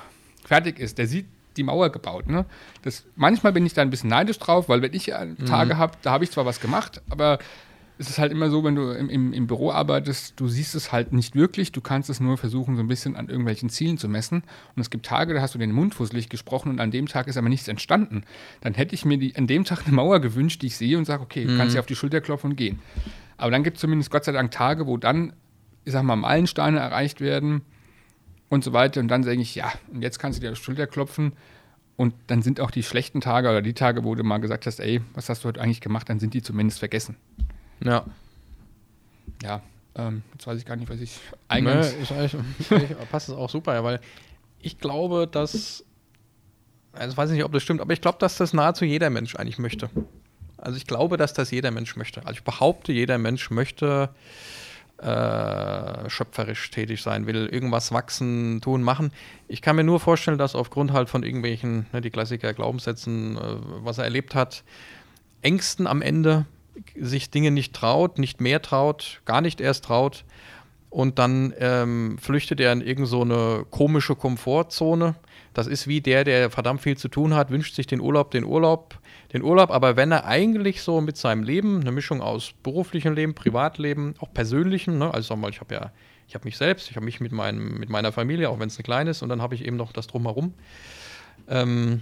fertig 0.46 0.80
ist, 0.80 0.98
der 1.00 1.08
sieht 1.08 1.26
die 1.58 1.64
Mauer 1.64 1.90
gebaut. 1.90 2.28
Ne? 2.28 2.46
Das, 2.84 3.06
manchmal 3.16 3.54
bin 3.54 3.66
ich 3.66 3.74
da 3.74 3.82
ein 3.82 3.90
bisschen 3.90 4.10
neidisch 4.10 4.38
drauf, 4.40 4.70
weil 4.70 4.82
wenn 4.82 4.94
ich 4.94 5.12
äh, 5.12 5.36
Tage 5.48 5.76
mhm. 5.76 5.78
habe, 5.78 5.98
da 6.02 6.12
habe 6.12 6.24
ich 6.24 6.32
zwar 6.32 6.46
was 6.46 6.60
gemacht, 6.60 7.02
aber 7.10 7.40
es 8.00 8.10
ist 8.10 8.18
halt 8.18 8.32
immer 8.32 8.50
so, 8.50 8.64
wenn 8.64 8.76
du 8.76 8.92
im, 8.92 9.10
im, 9.10 9.34
im, 9.34 9.46
Büro 9.46 9.72
arbeitest, 9.72 10.40
du 10.40 10.48
siehst 10.48 10.74
es 10.74 10.94
halt 10.94 11.12
nicht 11.12 11.36
wirklich, 11.36 11.74
du 11.74 11.82
kannst 11.82 12.10
es 12.10 12.22
nur 12.22 12.38
versuchen, 12.38 12.78
so 12.78 12.82
ein 12.82 12.88
bisschen 12.88 13.18
an 13.18 13.28
irgendwelchen 13.28 13.70
Zielen 13.70 13.98
zu 13.98 14.08
messen. 14.08 14.44
Und 14.74 14.82
es 14.82 14.90
gibt 14.90 15.06
Tage, 15.06 15.34
da 15.34 15.42
hast 15.42 15.54
du 15.54 15.60
den 15.60 15.74
Mund 15.74 15.94
fusselig 15.94 16.30
gesprochen 16.30 16.70
und 16.70 16.80
an 16.80 16.92
dem 16.92 17.08
Tag 17.08 17.28
ist 17.28 17.36
aber 17.36 17.50
nichts 17.50 17.68
entstanden. 17.68 18.24
Dann 18.62 18.74
hätte 18.74 18.96
ich 18.96 19.04
mir 19.04 19.18
die, 19.18 19.36
an 19.36 19.48
dem 19.48 19.66
Tag 19.66 19.86
eine 19.86 19.94
Mauer 19.94 20.22
gewünscht, 20.22 20.62
die 20.62 20.68
ich 20.68 20.78
sehe 20.78 20.98
und 20.98 21.04
sage, 21.04 21.22
okay, 21.22 21.44
du 21.44 21.52
mhm. 21.52 21.58
kannst 21.58 21.76
dir 21.76 21.82
auf 21.82 21.88
die 21.88 21.96
Schulter 21.96 22.22
klopfen 22.22 22.52
und 22.52 22.56
gehen. 22.56 22.80
Aber 23.36 23.52
dann 23.52 23.64
gibt 23.64 23.76
es 23.76 23.82
zumindest 23.82 24.12
Gott 24.12 24.24
sei 24.24 24.32
Dank 24.32 24.52
Tage, 24.52 24.88
wo 24.88 24.96
dann, 24.96 25.34
ich 25.84 25.92
sag 25.92 26.04
mal, 26.04 26.16
Meilensteine 26.16 26.80
erreicht 26.80 27.20
werden 27.20 27.64
und 28.48 28.64
so 28.64 28.72
weiter. 28.72 29.02
Und 29.02 29.10
dann 29.10 29.24
sage 29.24 29.42
ich, 29.42 29.56
ja, 29.56 29.74
und 29.94 30.04
jetzt 30.04 30.20
kannst 30.20 30.40
du 30.40 30.42
dir 30.42 30.54
auf 30.54 30.58
die 30.58 30.64
Schulter 30.64 30.88
klopfen. 30.88 31.34
Und 31.98 32.14
dann 32.28 32.44
sind 32.44 32.62
auch 32.62 32.72
die 32.72 32.84
schlechten 32.84 33.20
Tage 33.20 33.50
oder 33.50 33.62
die 33.62 33.74
Tage, 33.74 34.06
wo 34.06 34.16
du 34.16 34.24
mal 34.24 34.38
gesagt 34.38 34.66
hast, 34.68 34.80
ey, 34.80 35.02
was 35.16 35.28
hast 35.28 35.44
du 35.44 35.50
heute 35.50 35.60
eigentlich 35.60 35.82
gemacht, 35.82 36.08
dann 36.08 36.22
sind 36.22 36.34
die 36.34 36.42
zumindest 36.42 36.80
vergessen. 36.80 37.18
Ja. 37.84 38.06
Ja, 39.42 39.62
ähm, 39.96 40.24
jetzt 40.34 40.48
weiß 40.48 40.58
ich 40.60 40.66
gar 40.66 40.76
nicht, 40.76 40.90
was 40.90 41.00
ich 41.00 41.20
eigentlich. 41.48 41.76
Nee, 41.76 42.04
ich, 42.04 42.12
ich, 42.12 42.72
ich, 42.72 43.10
passt 43.10 43.30
es 43.30 43.36
auch 43.36 43.50
super, 43.50 43.84
weil 43.84 44.00
ich 44.60 44.78
glaube, 44.80 45.28
dass. 45.28 45.84
Also 46.94 47.16
weiß 47.16 47.30
ich 47.30 47.36
nicht, 47.36 47.46
ob 47.46 47.54
das 47.54 47.64
stimmt, 47.64 47.82
aber 47.82 47.94
ich 47.94 48.02
glaube, 48.02 48.18
dass 48.20 48.38
das 48.38 48.52
nahezu 48.52 48.84
jeder 48.84 49.10
Mensch 49.10 49.36
eigentlich 49.36 49.60
möchte. 49.60 49.90
Also 50.58 50.76
ich 50.76 50.88
glaube, 50.88 51.18
dass 51.18 51.34
das 51.34 51.52
jeder 51.52 51.72
Mensch 51.72 51.96
möchte. 51.96 52.22
Also 52.22 52.34
ich 52.34 52.44
behaupte, 52.44 52.92
jeder 52.92 53.18
Mensch 53.18 53.52
möchte 53.52 54.10
äh, 54.98 56.10
schöpferisch 56.10 56.72
tätig 56.72 57.02
sein, 57.02 57.26
will 57.26 57.48
irgendwas 57.48 57.94
wachsen, 57.94 58.60
tun, 58.60 58.84
machen. 58.84 59.12
Ich 59.48 59.62
kann 59.62 59.78
mir 59.78 59.84
nur 59.84 60.00
vorstellen, 60.00 60.38
dass 60.38 60.56
aufgrund 60.56 60.92
halt 60.92 61.10
von 61.10 61.24
irgendwelchen, 61.24 61.86
ne, 61.94 62.02
die 62.02 62.10
Klassiker 62.10 62.54
Glaubenssätzen, 62.54 63.38
äh, 63.38 63.42
was 63.84 63.98
er 63.98 64.04
erlebt 64.04 64.36
hat, 64.36 64.64
Ängsten 65.42 65.88
am 65.88 66.02
Ende 66.02 66.46
sich 66.96 67.30
Dinge 67.30 67.52
nicht 67.52 67.74
traut, 67.74 68.20
nicht 68.20 68.42
mehr 68.42 68.62
traut, 68.62 69.22
gar 69.26 69.42
nicht 69.42 69.62
erst 69.62 69.86
traut. 69.86 70.24
Und 70.90 71.20
dann 71.20 71.54
ähm, 71.60 72.18
flüchtet 72.20 72.60
er 72.60 72.74
in 72.74 72.82
irgendeine 72.82 73.58
so 73.60 73.66
komische 73.70 74.16
Komfortzone. 74.16 75.16
Das 75.54 75.68
ist 75.68 75.88
wie 75.88 76.02
der, 76.02 76.24
der 76.24 76.50
verdammt 76.50 76.82
viel 76.82 76.98
zu 76.98 77.10
tun 77.10 77.36
hat, 77.36 77.52
wünscht 77.52 77.76
sich 77.76 77.86
den 77.86 78.02
Urlaub, 78.02 78.32
den 78.32 78.44
Urlaub, 78.44 78.98
den 79.34 79.44
Urlaub. 79.44 79.70
Aber 79.70 79.98
wenn 79.98 80.12
er 80.12 80.26
eigentlich 80.26 80.82
so 80.82 81.02
mit 81.02 81.18
seinem 81.18 81.44
Leben, 81.44 81.82
eine 81.82 81.92
Mischung 81.92 82.22
aus 82.22 82.54
beruflichem 82.64 83.14
Leben, 83.14 83.36
Privatleben, 83.36 84.16
auch 84.20 84.34
persönlichem, 84.34 84.98
ne? 84.98 85.14
also 85.14 85.30
sag 85.30 85.38
mal, 85.38 85.50
ich 85.50 85.60
habe 85.60 85.76
ja, 85.76 85.92
ich 86.28 86.34
habe 86.34 86.46
mich 86.46 86.58
selbst, 86.58 86.90
ich 86.90 86.96
habe 86.96 87.06
mich 87.06 87.20
mit, 87.20 87.32
meinem, 87.32 87.78
mit 87.78 87.90
meiner 87.90 88.12
Familie, 88.12 88.50
auch 88.50 88.60
wenn 88.60 88.68
es 88.68 88.78
eine 88.78 88.84
kleine 88.84 89.12
ist, 89.12 89.22
und 89.22 89.30
dann 89.30 89.42
habe 89.42 89.56
ich 89.56 89.66
eben 89.66 89.78
noch 89.78 89.92
das 89.92 90.08
drumherum. 90.08 90.54
Ähm, 91.48 92.02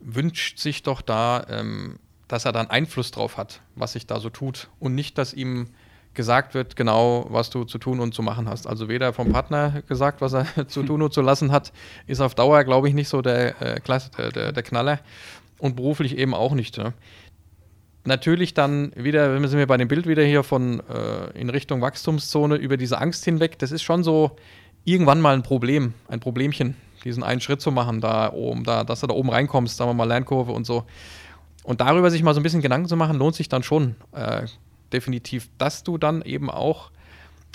wünscht 0.00 0.58
sich 0.58 0.82
doch 0.82 1.00
da 1.00 1.46
ähm, 1.48 1.98
dass 2.32 2.46
er 2.46 2.52
dann 2.52 2.70
Einfluss 2.70 3.10
drauf 3.10 3.36
hat, 3.36 3.60
was 3.74 3.92
sich 3.92 4.06
da 4.06 4.18
so 4.18 4.30
tut 4.30 4.70
und 4.80 4.94
nicht, 4.94 5.18
dass 5.18 5.34
ihm 5.34 5.68
gesagt 6.14 6.54
wird, 6.54 6.76
genau, 6.76 7.26
was 7.28 7.50
du 7.50 7.64
zu 7.64 7.76
tun 7.76 8.00
und 8.00 8.14
zu 8.14 8.22
machen 8.22 8.48
hast. 8.48 8.66
Also 8.66 8.88
weder 8.88 9.12
vom 9.12 9.32
Partner 9.32 9.82
gesagt, 9.86 10.22
was 10.22 10.32
er 10.32 10.46
zu 10.66 10.82
tun 10.82 11.02
und 11.02 11.12
zu 11.12 11.20
lassen 11.20 11.52
hat, 11.52 11.74
ist 12.06 12.22
auf 12.22 12.34
Dauer, 12.34 12.64
glaube 12.64 12.88
ich, 12.88 12.94
nicht 12.94 13.10
so 13.10 13.20
der, 13.20 13.60
äh, 13.60 13.80
der, 14.34 14.52
der, 14.52 14.62
Knaller 14.62 15.00
und 15.58 15.76
beruflich 15.76 16.16
eben 16.16 16.32
auch 16.32 16.54
nicht. 16.54 16.78
Ne? 16.78 16.94
Natürlich 18.04 18.54
dann 18.54 18.92
wieder, 18.96 19.34
wenn 19.34 19.52
wir 19.52 19.66
bei 19.66 19.76
dem 19.76 19.88
Bild 19.88 20.06
wieder 20.06 20.24
hier 20.24 20.42
von 20.42 20.80
äh, 20.88 21.38
in 21.38 21.50
Richtung 21.50 21.82
Wachstumszone 21.82 22.56
über 22.56 22.78
diese 22.78 22.98
Angst 22.98 23.26
hinweg, 23.26 23.58
das 23.58 23.72
ist 23.72 23.82
schon 23.82 24.02
so 24.04 24.36
irgendwann 24.84 25.20
mal 25.20 25.34
ein 25.34 25.42
Problem, 25.42 25.92
ein 26.08 26.20
Problemchen, 26.20 26.76
diesen 27.04 27.24
einen 27.24 27.42
Schritt 27.42 27.60
zu 27.60 27.72
machen, 27.72 28.00
da 28.00 28.32
oben, 28.32 28.64
da, 28.64 28.84
dass 28.84 29.00
du 29.00 29.06
da 29.06 29.12
oben 29.12 29.28
reinkommst, 29.28 29.76
sagen 29.76 29.90
wir 29.90 29.94
mal 29.94 30.08
Lernkurve 30.08 30.52
und 30.52 30.64
so. 30.64 30.86
Und 31.62 31.80
darüber 31.80 32.10
sich 32.10 32.22
mal 32.22 32.34
so 32.34 32.40
ein 32.40 32.42
bisschen 32.42 32.60
Gedanken 32.60 32.88
zu 32.88 32.96
machen, 32.96 33.18
lohnt 33.18 33.34
sich 33.34 33.48
dann 33.48 33.62
schon 33.62 33.94
äh, 34.12 34.46
definitiv, 34.92 35.48
dass 35.58 35.84
du 35.84 35.96
dann 35.98 36.22
eben 36.22 36.50
auch, 36.50 36.90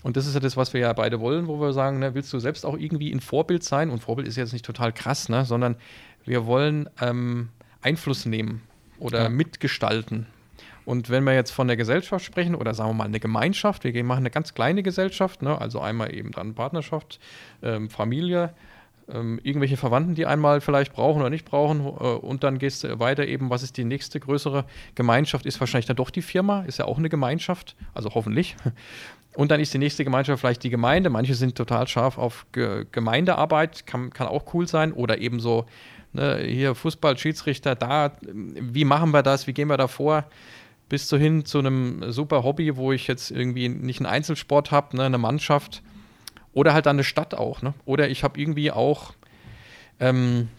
und 0.03 0.15
das 0.17 0.27
ist 0.27 0.33
ja 0.33 0.39
das, 0.39 0.55
was 0.55 0.73
wir 0.73 0.81
ja 0.81 0.93
beide 0.93 1.19
wollen, 1.19 1.47
wo 1.47 1.59
wir 1.59 1.73
sagen, 1.73 1.99
ne, 1.99 2.13
willst 2.13 2.31
du 2.31 2.39
selbst 2.39 2.65
auch 2.65 2.77
irgendwie 2.77 3.11
ein 3.11 3.19
Vorbild 3.19 3.63
sein? 3.63 3.89
Und 3.89 3.99
Vorbild 3.99 4.27
ist 4.27 4.37
jetzt 4.37 4.53
nicht 4.53 4.65
total 4.65 4.93
krass, 4.93 5.29
ne, 5.29 5.45
sondern 5.45 5.75
wir 6.23 6.45
wollen 6.45 6.89
ähm, 7.01 7.49
Einfluss 7.81 8.25
nehmen 8.25 8.61
oder 8.99 9.23
ja. 9.23 9.29
mitgestalten. 9.29 10.27
Und 10.85 11.09
wenn 11.09 11.25
wir 11.25 11.33
jetzt 11.33 11.51
von 11.51 11.67
der 11.67 11.75
Gesellschaft 11.75 12.23
sprechen 12.23 12.55
oder 12.55 12.73
sagen 12.73 12.91
wir 12.91 12.93
mal 12.93 13.03
eine 13.03 13.19
Gemeinschaft, 13.19 13.83
wir 13.83 14.03
machen 14.05 14.19
eine 14.19 14.31
ganz 14.31 14.53
kleine 14.53 14.83
Gesellschaft, 14.83 15.41
ne, 15.41 15.59
also 15.59 15.81
einmal 15.81 16.15
eben 16.15 16.31
dann 16.31 16.55
Partnerschaft, 16.55 17.19
ähm, 17.61 17.89
Familie, 17.89 18.53
ähm, 19.11 19.39
irgendwelche 19.43 19.77
Verwandten, 19.77 20.15
die 20.15 20.25
einmal 20.25 20.61
vielleicht 20.61 20.93
brauchen 20.93 21.21
oder 21.21 21.29
nicht 21.29 21.45
brauchen. 21.45 21.79
Äh, 21.79 21.87
und 21.87 22.43
dann 22.43 22.59
gehst 22.59 22.83
du 22.83 22.99
weiter 22.99 23.25
eben, 23.25 23.49
was 23.49 23.63
ist 23.63 23.77
die 23.77 23.85
nächste 23.85 24.19
größere 24.19 24.65
Gemeinschaft? 24.95 25.45
Ist 25.45 25.59
wahrscheinlich 25.59 25.85
dann 25.85 25.95
doch 25.95 26.09
die 26.09 26.21
Firma, 26.21 26.63
ist 26.63 26.79
ja 26.79 26.85
auch 26.85 26.97
eine 26.97 27.09
Gemeinschaft, 27.09 27.75
also 27.93 28.11
hoffentlich. 28.13 28.55
Und 29.35 29.51
dann 29.51 29.59
ist 29.59 29.71
die 29.71 29.77
nächste 29.77 30.03
Gemeinschaft 30.03 30.39
vielleicht 30.39 30.63
die 30.63 30.71
Gemeinde. 30.71 31.11
Manche 31.11 31.35
sind 31.35 31.55
total 31.55 31.87
scharf 31.87 32.17
auf 32.17 32.47
Ge 32.53 32.85
Gemeindearbeit, 32.91 33.85
kann, 33.85 34.09
kann 34.09 34.25
auch 34.25 34.51
cool 34.55 34.67
sein. 34.67 34.91
Oder 34.93 35.19
eben 35.19 35.39
so, 35.39 35.67
ne, 36.13 36.39
hier 36.43 36.73
Fußball, 36.73 37.19
Schiedsrichter, 37.19 37.75
da, 37.75 38.13
wie 38.23 38.83
machen 38.83 39.11
wir 39.11 39.21
das, 39.21 39.45
wie 39.45 39.53
gehen 39.53 39.67
wir 39.67 39.77
da 39.77 39.87
vor? 39.87 40.25
Bis 40.89 41.07
hin 41.11 41.45
zu 41.45 41.59
einem 41.59 42.11
super 42.11 42.43
Hobby, 42.43 42.77
wo 42.77 42.91
ich 42.91 43.05
jetzt 43.05 43.29
irgendwie 43.29 43.69
nicht 43.69 43.99
einen 43.99 44.07
Einzelsport 44.07 44.71
habe, 44.71 44.97
ne, 44.97 45.03
eine 45.03 45.19
Mannschaft 45.19 45.83
oder 46.57 46.73
halt 46.73 46.87
dann 46.87 46.95
eine 46.95 47.03
Stadt 47.03 47.35
auch. 47.35 47.61
Ne? 47.61 47.75
Oder 47.85 48.09
ich 48.09 48.23
habe 48.23 48.41
irgendwie 48.41 48.71
auch 48.71 49.13
ähm, 49.99 50.49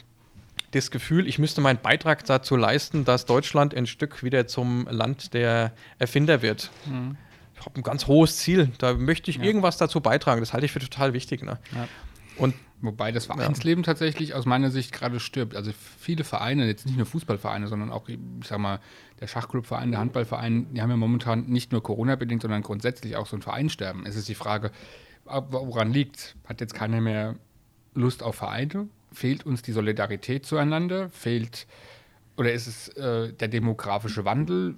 das 0.71 0.93
Gefühl, 0.93 1.27
ich 1.27 1.41
müsste 1.41 1.61
meinen 1.61 1.81
Beitrag 1.81 2.25
dazu 2.25 2.55
leisten, 2.55 3.05
dass 3.05 3.27
Deutschland 3.27 3.75
ein 3.75 3.89
Stück 3.89 4.23
wieder 4.23 4.47
zum 4.47 4.87
Land 4.89 5.35
der 5.35 5.73
Erfinder 5.99 6.41
wird. 6.41 6.71
Mhm. 6.87 7.17
Ich 7.59 7.67
habe 7.67 7.81
ein 7.81 7.83
ganz 7.83 8.07
hohes 8.07 8.37
Ziel. 8.37 8.71
Da 8.79 8.95
möchte 8.95 9.33
ich 9.33 9.39
ja. 9.39 9.43
irgendwas 9.43 9.77
dazu 9.77 10.01
beitragen. 10.01 10.41
Das 10.41 10.53
halte 10.53 10.67
ich 10.67 10.73
für 10.73 10.79
total 10.79 11.15
wichtig. 11.15 11.43
Ne? 11.43 11.59
Ja. 11.75 11.89
Und 12.37 12.55
Wobei 12.81 13.11
das 13.11 13.27
Vereinsleben 13.27 13.83
ja. 13.83 13.87
tatsächlich 13.87 14.35
aus 14.35 14.47
meiner 14.47 14.71
Sicht 14.71 14.93
gerade 14.93 15.19
stirbt. 15.19 15.57
Also 15.57 15.73
viele 15.99 16.23
Vereine, 16.23 16.67
jetzt 16.67 16.87
nicht 16.87 16.97
nur 16.97 17.07
Fußballvereine, 17.07 17.67
sondern 17.67 17.91
auch, 17.91 18.09
ich 18.09 18.19
sag 18.45 18.61
mal, 18.61 18.79
der 19.19 19.27
Schachclubverein, 19.27 19.91
der 19.91 19.99
Handballverein, 19.99 20.73
die 20.73 20.81
haben 20.81 20.91
ja 20.91 20.97
momentan 20.97 21.47
nicht 21.47 21.73
nur 21.73 21.83
Corona-bedingt, 21.83 22.43
sondern 22.43 22.63
grundsätzlich 22.63 23.17
auch 23.17 23.27
so 23.27 23.37
ein 23.37 23.43
Vereinsterben. 23.43 24.07
Es 24.07 24.15
ist 24.15 24.29
die 24.29 24.37
Frage, 24.37 24.71
woran 25.29 25.93
liegt? 25.93 26.37
Hat 26.47 26.61
jetzt 26.61 26.75
keiner 26.75 27.01
mehr 27.01 27.37
Lust 27.95 28.23
auf 28.23 28.37
Vereine? 28.37 28.89
Fehlt 29.13 29.45
uns 29.47 29.63
die 29.63 29.73
Solidarität 29.73 30.47
zueinander? 30.47 31.09
Fehlt 31.11 31.67
oder 32.37 32.53
ist 32.53 32.69
es 32.69 32.89
äh, 32.91 33.33
der 33.33 33.49
demografische 33.49 34.25
Wandel? 34.25 34.77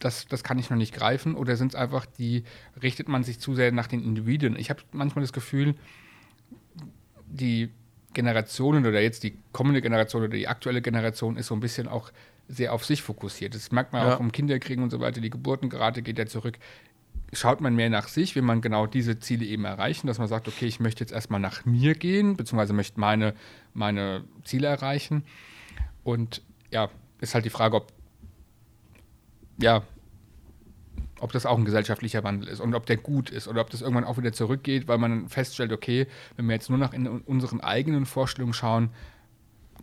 Das, 0.00 0.26
das 0.26 0.44
kann 0.44 0.58
ich 0.58 0.68
noch 0.68 0.76
nicht 0.76 0.94
greifen. 0.94 1.34
Oder 1.34 1.56
sind 1.56 1.68
es 1.68 1.74
einfach 1.74 2.04
die, 2.04 2.44
richtet 2.82 3.08
man 3.08 3.24
sich 3.24 3.40
zu 3.40 3.54
sehr 3.54 3.72
nach 3.72 3.86
den 3.86 4.04
Individuen? 4.04 4.56
Ich 4.56 4.68
habe 4.68 4.82
manchmal 4.92 5.22
das 5.22 5.32
Gefühl, 5.32 5.74
die 7.26 7.70
Generationen 8.12 8.86
oder 8.86 9.00
jetzt 9.00 9.22
die 9.22 9.38
kommende 9.52 9.80
Generation 9.80 10.22
oder 10.22 10.36
die 10.36 10.46
aktuelle 10.46 10.82
Generation 10.82 11.36
ist 11.36 11.46
so 11.46 11.54
ein 11.54 11.60
bisschen 11.60 11.88
auch 11.88 12.12
sehr 12.48 12.74
auf 12.74 12.84
sich 12.84 13.02
fokussiert. 13.02 13.54
Das 13.54 13.72
merkt 13.72 13.94
man 13.94 14.06
ja. 14.06 14.14
auch 14.14 14.20
um 14.20 14.30
Kinderkriegen 14.30 14.84
und 14.84 14.90
so 14.90 15.00
weiter. 15.00 15.22
Die 15.22 15.30
Geburtenrate 15.30 16.02
geht 16.02 16.18
ja 16.18 16.26
zurück 16.26 16.58
schaut 17.34 17.60
man 17.60 17.74
mehr 17.74 17.90
nach 17.90 18.08
sich, 18.08 18.34
will 18.34 18.42
man 18.42 18.60
genau 18.60 18.86
diese 18.86 19.18
Ziele 19.18 19.44
eben 19.44 19.64
erreichen, 19.64 20.06
dass 20.06 20.18
man 20.18 20.28
sagt, 20.28 20.48
okay, 20.48 20.66
ich 20.66 20.80
möchte 20.80 21.02
jetzt 21.02 21.12
erstmal 21.12 21.40
nach 21.40 21.64
mir 21.64 21.94
gehen, 21.94 22.36
beziehungsweise 22.36 22.72
möchte 22.72 23.00
meine, 23.00 23.34
meine 23.72 24.24
Ziele 24.44 24.68
erreichen. 24.68 25.24
Und 26.02 26.42
ja, 26.70 26.90
ist 27.20 27.34
halt 27.34 27.44
die 27.44 27.50
Frage, 27.50 27.76
ob, 27.76 27.92
ja, 29.58 29.82
ob 31.20 31.32
das 31.32 31.46
auch 31.46 31.56
ein 31.56 31.64
gesellschaftlicher 31.64 32.24
Wandel 32.24 32.48
ist 32.48 32.60
und 32.60 32.74
ob 32.74 32.86
der 32.86 32.96
gut 32.96 33.30
ist 33.30 33.48
oder 33.48 33.60
ob 33.60 33.70
das 33.70 33.80
irgendwann 33.80 34.04
auch 34.04 34.18
wieder 34.18 34.32
zurückgeht, 34.32 34.88
weil 34.88 34.98
man 34.98 35.28
feststellt, 35.28 35.72
okay, 35.72 36.06
wenn 36.36 36.46
wir 36.46 36.54
jetzt 36.54 36.68
nur 36.68 36.78
noch 36.78 36.92
in 36.92 37.06
unseren 37.06 37.60
eigenen 37.60 38.04
Vorstellungen 38.06 38.52
schauen, 38.52 38.90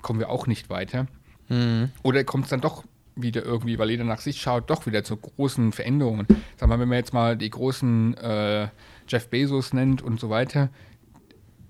kommen 0.02 0.20
wir 0.20 0.30
auch 0.30 0.48
nicht 0.48 0.70
weiter. 0.70 1.08
Mhm. 1.50 1.92
Oder 2.04 2.24
kommt 2.24 2.46
es 2.46 2.50
dann 2.50 2.62
doch 2.62 2.84
wieder 3.16 3.44
irgendwie, 3.44 3.78
weil 3.78 3.90
jeder 3.90 4.04
nach 4.04 4.22
sich 4.22 4.42
schaut, 4.42 4.70
doch 4.70 4.86
wieder 4.86 5.04
zu 5.04 5.18
großen 5.18 5.72
Veränderungen. 5.72 6.28
Sag 6.58 6.70
mal, 6.70 6.80
wenn 6.80 6.88
man 6.88 6.98
jetzt 6.98 7.14
mal 7.14 7.36
die 7.36 7.50
großen 7.50 8.16
äh, 8.18 8.68
Jeff 9.08 9.30
Bezos 9.30 9.74
nennt 9.74 10.02
und 10.02 10.20
so 10.20 10.30
weiter, 10.30 10.70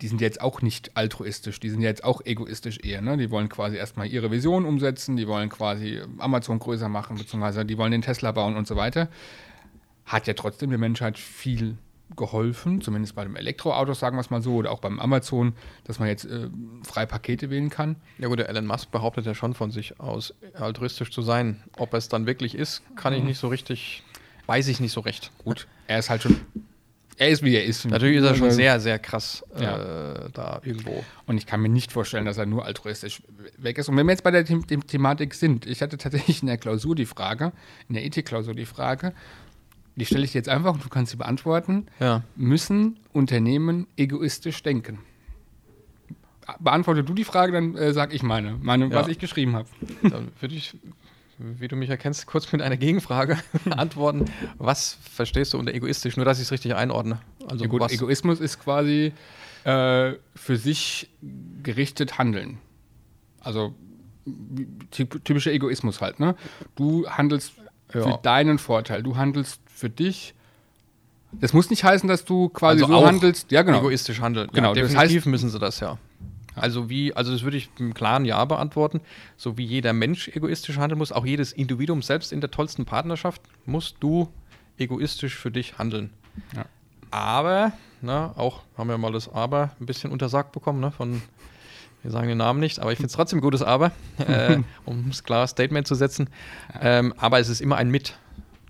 die 0.02 0.08
sind 0.08 0.22
jetzt 0.22 0.42
auch 0.42 0.62
nicht 0.62 0.98
altruistisch, 0.98 1.60
die 1.60 1.70
sind 1.70 1.82
jetzt 1.82 2.04
auch 2.04 2.22
egoistisch 2.26 2.80
eher. 2.84 3.02
Ne? 3.02 3.18
Die 3.18 3.30
wollen 3.30 3.50
quasi 3.50 3.78
erstmal 3.78 4.08
ihre 4.08 4.32
Vision 4.32 4.66
umsetzen, 4.66 5.16
die 5.16 5.28
wollen 5.28 5.50
quasi 5.50 6.02
Amazon 6.18 6.58
größer 6.60 6.90
machen, 6.90 7.18
beziehungsweise 7.18 7.66
die 7.66 7.78
wollen 7.78 7.92
den 7.92 8.02
Tesla 8.02 8.32
bauen 8.32 8.56
und 8.56 8.68
so 8.68 8.76
weiter. 8.76 9.10
Hat 10.06 10.26
ja 10.26 10.34
trotzdem 10.34 10.72
der 10.72 10.80
Menschheit 10.80 11.20
viel 11.20 11.78
geholfen, 12.16 12.82
zumindest 12.82 13.16
bei 13.16 13.24
dem 13.24 13.36
Elektroautos, 13.36 14.00
sagen 14.00 14.18
wir 14.18 14.22
es 14.22 14.30
mal 14.30 14.42
so, 14.42 14.56
oder 14.56 14.72
auch 14.72 14.80
beim 14.80 15.00
Amazon, 15.00 15.54
dass 15.84 16.00
man 16.00 16.08
jetzt 16.08 16.26
äh, 16.26 16.50
frei 16.84 17.06
Pakete 17.06 17.50
wählen 17.50 17.70
kann. 17.70 17.96
Ja 18.18 18.28
gut, 18.28 18.40
der 18.40 18.50
Elon 18.50 18.66
Musk 18.66 18.92
behauptet 18.92 19.26
ja 19.26 19.36
schon 19.36 19.54
von 19.54 19.72
sich 19.72 20.00
aus, 20.00 20.34
altruistisch 20.54 21.12
zu 21.12 21.22
sein. 21.22 21.64
Ob 21.78 21.94
es 21.94 22.10
dann 22.10 22.26
wirklich 22.26 22.56
ist, 22.56 22.84
kann 22.96 23.14
ich 23.14 23.22
mhm. 23.22 23.28
nicht 23.28 23.40
so 23.40 23.48
richtig, 23.48 24.04
weiß 24.48 24.68
ich 24.68 24.80
nicht 24.80 24.92
so 24.92 25.02
recht. 25.02 25.32
Gut, 25.44 25.68
er 25.88 26.00
ist 26.00 26.10
halt 26.10 26.22
schon 26.22 26.40
er 27.22 27.30
ist, 27.30 27.44
wie 27.44 27.54
er 27.56 27.64
ist. 27.64 27.86
Natürlich 27.86 28.18
ist 28.18 28.24
er 28.24 28.34
schon 28.34 28.50
sehr, 28.50 28.80
sehr 28.80 28.98
krass 28.98 29.44
Ja. 29.60 30.24
äh, 30.26 30.30
da 30.34 30.60
irgendwo. 30.64 31.06
Und 31.28 31.38
ich 31.38 31.46
kann 31.46 31.62
mir 31.62 31.70
nicht 31.70 31.92
vorstellen, 31.92 32.26
dass 32.26 32.40
er 32.40 32.48
nur 32.48 32.66
altruistisch 32.66 33.22
weg 33.58 33.78
ist. 33.78 33.90
Und 33.90 33.98
wenn 33.98 34.08
wir 34.08 34.14
jetzt 34.14 34.24
bei 34.24 34.32
der 34.32 34.44
The 34.44 34.60
The 34.68 34.78
Thematik 34.78 35.36
sind, 35.36 35.68
ich 35.68 35.84
hatte 35.84 36.00
tatsächlich 36.00 36.42
in 36.42 36.48
der 36.48 36.58
Klausur 36.58 36.96
die 36.96 37.06
Frage, 37.06 37.52
in 37.88 37.94
der 37.94 38.06
Ethikklausur 38.06 38.56
die 38.56 38.66
Frage, 38.66 39.14
die 39.96 40.06
stelle 40.06 40.24
ich 40.24 40.32
dir 40.32 40.40
jetzt 40.40 40.50
einfach 40.50 40.74
und 40.74 40.84
du 40.84 40.90
kannst 40.90 41.12
sie 41.12 41.18
beantworten. 41.18 41.88
Ja. 42.00 42.24
Müssen 42.36 43.00
Unternehmen 43.14 43.88
egoistisch 43.98 44.64
denken? 44.64 45.00
Beantworte 46.60 47.04
du 47.04 47.14
die 47.14 47.24
Frage, 47.24 47.52
dann 47.54 47.76
äh, 47.76 47.94
sage 47.94 48.16
ich 48.16 48.24
meine, 48.24 48.58
meine 48.62 48.86
Ja. 48.88 48.96
was 48.96 49.08
ich 49.08 49.20
geschrieben 49.20 49.56
habe. 49.56 49.68
Dann 50.10 50.30
würde 50.40 50.56
ich, 50.56 50.76
wie 51.38 51.68
du 51.68 51.76
mich 51.76 51.90
erkennst, 51.90 52.26
kurz 52.26 52.52
mit 52.52 52.62
einer 52.62 52.78
Gegenfrage 52.78 53.38
antworten. 53.70 54.26
Was 54.58 54.98
verstehst 55.02 55.54
du 55.54 55.60
unter 55.60 55.74
egoistisch? 55.74 56.18
Nur, 56.18 56.26
dass 56.26 56.40
ich 56.40 56.46
es 56.46 56.52
richtig 56.52 56.76
einordne. 56.76 57.20
Also 57.48 57.64
Ja, 57.66 57.70
gut, 57.70 57.80
was, 57.82 57.92
Egoismus 57.94 58.40
ist 58.40 58.60
quasi 58.60 59.14
äh, 59.64 60.14
für 60.36 60.58
sich 60.58 61.10
gerichtet 61.64 62.18
handeln. 62.18 62.58
Also 63.40 63.74
typ- 64.92 65.24
typischer 65.24 65.52
Egoismus 65.52 66.02
halt. 66.02 66.20
Ne? 66.20 66.36
Du 66.76 67.08
handelst 67.08 67.54
Ja. 67.94 68.04
für 68.04 68.20
deinen 68.22 68.58
Vorteil. 68.58 69.04
Du 69.04 69.16
handelst 69.18 69.62
für 69.68 69.90
dich. 69.90 70.34
Das 71.34 71.54
muss 71.54 71.70
nicht 71.70 71.84
heißen, 71.84 72.10
dass 72.10 72.26
du 72.26 72.50
quasi 72.50 72.82
Also 72.84 72.94
so 72.94 73.00
auch 73.00 73.06
handelst. 73.08 73.52
Ja, 73.52 73.62
genau. 73.62 73.80
egoistisch 73.80 74.20
handeln. 74.22 74.50
Genau, 74.54 74.74
ja, 74.76 74.82
das 74.82 74.92
definitiv 74.92 75.26
heißt- 75.26 75.30
müssen 75.30 75.50
sie 75.50 75.60
das 75.60 75.80
ja. 75.80 75.98
Also 76.56 76.90
wie, 76.90 77.14
also 77.14 77.32
das 77.32 77.44
würde 77.44 77.56
ich 77.56 77.70
mit 77.70 77.80
einem 77.80 77.94
klaren 77.94 78.26
Ja 78.26 78.44
beantworten. 78.44 79.00
So 79.38 79.58
wie 79.58 79.64
jeder 79.64 79.94
Mensch 79.94 80.28
egoistisch 80.28 80.78
handeln 80.78 80.98
muss, 81.00 81.14
auch 81.14 81.26
jedes 81.26 81.54
Individuum, 81.54 82.02
selbst 82.02 82.34
in 82.34 82.42
der 82.42 82.52
tollsten 82.52 82.84
Partnerschaft, 82.84 83.42
musst 83.66 83.96
du 84.02 84.28
egoistisch 84.78 85.36
für 85.36 85.52
dich 85.52 85.78
handeln. 85.78 86.10
Ja. 86.56 86.66
Aber, 87.10 87.72
na, 88.02 88.34
auch 88.38 88.62
haben 88.78 88.90
wir 88.90 88.98
mal 88.98 89.12
das 89.14 89.30
Aber 89.32 89.72
ein 89.80 89.86
bisschen 89.86 90.12
untersagt 90.12 90.52
bekommen, 90.52 90.82
ne, 90.82 90.92
von, 90.92 91.22
wir 92.04 92.12
sagen 92.12 92.28
den 92.28 92.38
Namen 92.38 92.60
nicht, 92.60 92.80
aber 92.80 92.92
ich 92.92 92.98
finde 92.98 93.08
es 93.08 93.14
trotzdem 93.14 93.40
ein 93.40 93.42
gutes 93.42 93.62
Aber, 93.62 93.92
äh, 94.18 94.58
um 94.86 95.08
ein 95.08 95.12
klares 95.24 95.52
Statement 95.52 95.88
zu 95.88 95.96
setzen. 95.96 96.30
Ähm, 96.80 97.14
aber 97.18 97.40
es 97.40 97.50
ist 97.50 97.62
immer 97.62 97.78
ein 97.78 97.90
Mit. 97.90 98.18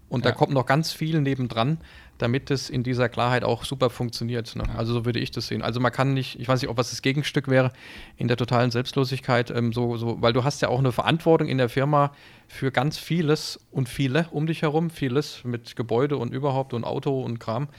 Und 0.10 0.26
da 0.26 0.30
Ja. 0.30 0.36
kommt 0.36 0.52
noch 0.52 0.66
ganz 0.66 0.92
viel 0.92 1.22
nebendran, 1.22 1.78
damit 2.18 2.52
es 2.52 2.70
in 2.70 2.84
dieser 2.84 3.08
Klarheit 3.10 3.44
auch 3.46 3.64
super 3.64 3.90
funktioniert. 3.90 4.56
Ne? 4.58 4.64
Also 4.78 4.94
so 4.94 5.06
würde 5.06 5.20
ich 5.20 5.32
das 5.32 5.48
sehen. 5.48 5.62
Also 5.62 5.80
man 5.80 5.92
kann 5.94 6.14
nicht, 6.14 6.38
ich 6.40 6.48
weiß 6.50 6.62
nicht, 6.62 6.70
ob 6.70 6.78
was 6.78 6.90
das 6.92 7.02
Gegenstück 7.02 7.48
wäre 7.48 7.72
in 8.18 8.28
der 8.28 8.36
totalen 8.38 8.70
Selbstlosigkeit, 8.72 9.50
ähm, 9.52 9.72
so, 9.72 9.96
so, 9.98 10.22
weil 10.22 10.34
du 10.34 10.44
hast 10.44 10.62
ja 10.62 10.68
auch 10.68 10.80
eine 10.80 10.92
Verantwortung 10.92 11.48
in 11.48 11.58
der 11.58 11.70
Firma 11.70 12.12
für 12.50 12.72
ganz 12.72 12.98
vieles 12.98 13.60
und 13.72 13.88
viele 13.88 14.28
um 14.32 14.46
dich 14.48 14.62
herum, 14.64 14.90
vieles 14.90 15.44
mit 15.46 15.78
Gebäude 15.78 16.18
und 16.18 16.34
überhaupt 16.34 16.74
und 16.74 16.84
Auto 16.84 17.22
und 17.24 17.40
Kram, 17.40 17.70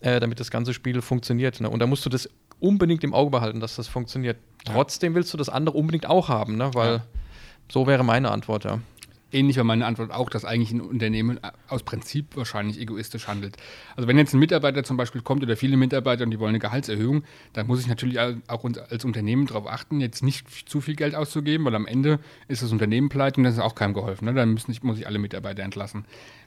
äh, 0.00 0.18
damit 0.18 0.40
das 0.40 0.50
ganze 0.50 0.74
Spiel 0.74 1.00
funktioniert. 1.00 1.60
Ne? 1.60 1.70
Und 1.70 1.78
da 1.78 1.86
musst 1.86 2.04
du 2.04 2.10
das 2.10 2.28
unbedingt 2.58 3.04
im 3.04 3.14
Auge 3.14 3.30
behalten, 3.30 3.60
dass 3.60 3.76
das 3.76 3.88
funktioniert. 3.88 4.36
Trotzdem 4.64 5.14
willst 5.14 5.32
du 5.32 5.36
das 5.36 5.48
andere 5.48 5.76
unbedingt 5.76 6.06
auch 6.06 6.28
haben, 6.28 6.56
ne? 6.56 6.70
weil 6.74 6.92
Ja. 6.92 7.02
so 7.70 7.86
wäre 7.86 8.04
meine 8.04 8.30
Antwort, 8.30 8.64
ja. 8.64 8.78
Ähnlich 9.34 9.56
war 9.56 9.64
meine 9.64 9.86
Antwort 9.86 10.10
auch, 10.10 10.28
dass 10.28 10.44
eigentlich 10.44 10.72
ein 10.72 10.82
Unternehmen 10.82 11.40
aus 11.66 11.82
Prinzip 11.84 12.36
wahrscheinlich 12.36 12.78
egoistisch 12.78 13.28
handelt. 13.28 13.56
Also 13.96 14.06
wenn 14.06 14.18
jetzt 14.18 14.34
ein 14.34 14.38
Mitarbeiter 14.38 14.84
zum 14.84 14.98
Beispiel 14.98 15.22
kommt 15.22 15.42
oder 15.42 15.56
viele 15.56 15.78
Mitarbeiter 15.78 16.24
und 16.24 16.30
die 16.32 16.38
wollen 16.38 16.50
eine 16.50 16.58
Gehaltserhöhung, 16.58 17.24
dann 17.54 17.66
muss 17.66 17.80
ich 17.80 17.86
natürlich 17.86 18.18
auch 18.20 18.62
uns 18.62 18.76
als 18.76 19.06
Unternehmen 19.06 19.46
darauf 19.46 19.66
achten, 19.66 20.02
jetzt 20.02 20.22
nicht 20.22 20.68
zu 20.68 20.82
viel 20.82 20.96
Geld 20.96 21.14
auszugeben, 21.14 21.64
weil 21.64 21.74
am 21.74 21.86
Ende 21.86 22.18
ist 22.48 22.62
das 22.62 22.72
Unternehmen 22.72 23.08
pleite 23.08 23.38
und 23.38 23.44
das 23.44 23.54
ist 23.54 23.60
auch 23.60 23.74
keinem 23.74 23.94
geholfen. 23.94 24.26
Ne? 24.26 24.34
Dann 24.34 24.52
müssen 24.52 24.70
ich, 24.70 24.82
muss 24.82 24.98
ich 24.98 25.06
alle 25.06 25.18
Mitarbeiter 25.18 25.62
entlassen. 25.62 26.04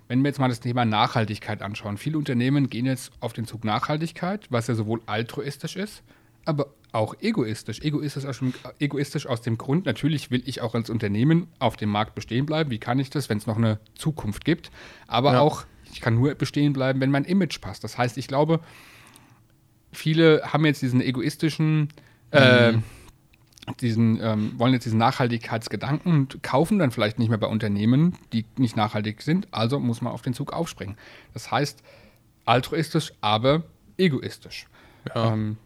Wenn 0.08 0.21
wir 0.21 0.30
jetzt 0.30 0.39
mal 0.39 0.49
das 0.49 0.60
Thema 0.60 0.86
Nachhaltigkeit 0.86 1.63
anschauen, 1.63 1.97
viele 1.97 2.19
Unternehmen 2.19 2.69
gehen 2.69 2.86
jetzt 2.86 3.12
auf 3.19 3.34
den 3.34 3.45
Zug 3.45 3.63
Nachhaltigkeit, 3.63 4.45
was 4.51 4.67
ja 4.67 4.75
sowohl 4.75 5.01
altruistisch 5.08 5.75
ist, 5.75 6.04
aber 6.45 6.67
auch 6.95 7.13
egoistisch. 7.19 7.81
Egoistisch 7.81 8.25
aus, 8.25 8.39
dem, 8.39 8.53
egoistisch 8.79 9.27
aus 9.27 9.41
dem 9.41 9.58
Grund, 9.58 9.86
natürlich 9.86 10.31
will 10.31 10.41
ich 10.45 10.62
auch 10.62 10.73
als 10.75 10.89
Unternehmen 10.89 11.47
auf 11.60 11.75
dem 11.75 11.89
Markt 11.89 12.15
bestehen 12.15 12.45
bleiben. 12.45 12.69
Wie 12.71 12.79
kann 12.79 12.97
ich 12.99 13.10
das, 13.10 13.29
wenn 13.29 13.38
es 13.38 13.45
noch 13.47 13.58
eine 13.58 13.79
Zukunft 13.95 14.45
gibt? 14.45 14.71
Aber 15.08 15.34
Ja. 15.34 15.39
auch, 15.41 15.65
ich 15.91 16.01
kann 16.01 16.15
nur 16.15 16.34
bestehen 16.36 16.73
bleiben, 16.73 16.99
wenn 17.01 17.12
mein 17.12 17.25
Image 17.25 17.60
passt. 17.62 17.84
Das 17.84 17.97
heißt, 17.97 18.17
ich 18.17 18.27
glaube, 18.27 18.60
viele 19.91 20.41
haben 20.51 20.65
jetzt 20.65 20.81
diesen 20.81 21.01
egoistischen, 21.01 21.89
äh, 22.31 22.73
diesen, 23.81 24.19
ähm, 24.21 24.53
wollen 24.58 24.73
jetzt 24.73 24.86
diesen 24.86 24.99
Nachhaltigkeitsgedanken 24.99 26.12
und 26.13 26.43
kaufen 26.43 26.79
dann 26.79 26.91
vielleicht 26.91 27.17
nicht 27.19 27.29
mehr 27.29 27.38
bei 27.38 27.47
Unternehmen, 27.47 28.15
die 28.31 28.45
nicht 28.58 28.75
nachhaltig 28.75 29.21
sind. 29.21 29.47
Also 29.51 29.79
muss 29.79 30.01
man 30.01 30.13
auf 30.13 30.21
den 30.21 30.34
Zug 30.34 30.53
aufspringen. 30.53 30.97
Das 31.34 31.51
heißt, 31.51 31.81
altruistisch, 32.45 33.12
aber 33.21 33.63
egoistisch. 33.97 34.67
Ja. 35.13 35.34
Ähm, 35.34 35.58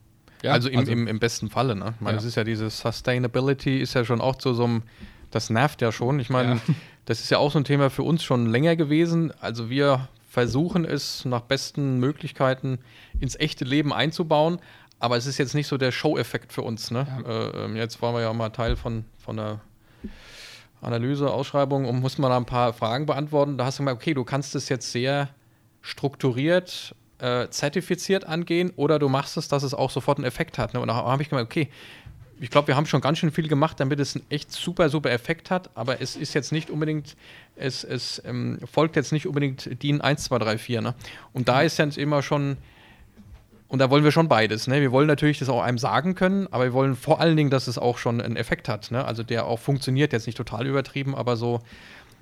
ja, 0.43 0.53
also, 0.53 0.69
im, 0.69 0.87
im, 0.87 1.07
im 1.07 1.19
besten 1.19 1.49
Falle, 1.49 1.75
ne? 1.75 1.93
Ich 1.95 2.01
meine, 2.01 2.15
Ja. 2.17 2.19
es 2.19 2.25
ist 2.25 2.35
ja 2.35 2.43
dieses 2.43 2.79
Sustainability 2.79 3.79
ist 3.79 3.93
ja 3.93 4.05
schon 4.05 4.21
auch 4.21 4.35
zu 4.37 4.53
so 4.53 4.63
einem, 4.63 4.83
das 5.31 5.49
nervt 5.49 5.81
ja 5.81 5.91
schon. 5.91 6.19
Ich 6.19 6.29
meine, 6.29 6.55
Ja. 6.55 6.61
das 7.05 7.19
ist 7.21 7.29
ja 7.29 7.37
auch 7.37 7.51
so 7.51 7.59
ein 7.59 7.63
Thema 7.65 7.89
für 7.89 8.03
uns 8.03 8.23
schon 8.23 8.45
länger 8.47 8.75
gewesen. 8.75 9.33
Also 9.41 9.69
wir 9.69 10.07
versuchen 10.29 10.85
es 10.85 11.25
nach 11.25 11.41
besten 11.41 11.99
Möglichkeiten 11.99 12.79
ins 13.19 13.35
echte 13.35 13.65
Leben 13.65 13.91
einzubauen, 13.91 14.59
aber 14.99 15.17
es 15.17 15.25
ist 15.25 15.37
jetzt 15.37 15.55
nicht 15.55 15.67
so 15.67 15.77
der 15.77 15.91
Show-Effekt 15.91 16.53
für 16.53 16.61
uns. 16.61 16.91
Ne? 16.91 17.07
Ja. 17.25 17.29
Äh, 17.31 17.65
ähm, 17.65 17.75
jetzt 17.75 18.01
waren 18.01 18.13
wir 18.13 18.21
ja 18.21 18.31
mal 18.33 18.49
Teil 18.49 18.75
von, 18.75 19.05
von 19.17 19.37
der 19.37 19.59
Analyse, 20.81 21.29
Ausschreibung 21.31 21.85
und 21.85 21.99
mussten 21.99 22.21
mal 22.21 22.29
da 22.29 22.37
ein 22.37 22.45
paar 22.45 22.73
Fragen 22.73 23.05
beantworten. 23.05 23.57
Da 23.57 23.65
hast 23.65 23.79
du 23.79 23.83
gesagt, 23.83 24.01
okay, 24.01 24.13
du 24.13 24.23
kannst 24.23 24.55
es 24.55 24.69
jetzt 24.69 24.91
sehr 24.91 25.29
strukturiert, 25.81 26.95
äh, 27.19 27.49
zertifiziert 27.49 28.25
angehen 28.25 28.71
oder 28.75 28.99
du 28.99 29.09
machst 29.09 29.37
es, 29.37 29.47
dass 29.47 29.63
es 29.63 29.73
auch 29.73 29.91
sofort 29.91 30.17
einen 30.17 30.25
Effekt 30.25 30.57
hat. 30.57 30.73
Ne? 30.73 30.79
Und 30.79 30.87
da 30.87 30.95
habe 30.95 31.21
ich 31.21 31.29
gemeint, 31.29 31.47
okay, 31.47 31.69
ich 32.41 32.49
glaube, 32.49 32.69
wir 32.69 32.75
haben 32.75 32.85
schon 32.85 33.01
ganz 33.01 33.17
schön 33.17 33.31
viel 33.31 33.47
gemacht, 33.47 33.79
damit 33.79 33.99
es 33.99 34.15
einen 34.15 34.25
echt 34.29 34.51
super, 34.51 34.89
super 34.89 35.11
Effekt 35.11 35.51
hat, 35.51 35.69
aber 35.75 36.01
es 36.01 36.15
ist 36.15 36.33
jetzt 36.33 36.51
nicht 36.51 36.69
unbedingt, 36.69 37.17
es, 37.55 37.83
es 37.83 38.21
ähm, 38.25 38.59
folgt 38.71 38.95
jetzt 38.95 39.11
nicht 39.11 39.27
unbedingt 39.27 39.83
DIN 39.83 39.99
1, 40.01 40.23
2, 40.23 40.39
3, 40.39 40.57
4. 40.57 40.81
Ne? 40.81 40.95
Und 41.33 41.49
da 41.49 41.61
ist 41.61 41.77
ja 41.77 41.85
immer 41.97 42.21
schon, 42.21 42.57
und 43.67 43.79
da 43.79 43.89
wollen 43.89 44.03
wir 44.03 44.11
schon 44.11 44.29
beides. 44.29 44.67
Ne? 44.67 44.79
Wir 44.79 44.91
wollen 44.91 45.07
natürlich 45.07 45.39
das 45.39 45.49
auch 45.49 45.61
einem 45.61 45.77
sagen 45.77 46.15
können, 46.15 46.47
aber 46.51 46.63
wir 46.63 46.73
wollen 46.73 46.95
vor 46.95 47.19
allen 47.19 47.35
Dingen, 47.35 47.49
dass 47.49 47.67
es 47.67 47.77
auch 47.77 47.97
schon 47.97 48.21
einen 48.21 48.37
Effekt 48.37 48.69
hat. 48.69 48.89
Ne? 48.91 49.03
Also 49.03 49.23
der 49.23 49.45
auch 49.45 49.59
funktioniert, 49.59 50.13
jetzt 50.13 50.25
nicht 50.25 50.37
total 50.37 50.65
übertrieben, 50.65 51.15
aber 51.15 51.35
so. 51.35 51.61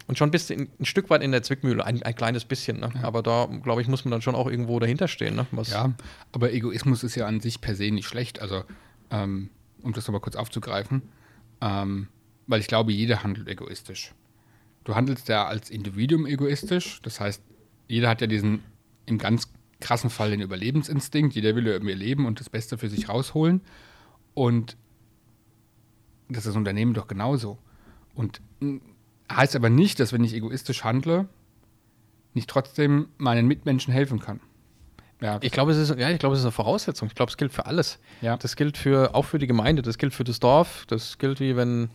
Und 0.07 0.17
schon 0.17 0.31
bist 0.31 0.49
du 0.49 0.53
in, 0.53 0.69
ein 0.79 0.85
Stück 0.85 1.09
weit 1.09 1.21
in 1.21 1.31
der 1.31 1.43
Zwickmühle, 1.43 1.83
ein, 1.83 2.01
ein 2.01 2.15
kleines 2.15 2.45
bisschen. 2.45 2.79
Ne? 2.79 2.91
Aber 3.03 3.21
da, 3.21 3.45
glaube 3.63 3.81
ich, 3.81 3.87
muss 3.87 4.05
man 4.05 4.11
dann 4.11 4.21
schon 4.21 4.35
auch 4.35 4.47
irgendwo 4.47 4.79
dahinter 4.79 5.07
stehen. 5.07 5.35
Ne? 5.35 5.45
Ja, 5.71 5.93
aber 6.31 6.53
Egoismus 6.53 7.03
ist 7.03 7.15
ja 7.15 7.27
an 7.27 7.41
sich 7.41 7.59
per 7.59 7.75
se 7.75 7.91
nicht 7.91 8.07
schlecht. 8.07 8.41
Also, 8.41 8.63
ähm, 9.11 9.49
um 9.81 9.93
das 9.93 10.07
nochmal 10.07 10.21
kurz 10.21 10.35
aufzugreifen, 10.35 11.01
ähm, 11.61 12.07
weil 12.47 12.61
ich 12.61 12.67
glaube, 12.67 12.91
jeder 12.91 13.23
handelt 13.23 13.47
egoistisch. 13.47 14.13
Du 14.85 14.95
handelst 14.95 15.27
ja 15.27 15.45
als 15.45 15.69
Individuum 15.69 16.25
egoistisch, 16.25 17.01
das 17.01 17.19
heißt, 17.19 17.43
jeder 17.87 18.09
hat 18.09 18.21
ja 18.21 18.27
diesen, 18.27 18.63
im 19.05 19.17
ganz 19.17 19.49
krassen 19.79 20.09
Fall, 20.09 20.31
den 20.31 20.41
Überlebensinstinkt, 20.41 21.35
jeder 21.35 21.55
will 21.55 21.67
ja 21.67 21.73
irgendwie 21.73 21.93
leben 21.93 22.25
und 22.25 22.39
das 22.39 22.49
Beste 22.49 22.77
für 22.77 22.89
sich 22.89 23.09
rausholen. 23.09 23.61
Und 24.33 24.77
das 26.29 26.39
ist 26.39 26.47
das 26.47 26.55
Unternehmen 26.55 26.93
doch 26.93 27.07
genauso. 27.07 27.57
Und 28.15 28.41
heißt 29.31 29.55
aber 29.55 29.69
nicht, 29.69 29.99
dass 29.99 30.13
wenn 30.13 30.23
ich 30.23 30.33
egoistisch 30.33 30.83
handle, 30.83 31.27
nicht 32.33 32.49
trotzdem 32.49 33.09
meinen 33.17 33.47
Mitmenschen 33.47 33.93
helfen 33.93 34.19
kann. 34.19 34.39
Ja, 35.21 35.39
Ich 35.41 35.51
glaube, 35.51 35.71
es 35.71 35.77
ist, 35.77 35.97
ja, 35.97 36.09
ich 36.09 36.19
glaube, 36.19 36.33
es 36.33 36.41
ist 36.41 36.45
eine 36.45 36.51
Voraussetzung. 36.51 37.07
Ich 37.07 37.15
glaube, 37.15 37.31
es 37.31 37.37
gilt 37.37 37.51
für 37.51 37.65
alles. 37.65 37.99
Ja. 38.21 38.37
Das 38.37 38.55
gilt 38.55 38.77
für, 38.77 39.15
auch 39.15 39.25
für 39.25 39.39
die 39.39 39.47
Gemeinde, 39.47 39.81
das 39.81 39.97
gilt 39.97 40.13
für 40.13 40.23
das 40.23 40.39
Dorf, 40.39 40.85
das 40.87 41.17
gilt 41.17 41.39
wie 41.39 41.55
wenn 41.55 41.89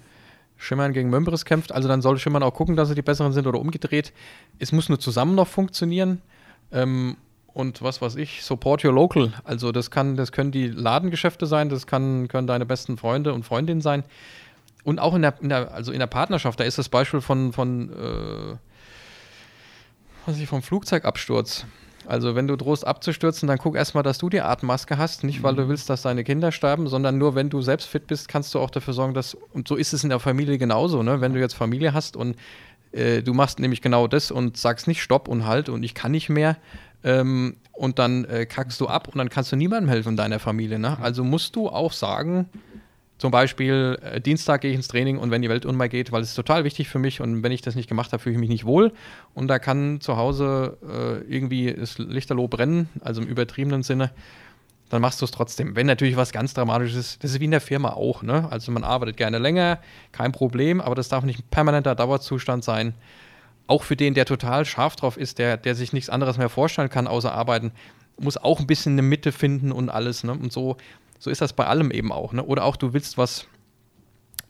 Schimmern 0.56 0.92
gegen 0.92 1.10
Mömbris 1.10 1.44
kämpft. 1.44 1.72
Also 1.72 1.88
dann 1.88 2.02
soll 2.02 2.18
Schimmern 2.18 2.42
auch 2.42 2.54
gucken, 2.54 2.76
dass 2.76 2.88
sie 2.88 2.94
die 2.94 3.02
Besseren 3.02 3.32
sind 3.32 3.46
oder 3.46 3.60
umgedreht. 3.60 4.12
Es 4.58 4.72
muss 4.72 4.88
nur 4.88 4.98
zusammen 4.98 5.34
noch 5.34 5.48
funktionieren. 5.48 6.20
Ähm, 6.72 7.16
und 7.54 7.82
was 7.82 8.00
weiß 8.00 8.16
ich, 8.16 8.42
support 8.42 8.84
your 8.84 8.92
local. 8.92 9.32
Also 9.44 9.72
das 9.72 9.90
kann, 9.90 10.16
das 10.16 10.32
können 10.32 10.52
die 10.52 10.68
Ladengeschäfte 10.68 11.46
sein, 11.46 11.68
das 11.68 11.86
kann, 11.86 12.26
können 12.28 12.46
deine 12.46 12.64
besten 12.64 12.96
Freunde 12.96 13.34
und 13.34 13.44
Freundinnen 13.44 13.82
sein. 13.82 14.04
Und 14.84 14.98
auch 14.98 15.14
in 15.14 15.22
der, 15.22 15.34
in 15.40 15.48
der, 15.48 15.72
also 15.72 15.92
in 15.92 15.98
der 16.00 16.06
Partnerschaft, 16.06 16.58
da 16.58 16.64
ist 16.64 16.78
das 16.78 16.88
Beispiel 16.88 17.20
von, 17.20 17.52
von 17.52 17.90
äh, 17.90 18.56
was 20.26 20.38
ich, 20.38 20.48
vom 20.48 20.62
Flugzeugabsturz. 20.62 21.66
Also 22.06 22.34
wenn 22.34 22.48
du 22.48 22.56
drohst 22.56 22.86
abzustürzen, 22.86 23.46
dann 23.46 23.58
guck 23.58 23.76
erstmal, 23.76 24.02
dass 24.02 24.18
du 24.18 24.28
die 24.28 24.40
Atemmaske 24.40 24.98
hast. 24.98 25.22
Nicht, 25.22 25.42
weil 25.42 25.54
du 25.54 25.68
willst, 25.68 25.88
dass 25.88 26.02
deine 26.02 26.24
Kinder 26.24 26.50
sterben, 26.50 26.88
sondern 26.88 27.16
nur, 27.18 27.34
wenn 27.34 27.48
du 27.48 27.62
selbst 27.62 27.86
fit 27.86 28.06
bist, 28.08 28.28
kannst 28.28 28.54
du 28.54 28.58
auch 28.58 28.70
dafür 28.70 28.94
sorgen, 28.94 29.14
dass, 29.14 29.34
und 29.34 29.68
so 29.68 29.76
ist 29.76 29.92
es 29.92 30.02
in 30.02 30.10
der 30.10 30.18
Familie 30.18 30.58
genauso, 30.58 31.02
ne? 31.02 31.20
wenn 31.20 31.32
du 31.32 31.40
jetzt 31.40 31.54
Familie 31.54 31.94
hast 31.94 32.16
und 32.16 32.36
äh, 32.90 33.22
du 33.22 33.34
machst 33.34 33.60
nämlich 33.60 33.82
genau 33.82 34.08
das 34.08 34.30
und 34.30 34.56
sagst 34.56 34.88
nicht 34.88 35.02
Stopp 35.02 35.28
und 35.28 35.46
Halt 35.46 35.68
und 35.68 35.84
ich 35.84 35.94
kann 35.94 36.10
nicht 36.10 36.28
mehr 36.28 36.56
ähm, 37.04 37.56
und 37.72 37.98
dann 37.98 38.24
äh, 38.24 38.46
kackst 38.46 38.80
du 38.80 38.88
ab 38.88 39.08
und 39.08 39.18
dann 39.18 39.28
kannst 39.28 39.52
du 39.52 39.56
niemandem 39.56 39.88
helfen 39.88 40.10
in 40.10 40.16
deiner 40.16 40.38
Familie. 40.40 40.78
Ne? 40.78 40.98
Also 41.00 41.24
musst 41.24 41.54
du 41.56 41.68
auch 41.68 41.92
sagen, 41.92 42.48
Zum 43.22 43.30
Beispiel 43.30 44.00
äh, 44.02 44.20
Dienstag 44.20 44.62
gehe 44.62 44.72
ich 44.72 44.76
ins 44.76 44.88
Training 44.88 45.16
und 45.16 45.30
wenn 45.30 45.42
die 45.42 45.48
Welt 45.48 45.64
untergeht, 45.64 46.10
weil 46.10 46.22
es 46.22 46.30
ist 46.30 46.34
total 46.34 46.64
wichtig 46.64 46.88
für 46.88 46.98
mich 46.98 47.20
und 47.20 47.44
wenn 47.44 47.52
ich 47.52 47.62
das 47.62 47.76
nicht 47.76 47.88
gemacht 47.88 48.12
habe, 48.12 48.20
fühle 48.20 48.34
ich 48.34 48.40
mich 48.40 48.48
nicht 48.48 48.64
wohl. 48.64 48.92
Und 49.32 49.46
da 49.46 49.60
kann 49.60 50.00
zu 50.00 50.16
Hause 50.16 50.76
äh, 50.82 51.32
irgendwie 51.32 51.72
das 51.72 51.98
Lichterloh 51.98 52.48
brennen, 52.48 52.88
also 53.00 53.22
im 53.22 53.28
übertriebenen 53.28 53.84
Sinne 53.84 54.10
dann 54.88 55.00
machst 55.00 55.20
du 55.20 55.24
es 55.24 55.30
trotzdem. 55.30 55.76
Wenn 55.76 55.86
natürlich 55.86 56.16
was 56.16 56.32
ganz 56.32 56.52
Dramatisches 56.52 56.96
ist, 56.96 57.22
das 57.22 57.30
ist 57.30 57.40
wie 57.40 57.44
in 57.44 57.52
der 57.52 57.60
Firma 57.60 57.90
auch. 57.90 58.24
Ne? 58.24 58.48
Also 58.50 58.72
man 58.72 58.82
arbeitet 58.82 59.16
gerne 59.16 59.38
länger, 59.38 59.78
kein 60.10 60.32
Problem, 60.32 60.80
aber 60.80 60.96
das 60.96 61.08
darf 61.08 61.22
nicht 61.22 61.38
ein 61.38 61.48
permanenter 61.48 61.94
Dauerzustand 61.94 62.64
sein. 62.64 62.92
Auch 63.68 63.84
für 63.84 63.94
den, 63.94 64.14
der 64.14 64.26
total 64.26 64.64
scharf 64.64 64.96
drauf 64.96 65.16
ist, 65.16 65.38
der, 65.38 65.56
der 65.56 65.76
sich 65.76 65.92
nichts 65.92 66.10
anderes 66.10 66.38
mehr 66.38 66.48
vorstellen 66.48 66.90
kann, 66.90 67.06
außer 67.06 67.32
arbeiten, 67.32 67.70
muss 68.18 68.36
auch 68.36 68.60
ein 68.60 68.66
bisschen 68.66 68.94
eine 68.94 69.02
Mitte 69.02 69.32
finden 69.32 69.70
und 69.70 69.90
alles. 69.90 70.24
Ne? 70.24 70.32
Und 70.32 70.52
so, 70.52 70.76
so 71.22 71.30
ist 71.30 71.40
das 71.40 71.52
bei 71.52 71.66
allem 71.66 71.92
eben 71.92 72.10
auch. 72.10 72.32
Ne? 72.32 72.42
Oder 72.42 72.64
auch 72.64 72.74
du 72.74 72.94
willst 72.94 73.16
was 73.16 73.46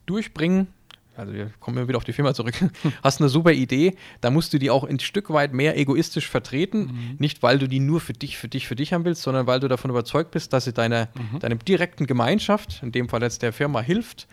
durchbringen, 0.07 0.69
also 1.15 1.35
wir 1.35 1.51
kommen 1.61 1.77
ja 1.77 1.87
wieder 1.87 1.99
auf 1.99 2.05
die 2.05 2.15
Firma 2.15 2.33
zurück, 2.33 2.55
hast 3.05 3.21
eine 3.21 3.29
super 3.29 3.53
Idee, 3.53 3.95
da 4.23 4.31
musst 4.31 4.55
du 4.55 4.59
die 4.59 4.71
auch 4.71 4.83
ein 4.85 4.99
Stück 4.99 5.29
weit 5.29 5.53
mehr 5.53 5.77
egoistisch 5.77 6.31
vertreten. 6.31 6.87
Mhm. 6.87 7.17
Nicht, 7.19 7.43
weil 7.43 7.59
du 7.59 7.69
die 7.69 7.79
nur 7.79 8.01
für 8.01 8.15
dich, 8.15 8.39
für 8.39 8.49
dich, 8.49 8.67
für 8.67 8.75
dich 8.75 8.95
haben 8.95 9.05
willst, 9.05 9.21
sondern 9.21 9.47
weil 9.47 9.61
du 9.61 9.69
davon 9.69 9.91
überzeugt 9.91 10.31
bist, 10.31 10.55
dass 10.55 10.65
sie 10.65 10.73
deiner, 10.73 11.09
mhm. 11.15 11.41
deinem 11.41 11.59
direkten 11.59 12.07
Gemeinschaft, 12.07 12.81
in 12.83 12.91
dem 12.91 13.11
Fall 13.11 13.21
jetzt 13.21 13.43
der 13.43 13.53
Firma, 13.53 13.83
hilft. 13.83 14.27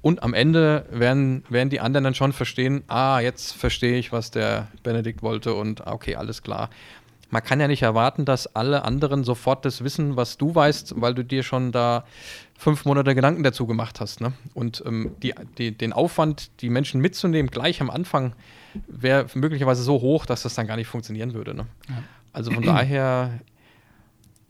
Und 0.00 0.22
am 0.22 0.32
Ende 0.32 0.86
werden, 0.92 1.42
werden 1.48 1.70
die 1.70 1.80
anderen 1.80 2.04
dann 2.04 2.14
schon 2.14 2.32
verstehen, 2.32 2.84
ah, 2.86 3.18
jetzt 3.18 3.52
verstehe 3.52 3.98
ich, 3.98 4.12
was 4.12 4.30
der 4.30 4.68
Benedikt 4.84 5.22
wollte 5.22 5.54
und 5.54 5.88
ah, 5.88 5.92
okay, 5.92 6.14
alles 6.14 6.42
klar. 6.44 6.70
Man 7.30 7.42
kann 7.42 7.60
ja 7.60 7.68
nicht 7.68 7.82
erwarten, 7.82 8.24
dass 8.24 8.54
alle 8.54 8.84
anderen 8.84 9.24
sofort 9.24 9.64
das 9.64 9.84
wissen, 9.84 10.16
was 10.16 10.36
du 10.36 10.54
weißt, 10.54 11.00
weil 11.00 11.14
du 11.14 11.24
dir 11.24 11.42
schon 11.42 11.72
da 11.72 12.04
fünf 12.58 12.84
Monate 12.84 13.14
Gedanken 13.14 13.42
dazu 13.42 13.66
gemacht 13.66 14.00
hast. 14.00 14.20
Ne? 14.20 14.32
Und 14.52 14.82
ähm, 14.86 15.12
die, 15.22 15.34
die, 15.56 15.72
den 15.72 15.92
Aufwand, 15.92 16.50
die 16.60 16.68
Menschen 16.68 17.00
mitzunehmen, 17.00 17.50
gleich 17.50 17.80
am 17.80 17.88
Anfang, 17.88 18.34
wäre 18.86 19.26
möglicherweise 19.34 19.82
so 19.82 20.00
hoch, 20.00 20.26
dass 20.26 20.42
das 20.42 20.54
dann 20.54 20.66
gar 20.66 20.76
nicht 20.76 20.88
funktionieren 20.88 21.34
würde. 21.34 21.54
Ne? 21.54 21.66
Ja. 21.88 22.02
Also 22.32 22.50
von 22.50 22.62
daher, 22.62 23.40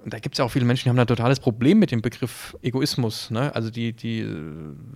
da 0.04 0.18
gibt 0.18 0.34
es 0.34 0.38
ja 0.38 0.44
auch 0.44 0.50
viele 0.50 0.64
Menschen, 0.64 0.84
die 0.84 0.90
haben 0.90 0.98
ein 0.98 1.06
totales 1.06 1.40
Problem 1.40 1.78
mit 1.78 1.90
dem 1.90 2.02
Begriff 2.02 2.56
Egoismus. 2.62 3.30
Ne? 3.30 3.54
Also 3.54 3.70
die, 3.70 3.92
die 3.92 4.26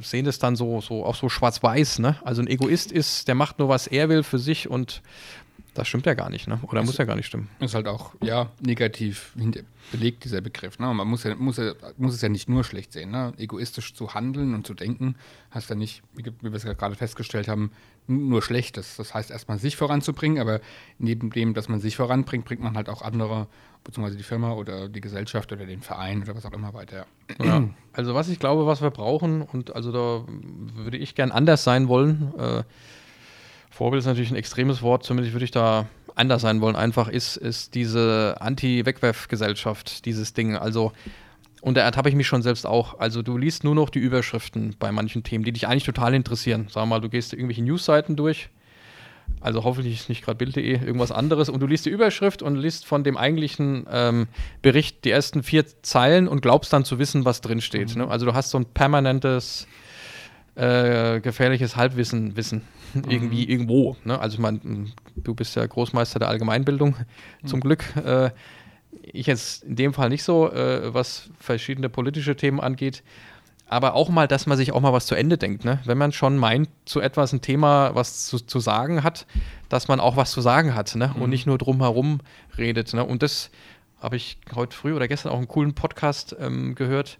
sehen 0.00 0.24
das 0.24 0.38
dann 0.38 0.56
so, 0.56 0.80
so 0.80 1.04
auch 1.04 1.14
so 1.14 1.28
schwarz-weiß. 1.28 2.00
Ne? 2.00 2.16
Also 2.24 2.42
ein 2.42 2.48
Egoist 2.48 2.92
ist, 2.92 3.28
der 3.28 3.34
macht 3.34 3.58
nur, 3.58 3.68
was 3.68 3.86
er 3.86 4.08
will 4.08 4.22
für 4.22 4.38
sich 4.38 4.68
und 4.68 5.02
das 5.74 5.88
stimmt 5.88 6.06
ja 6.06 6.14
gar 6.14 6.30
nicht, 6.30 6.46
ne? 6.46 6.60
Oder 6.62 6.80
das 6.80 6.86
muss 6.86 6.98
ja 6.98 7.04
gar 7.04 7.16
nicht 7.16 7.26
stimmen. 7.26 7.48
Ist 7.58 7.74
halt 7.74 7.88
auch, 7.88 8.14
ja, 8.22 8.50
negativ 8.60 9.34
belegt, 9.90 10.24
dieser 10.24 10.40
Begriff. 10.40 10.78
Ne? 10.78 10.92
Man 10.94 11.06
muss, 11.06 11.24
ja, 11.24 11.34
muss, 11.34 11.56
ja, 11.56 11.72
muss 11.96 12.14
es 12.14 12.22
ja 12.22 12.28
nicht 12.28 12.48
nur 12.48 12.64
schlecht 12.64 12.92
sehen. 12.92 13.10
Ne? 13.10 13.32
Egoistisch 13.36 13.94
zu 13.94 14.14
handeln 14.14 14.54
und 14.54 14.66
zu 14.66 14.74
denken, 14.74 15.16
heißt 15.52 15.68
ja 15.70 15.76
nicht, 15.76 16.02
wie, 16.14 16.24
wie 16.24 16.50
wir 16.50 16.54
es 16.54 16.62
ja 16.62 16.72
gerade 16.72 16.94
festgestellt 16.94 17.48
haben, 17.48 17.72
nur 18.06 18.40
Schlechtes. 18.42 18.96
Das 18.96 19.14
heißt 19.14 19.30
erstmal 19.30 19.58
sich 19.58 19.76
voranzubringen, 19.76 20.38
aber 20.38 20.60
neben 20.98 21.30
dem, 21.30 21.54
dass 21.54 21.68
man 21.68 21.80
sich 21.80 21.96
voranbringt, 21.96 22.44
bringt 22.44 22.62
man 22.62 22.76
halt 22.76 22.88
auch 22.88 23.02
andere, 23.02 23.48
beziehungsweise 23.82 24.16
die 24.16 24.22
Firma 24.22 24.52
oder 24.52 24.88
die 24.88 25.00
Gesellschaft 25.00 25.52
oder 25.52 25.66
den 25.66 25.82
Verein 25.82 26.22
oder 26.22 26.36
was 26.36 26.46
auch 26.46 26.52
immer 26.52 26.72
weiter. 26.72 27.06
Ja. 27.42 27.68
Also 27.92 28.14
was 28.14 28.28
ich 28.28 28.38
glaube, 28.38 28.66
was 28.66 28.80
wir 28.80 28.90
brauchen, 28.90 29.42
und 29.42 29.74
also 29.74 29.92
da 29.92 30.24
würde 30.74 30.98
ich 30.98 31.14
gern 31.14 31.32
anders 31.32 31.64
sein 31.64 31.88
wollen, 31.88 32.32
äh, 32.38 32.62
Vorbild 33.74 33.98
ist 33.98 34.06
natürlich 34.06 34.30
ein 34.30 34.36
extremes 34.36 34.82
Wort, 34.82 35.02
zumindest 35.02 35.34
würde 35.34 35.44
ich 35.44 35.50
da 35.50 35.86
anders 36.14 36.42
sein 36.42 36.60
wollen. 36.60 36.76
Einfach 36.76 37.08
ist, 37.08 37.36
ist 37.36 37.74
diese 37.74 38.36
Anti-Wegwerfgesellschaft, 38.38 40.04
dieses 40.04 40.32
Ding. 40.32 40.54
Also, 40.56 40.92
und 41.60 41.76
da 41.76 41.80
ertappe 41.80 42.08
ich 42.08 42.14
mich 42.14 42.28
schon 42.28 42.40
selbst 42.40 42.66
auch. 42.66 43.00
Also, 43.00 43.22
du 43.22 43.36
liest 43.36 43.64
nur 43.64 43.74
noch 43.74 43.90
die 43.90 43.98
Überschriften 43.98 44.76
bei 44.78 44.92
manchen 44.92 45.24
Themen, 45.24 45.42
die 45.42 45.50
dich 45.50 45.66
eigentlich 45.66 45.82
total 45.82 46.14
interessieren. 46.14 46.68
Sag 46.70 46.86
mal, 46.86 47.00
du 47.00 47.08
gehst 47.08 47.32
irgendwelche 47.32 47.64
Newsseiten 47.64 48.14
durch. 48.14 48.48
Also 49.40 49.64
hoffentlich 49.64 49.94
ist 49.94 50.08
nicht 50.08 50.24
gerade 50.24 50.38
Bild.de, 50.38 50.72
irgendwas 50.72 51.10
anderes. 51.10 51.48
Und 51.48 51.58
du 51.58 51.66
liest 51.66 51.84
die 51.84 51.90
Überschrift 51.90 52.42
und 52.42 52.54
liest 52.54 52.86
von 52.86 53.02
dem 53.02 53.16
eigentlichen 53.16 53.86
ähm, 53.90 54.28
Bericht 54.62 55.04
die 55.04 55.10
ersten 55.10 55.42
vier 55.42 55.64
Zeilen 55.82 56.28
und 56.28 56.42
glaubst 56.42 56.72
dann 56.72 56.84
zu 56.84 57.00
wissen, 57.00 57.24
was 57.24 57.40
drin 57.40 57.60
steht. 57.60 57.96
Mhm. 57.96 58.02
Ne? 58.02 58.08
Also 58.08 58.24
du 58.24 58.34
hast 58.34 58.50
so 58.50 58.58
ein 58.58 58.66
permanentes 58.66 59.66
äh, 60.54 61.20
gefährliches 61.20 61.74
Halbwissen 61.74 62.36
Wissen 62.36 62.62
irgendwie 63.08 63.44
mhm. 63.44 63.50
irgendwo. 63.50 63.96
Ne? 64.04 64.18
Also 64.18 64.34
ich 64.34 64.40
meine, 64.40 64.60
du 65.16 65.34
bist 65.34 65.56
ja 65.56 65.66
Großmeister 65.66 66.18
der 66.18 66.28
Allgemeinbildung 66.28 66.96
mhm. 67.42 67.46
zum 67.46 67.60
Glück. 67.60 67.84
Äh, 67.96 68.30
ich 69.02 69.26
jetzt 69.26 69.64
in 69.64 69.76
dem 69.76 69.92
Fall 69.92 70.08
nicht 70.08 70.22
so, 70.22 70.50
äh, 70.50 70.92
was 70.94 71.30
verschiedene 71.38 71.88
politische 71.88 72.36
Themen 72.36 72.60
angeht. 72.60 73.02
Aber 73.66 73.94
auch 73.94 74.08
mal, 74.08 74.28
dass 74.28 74.46
man 74.46 74.58
sich 74.58 74.72
auch 74.72 74.80
mal 74.80 74.92
was 74.92 75.06
zu 75.06 75.14
Ende 75.14 75.38
denkt. 75.38 75.64
Ne? 75.64 75.80
Wenn 75.84 75.98
man 75.98 76.12
schon 76.12 76.36
meint, 76.36 76.68
zu 76.84 77.00
etwas 77.00 77.32
ein 77.32 77.40
Thema 77.40 77.94
was 77.94 78.26
zu, 78.26 78.38
zu 78.38 78.60
sagen 78.60 79.02
hat, 79.02 79.26
dass 79.68 79.88
man 79.88 80.00
auch 80.00 80.16
was 80.16 80.30
zu 80.30 80.40
sagen 80.40 80.74
hat 80.74 80.94
ne? 80.94 81.12
Mhm. 81.14 81.22
und 81.22 81.30
nicht 81.30 81.46
nur 81.46 81.58
drumherum 81.58 82.20
redet. 82.56 82.92
Ne? 82.94 83.04
Und 83.04 83.22
das 83.22 83.50
habe 84.00 84.16
ich 84.16 84.38
heute 84.54 84.76
früh 84.76 84.92
oder 84.92 85.08
gestern 85.08 85.32
auch 85.32 85.38
einen 85.38 85.48
coolen 85.48 85.74
Podcast 85.74 86.36
ähm, 86.38 86.74
gehört 86.74 87.18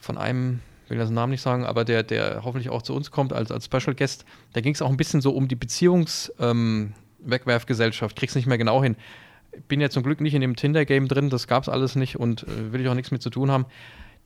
von 0.00 0.16
einem 0.16 0.60
will 0.88 0.98
das 0.98 1.10
Namen 1.10 1.30
nicht 1.30 1.42
sagen, 1.42 1.64
aber 1.64 1.84
der, 1.84 2.02
der 2.02 2.42
hoffentlich 2.44 2.70
auch 2.70 2.82
zu 2.82 2.94
uns 2.94 3.10
kommt 3.10 3.32
als, 3.32 3.50
als 3.50 3.66
Special 3.66 3.94
Guest, 3.94 4.24
da 4.52 4.60
ging 4.60 4.74
es 4.74 4.82
auch 4.82 4.90
ein 4.90 4.96
bisschen 4.96 5.20
so 5.20 5.32
um 5.32 5.48
die 5.48 5.56
Beziehungswegwerfgesellschaft. 5.56 8.16
Ähm, 8.16 8.18
Krieg's 8.18 8.34
nicht 8.34 8.46
mehr 8.46 8.58
genau 8.58 8.82
hin. 8.82 8.96
Bin 9.68 9.80
ja 9.80 9.88
zum 9.88 10.02
Glück 10.02 10.20
nicht 10.20 10.34
in 10.34 10.40
dem 10.40 10.56
Tinder-Game 10.56 11.08
drin, 11.08 11.30
das 11.30 11.46
gab 11.46 11.62
es 11.62 11.68
alles 11.68 11.96
nicht 11.96 12.16
und 12.16 12.42
äh, 12.42 12.72
will 12.72 12.80
ich 12.80 12.88
auch 12.88 12.94
nichts 12.94 13.10
mit 13.10 13.22
zu 13.22 13.30
tun 13.30 13.50
haben. 13.50 13.66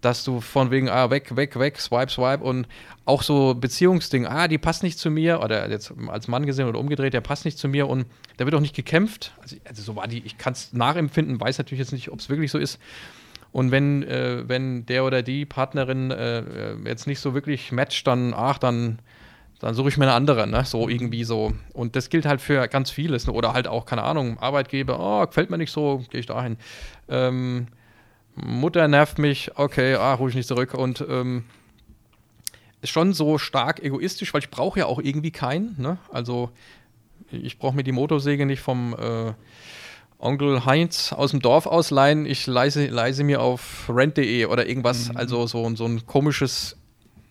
Dass 0.00 0.22
du 0.22 0.40
von 0.40 0.70
wegen, 0.70 0.88
ah, 0.88 1.10
weg, 1.10 1.34
weg, 1.34 1.58
weg, 1.58 1.80
swipe, 1.80 2.08
swipe 2.08 2.44
und 2.44 2.68
auch 3.04 3.24
so 3.24 3.56
Beziehungsding, 3.56 4.26
ah, 4.26 4.46
die 4.46 4.56
passt 4.56 4.84
nicht 4.84 4.96
zu 4.96 5.10
mir, 5.10 5.42
oder 5.42 5.68
jetzt 5.68 5.92
als 6.06 6.28
Mann 6.28 6.46
gesehen 6.46 6.68
oder 6.68 6.78
umgedreht, 6.78 7.14
der 7.14 7.20
passt 7.20 7.44
nicht 7.44 7.58
zu 7.58 7.66
mir 7.66 7.88
und 7.88 8.06
da 8.36 8.44
wird 8.44 8.54
auch 8.54 8.60
nicht 8.60 8.76
gekämpft. 8.76 9.34
Also, 9.42 9.56
also 9.64 9.82
so 9.82 9.96
war 9.96 10.06
die, 10.06 10.24
ich 10.24 10.38
kann 10.38 10.52
es 10.52 10.72
nachempfinden, 10.72 11.40
weiß 11.40 11.58
natürlich 11.58 11.80
jetzt 11.80 11.92
nicht, 11.92 12.12
ob 12.12 12.20
es 12.20 12.28
wirklich 12.28 12.52
so 12.52 12.58
ist. 12.58 12.78
Und 13.52 13.70
wenn, 13.70 14.02
äh, 14.02 14.48
wenn 14.48 14.86
der 14.86 15.04
oder 15.04 15.22
die 15.22 15.46
Partnerin 15.46 16.10
äh, 16.10 16.74
jetzt 16.84 17.06
nicht 17.06 17.20
so 17.20 17.34
wirklich 17.34 17.72
matcht, 17.72 18.06
dann, 18.06 18.34
ach, 18.34 18.58
dann, 18.58 18.98
dann 19.58 19.74
suche 19.74 19.88
ich 19.88 19.96
mir 19.96 20.04
eine 20.04 20.12
andere, 20.12 20.46
ne? 20.46 20.64
So 20.64 20.88
irgendwie 20.88 21.24
so. 21.24 21.52
Und 21.72 21.96
das 21.96 22.10
gilt 22.10 22.26
halt 22.26 22.40
für 22.40 22.68
ganz 22.68 22.90
vieles. 22.90 23.26
Ne? 23.26 23.32
Oder 23.32 23.54
halt 23.54 23.66
auch, 23.66 23.86
keine 23.86 24.02
Ahnung, 24.02 24.38
Arbeitgeber, 24.38 25.00
oh, 25.00 25.26
gefällt 25.26 25.50
mir 25.50 25.58
nicht 25.58 25.72
so, 25.72 26.04
gehe 26.10 26.20
ich 26.20 26.26
dahin. 26.26 26.58
Ähm, 27.08 27.68
Mutter 28.34 28.86
nervt 28.86 29.18
mich, 29.18 29.50
okay, 29.56 29.94
ah, 29.94 30.18
ich 30.28 30.34
nicht 30.34 30.46
zurück. 30.46 30.74
Und 30.74 31.04
ähm, 31.08 31.44
ist 32.80 32.90
schon 32.90 33.12
so 33.12 33.38
stark 33.38 33.82
egoistisch, 33.82 34.32
weil 34.34 34.42
ich 34.42 34.50
brauche 34.50 34.80
ja 34.80 34.86
auch 34.86 35.00
irgendwie 35.00 35.32
keinen. 35.32 35.74
Ne? 35.78 35.98
Also 36.12 36.50
ich 37.30 37.58
brauche 37.58 37.74
mir 37.74 37.84
die 37.84 37.92
Motorsäge 37.92 38.46
nicht 38.46 38.60
vom 38.60 38.94
äh, 38.94 39.32
Onkel 40.18 40.64
Heinz 40.64 41.12
aus 41.12 41.30
dem 41.30 41.40
Dorf 41.40 41.66
ausleihen, 41.66 42.26
ich 42.26 42.46
leise, 42.46 42.86
leise 42.86 43.22
mir 43.22 43.40
auf 43.40 43.88
rent.de 43.88 44.46
oder 44.46 44.68
irgendwas, 44.68 45.10
mhm. 45.10 45.16
also 45.16 45.46
so, 45.46 45.74
so 45.76 45.84
ein 45.84 46.06
komisches, 46.06 46.76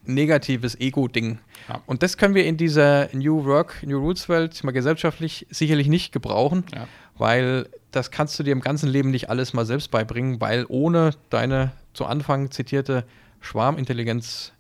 negatives 0.08 0.80
Ego-Ding. 0.80 1.40
Ja. 1.68 1.82
Und 1.86 2.02
das 2.02 2.18
können 2.18 2.34
wir 2.34 2.46
in 2.46 2.58
dieser 2.58 3.10
New 3.14 3.44
Work, 3.46 3.84
New 3.86 4.00
Rules-Welt 4.00 4.64
mal 4.64 4.72
gesellschaftlich 4.72 5.46
sicherlich 5.50 5.88
nicht 5.88 6.14
gebrauchen, 6.14 6.64
ja. 6.74 6.88
weil 7.18 7.68
das 7.92 8.10
kannst 8.12 8.40
du 8.40 8.44
dir 8.44 8.52
im 8.52 8.62
ganzen 8.62 8.90
Leben 8.90 9.12
nicht 9.12 9.30
alles 9.30 9.54
mal 9.54 9.66
selbst 9.66 9.92
beibringen, 9.92 10.40
weil 10.40 10.66
ohne 10.70 11.12
deine 11.30 11.72
zu 11.94 12.06
Anfang 12.06 12.52
zitierte 12.52 13.06
Schwarmintelligenz 13.42 14.54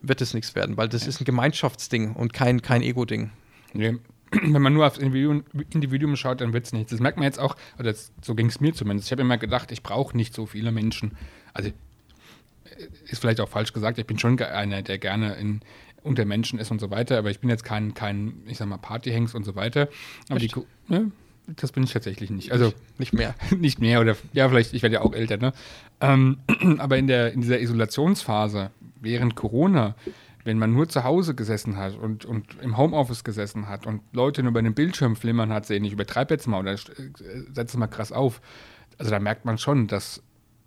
wird 0.00 0.20
es 0.20 0.34
nichts 0.34 0.54
werden, 0.54 0.76
weil 0.76 0.88
das 0.88 1.02
ja. 1.02 1.08
ist 1.08 1.20
ein 1.20 1.24
Gemeinschaftsding 1.24 2.14
und 2.14 2.32
kein, 2.32 2.62
kein 2.62 2.82
Ego-Ding. 2.82 3.30
Nee, 3.72 3.96
wenn 4.42 4.62
man 4.62 4.72
nur 4.72 4.86
aufs 4.86 4.98
Individuum, 4.98 5.44
Individuum 5.72 6.16
schaut, 6.16 6.40
dann 6.40 6.52
wird 6.52 6.66
es 6.66 6.72
nichts. 6.72 6.90
Das 6.90 7.00
merkt 7.00 7.18
man 7.18 7.24
jetzt 7.24 7.38
auch, 7.38 7.56
oder 7.78 7.92
das, 7.92 8.12
so 8.22 8.34
ging 8.34 8.46
es 8.46 8.60
mir 8.60 8.74
zumindest. 8.74 9.08
Ich 9.08 9.12
habe 9.12 9.22
immer 9.22 9.38
gedacht, 9.38 9.72
ich 9.72 9.82
brauche 9.82 10.16
nicht 10.16 10.34
so 10.34 10.46
viele 10.46 10.72
Menschen. 10.72 11.12
Also 11.52 11.70
äh, 11.70 11.72
ist 13.06 13.20
vielleicht 13.20 13.40
auch 13.40 13.48
falsch 13.48 13.72
gesagt, 13.72 13.98
ich 13.98 14.06
bin 14.06 14.18
schon 14.18 14.40
einer, 14.40 14.82
der 14.82 14.98
gerne 14.98 15.34
in, 15.34 15.60
unter 16.02 16.24
Menschen 16.24 16.58
ist 16.58 16.70
und 16.70 16.80
so 16.80 16.90
weiter, 16.90 17.18
aber 17.18 17.30
ich 17.30 17.40
bin 17.40 17.50
jetzt 17.50 17.64
kein, 17.64 17.94
kein 17.94 18.42
ich 18.46 18.58
sag 18.58 18.68
mal, 18.68 18.78
Partyhengst 18.78 19.34
und 19.34 19.44
so 19.44 19.56
weiter. 19.56 19.88
Aber 20.28 20.38
die, 20.38 20.50
ne, 20.88 21.10
das 21.46 21.72
bin 21.72 21.82
ich 21.84 21.92
tatsächlich 21.92 22.30
nicht. 22.30 22.52
Also 22.52 22.66
nicht, 22.98 22.98
nicht 22.98 23.12
mehr. 23.14 23.34
nicht 23.58 23.80
mehr 23.80 24.00
oder 24.00 24.16
ja, 24.32 24.48
vielleicht, 24.48 24.74
ich 24.74 24.82
werde 24.82 24.94
ja 24.94 25.00
auch 25.02 25.12
älter, 25.12 25.36
ne? 25.36 25.52
Ähm, 26.00 26.38
aber 26.78 26.98
in, 26.98 27.06
der, 27.06 27.32
in 27.32 27.40
dieser 27.40 27.60
Isolationsphase 27.60 28.70
während 29.00 29.34
Corona 29.34 29.94
wenn 30.44 30.58
man 30.58 30.72
nur 30.72 30.88
zu 30.88 31.04
Hause 31.04 31.34
gesessen 31.34 31.76
hat 31.76 31.96
und, 31.96 32.24
und 32.24 32.60
im 32.60 32.76
Homeoffice 32.76 33.24
gesessen 33.24 33.68
hat 33.68 33.86
und 33.86 34.02
Leute 34.12 34.42
nur 34.42 34.50
über 34.50 34.62
den 34.62 34.74
Bildschirm 34.74 35.16
flimmern 35.16 35.52
hat 35.52 35.66
sehen, 35.66 35.84
ich 35.84 35.92
übertreibe 35.92 36.34
jetzt 36.34 36.46
mal 36.46 36.60
oder 36.60 36.72
äh, 36.72 36.78
setze 37.52 37.78
mal 37.78 37.86
krass 37.86 38.12
auf, 38.12 38.40
also 38.98 39.10
da 39.10 39.18
merkt 39.18 39.44
man 39.44 39.58
schon, 39.58 39.86
dass 39.86 40.22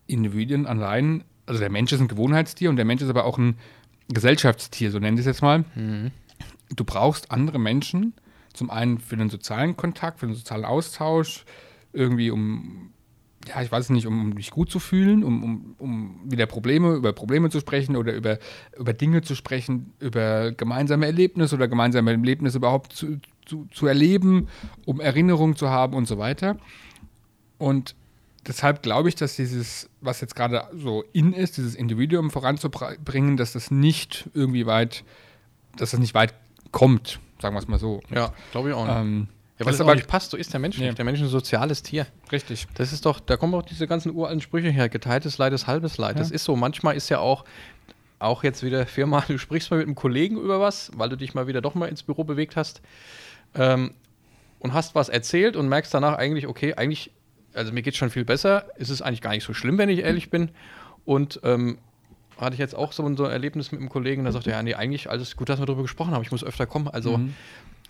Individuen 0.08 0.66
allein, 0.66 1.24
also 1.46 1.60
der 1.60 1.70
Mensch 1.70 1.92
ist 1.92 2.02
ein 2.02 2.08
Gewohnheitstier 2.08 2.70
und 2.70 2.76
der 2.76 2.86
Mensch 2.86 3.02
ist 3.02 3.10
aber 3.10 3.26
auch 3.26 3.38
ein 3.38 3.58
Gesellschaftstier, 4.10 4.92
so 4.92 5.00
nennen 5.00 5.18
sie 5.18 5.22
es 5.22 5.28
jetzt 5.28 5.42
mal. 5.42 5.64
Mhm. 5.76 6.12
Du 6.76 6.84
brauchst 6.84 7.32
andere 7.32 7.60
Menschen, 7.60 8.14
zum 8.54 8.70
einen 8.70 9.00
für 9.00 9.16
den 9.16 9.30
sozialen 9.30 9.78
Kontakt, 9.78 10.20
für 10.20 10.28
den 10.28 10.36
sozialen 10.36 10.66
Austausch, 10.66 11.46
irgendwie 11.94 12.32
um 12.32 12.94
ja, 13.48 13.62
ich 13.62 13.72
weiß 13.72 13.90
nicht, 13.90 14.08
um 14.08 14.30
mich 14.30 14.52
gut 14.52 14.70
zu 14.70 14.80
fühlen, 14.80 15.24
um, 15.24 15.44
um, 15.44 15.76
um 15.78 16.20
wieder 16.26 16.46
Probleme, 16.46 16.94
über 16.94 17.14
Probleme 17.14 17.50
zu 17.50 17.60
sprechen 17.60 17.96
oder 17.96 18.14
über, 18.14 18.40
über 18.78 18.94
Dinge 18.94 19.22
zu 19.22 19.36
sprechen, 19.36 19.94
über 20.00 20.52
gemeinsame 20.52 21.06
Erlebnisse 21.06 21.56
oder 21.56 21.68
gemeinsame 21.68 22.12
Erlebnisse 22.12 22.58
überhaupt 22.58 22.94
zu, 22.94 23.18
zu, 23.46 23.68
zu 23.72 23.88
erleben, 23.88 24.48
um 24.86 25.00
Erinnerungen 25.00 25.56
zu 25.56 25.70
haben 25.70 25.94
und 25.94 26.08
so 26.08 26.18
weiter. 26.18 26.58
Und 27.58 27.96
deshalb 28.46 28.84
glaube 28.84 29.10
ich, 29.10 29.16
dass 29.16 29.36
dieses, 29.36 29.90
was 30.02 30.22
jetzt 30.22 30.36
gerade 30.36 30.64
so 30.76 31.04
in 31.14 31.34
ist, 31.34 31.58
dieses 31.58 31.76
Individuum 31.76 32.32
voranzubringen, 32.32 33.38
dass 33.38 33.54
das 33.54 33.72
nicht 33.72 34.30
irgendwie 34.34 34.66
weit, 34.66 35.04
dass 35.76 35.92
das 35.92 36.00
nicht 36.00 36.14
weit 36.14 36.34
kommt, 36.72 37.20
sagen 37.42 37.56
wir 37.56 37.60
es 37.60 37.68
mal 37.68 37.80
so. 37.80 38.02
Ja, 38.14 38.34
glaube 38.52 38.70
ich 38.70 38.76
auch. 38.76 38.88
Ähm, 38.90 39.28
Ja, 39.60 39.66
weil 39.66 39.72
Das 39.72 39.78
das 39.78 39.82
aber- 39.82 39.96
nicht 39.96 40.08
passt, 40.08 40.32
so 40.32 40.38
ist 40.38 40.54
der 40.54 40.60
Mensch 40.60 40.78
Nee. 40.78 40.86
nicht. 40.86 40.98
Der 40.98 41.06
Mensch 41.06 41.20
ist 41.20 41.26
ein 41.28 41.30
soziales 41.32 41.82
Tier. 41.84 42.06
richtig. 42.32 42.68
Das 42.76 42.94
ist 42.94 43.06
doch, 43.06 43.20
da 43.20 43.38
kommen 43.38 43.54
auch 43.56 43.64
diese 43.64 43.88
ganzen 43.88 44.14
uralten 44.14 44.40
Sprüche 44.42 44.70
her, 44.70 44.88
geteiltes 44.90 45.38
Leid 45.40 45.54
ist 45.54 45.66
halbes 45.68 45.98
Leid. 45.98 46.20
Das 46.20 46.30
Ja. 46.30 46.36
ist 46.36 46.44
so, 46.44 46.56
manchmal 46.56 46.96
ist 46.96 47.10
ja 47.10 47.20
auch, 47.20 47.44
auch 48.20 48.44
jetzt 48.44 48.64
wieder 48.64 48.86
Firma, 48.88 49.24
du 49.28 49.38
sprichst 49.38 49.72
mal 49.72 49.78
mit 49.78 49.88
einem 49.88 49.96
Kollegen 49.96 50.38
über 50.38 50.60
was, 50.60 50.92
weil 50.96 51.10
du 51.10 51.16
dich 51.18 51.34
mal 51.34 51.48
wieder 51.48 51.62
doch 51.62 51.74
mal 51.76 51.88
ins 51.88 52.04
Büro 52.04 52.24
bewegt 52.24 52.56
hast 52.56 52.82
ähm, 53.56 53.94
und 54.60 54.74
hast 54.74 54.94
was 54.96 55.10
erzählt 55.10 55.56
und 55.56 55.68
merkst 55.70 55.94
danach 55.94 56.18
eigentlich, 56.18 56.48
okay, 56.48 56.74
eigentlich, 56.76 57.12
also 57.54 57.72
mir 57.74 57.82
geht 57.82 57.96
schon 57.96 58.10
viel 58.12 58.26
besser, 58.26 58.66
ist 58.78 58.90
es 58.90 59.02
eigentlich 59.02 59.22
gar 59.22 59.32
nicht 59.32 59.44
so 59.44 59.54
schlimm, 59.54 59.78
wenn 59.80 59.90
ich 59.90 60.00
ehrlich 60.00 60.30
bin. 60.30 60.50
Und 61.06 61.40
ähm, 61.44 61.78
hatte 62.40 62.54
ich 62.54 62.60
jetzt 62.60 62.76
auch 62.76 62.92
so 62.92 63.04
ein, 63.06 63.18
so 63.18 63.26
ein 63.26 63.32
Erlebnis 63.32 63.72
mit 63.72 63.82
einem 63.82 63.90
Kollegen, 63.90 64.24
der 64.24 64.34
sagte, 64.34 64.52
ja, 64.52 64.62
nee, 64.62 64.76
eigentlich 64.76 65.10
alles 65.10 65.36
gut, 65.36 65.50
dass 65.50 65.60
wir 65.60 65.66
darüber 65.66 65.82
gesprochen 65.84 66.12
haben, 66.14 66.22
ich 66.22 66.32
muss 66.32 66.44
öfter 66.44 66.68
kommen. 66.68 66.88
Also 66.88 67.18
Mhm. 67.18 67.34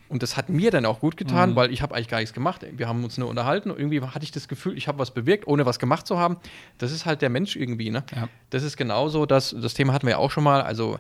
Und 0.10 0.24
das 0.24 0.38
hat 0.38 0.50
mir 0.50 0.72
dann 0.72 0.86
auch 0.86 1.00
gut 1.00 1.18
getan, 1.18 1.52
Mhm. 1.52 1.56
weil 1.56 1.72
ich 1.72 1.82
habe 1.82 1.94
eigentlich 1.96 2.08
gar 2.08 2.20
nichts 2.20 2.34
gemacht. 2.34 2.66
Wir 2.72 2.88
haben 2.88 3.04
uns 3.04 3.18
nur 3.18 3.28
unterhalten 3.30 3.72
und 3.72 3.78
irgendwie 3.80 4.02
hatte 4.02 4.24
ich 4.24 4.32
das 4.32 4.48
Gefühl, 4.48 4.78
ich 4.78 4.88
habe 4.88 5.00
was 5.00 5.12
bewirkt, 5.12 5.48
ohne 5.48 5.66
was 5.66 5.80
gemacht 5.80 6.08
zu 6.08 6.18
haben. 6.18 6.38
Das 6.78 6.92
ist 6.92 7.06
halt 7.06 7.22
der 7.22 7.30
Mensch 7.30 7.56
irgendwie, 7.56 7.90
ne? 7.90 8.04
Ja. 8.16 8.30
Das 8.50 8.64
ist 8.64 8.78
genauso, 8.78 9.26
das, 9.26 9.56
das 9.60 9.74
Thema 9.74 9.94
hatten 9.94 10.06
wir 10.08 10.12
ja 10.12 10.18
auch 10.18 10.32
schon 10.32 10.44
mal. 10.44 10.62
Also 10.62 10.98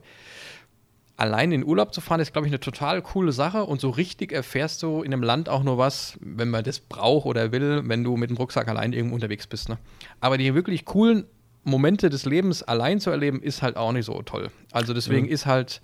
allein 1.15 1.51
in 1.51 1.63
Urlaub 1.65 1.93
zu 1.93 2.01
fahren, 2.01 2.19
ist, 2.19 2.31
glaube 2.33 2.47
ich, 2.47 2.51
eine 2.51 2.59
total 2.59 3.01
coole 3.01 3.31
Sache. 3.31 3.63
Und 3.63 3.81
so 3.81 3.89
richtig 3.89 4.31
erfährst 4.31 4.83
du 4.83 5.01
in 5.01 5.13
einem 5.13 5.23
Land 5.23 5.49
auch 5.49 5.63
nur 5.63 5.77
was, 5.77 6.17
wenn 6.21 6.49
man 6.49 6.63
das 6.63 6.79
braucht 6.79 7.25
oder 7.25 7.51
will, 7.51 7.81
wenn 7.85 8.03
du 8.03 8.17
mit 8.17 8.29
dem 8.29 8.37
Rucksack 8.37 8.67
allein 8.67 8.93
irgendwo 8.93 9.15
unterwegs 9.15 9.47
bist. 9.47 9.69
Ne? 9.69 9.77
Aber 10.19 10.37
die 10.37 10.53
wirklich 10.53 10.85
coolen 10.85 11.25
Momente 11.63 12.09
des 12.09 12.25
Lebens 12.25 12.61
allein 12.63 12.99
zu 12.99 13.09
erleben, 13.09 13.41
ist 13.41 13.61
halt 13.61 13.77
auch 13.77 13.91
nicht 13.91 14.05
so 14.05 14.21
toll. 14.21 14.49
Also 14.71 14.93
deswegen 14.93 15.25
Ja. 15.27 15.33
ist 15.33 15.45
halt 15.47 15.81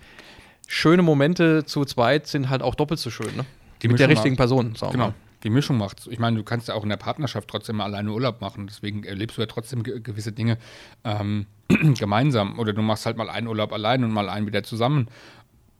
schöne 0.66 1.02
Momente 1.02 1.64
zu 1.64 1.84
zweit 1.84 2.26
sind 2.26 2.48
halt 2.48 2.62
auch 2.62 2.74
doppelt 2.74 3.00
so 3.00 3.10
schön. 3.10 3.34
Ne? 3.36 3.44
Die 3.82 3.88
mit 3.88 3.98
der 3.98 4.08
Mischung 4.08 4.18
richtigen 4.22 4.36
Person, 4.36 4.74
sagen 4.74 4.92
Genau. 4.92 5.06
mal. 5.08 5.14
Die 5.42 5.50
Mischung 5.50 5.76
macht's. 5.76 6.06
Ich 6.10 6.18
meine, 6.18 6.38
du 6.38 6.42
kannst 6.42 6.68
ja 6.68 6.74
auch 6.74 6.84
in 6.84 6.88
der 6.88 6.96
Partnerschaft 6.96 7.48
trotzdem 7.48 7.76
mal 7.76 7.84
alleine 7.84 8.10
Urlaub 8.10 8.40
machen. 8.40 8.66
Deswegen 8.66 9.04
erlebst 9.04 9.36
du 9.36 9.42
ja 9.42 9.46
trotzdem 9.46 9.82
ge 9.82 10.00
gewisse 10.00 10.32
Dinge 10.32 10.56
ähm, 11.04 11.44
gemeinsam. 11.68 12.58
Oder 12.58 12.72
du 12.72 12.80
machst 12.80 13.04
halt 13.04 13.18
mal 13.18 13.28
einen 13.28 13.46
Urlaub 13.46 13.72
allein 13.74 14.04
und 14.04 14.10
mal 14.10 14.30
einen 14.30 14.46
wieder 14.46 14.62
zusammen. 14.62 15.08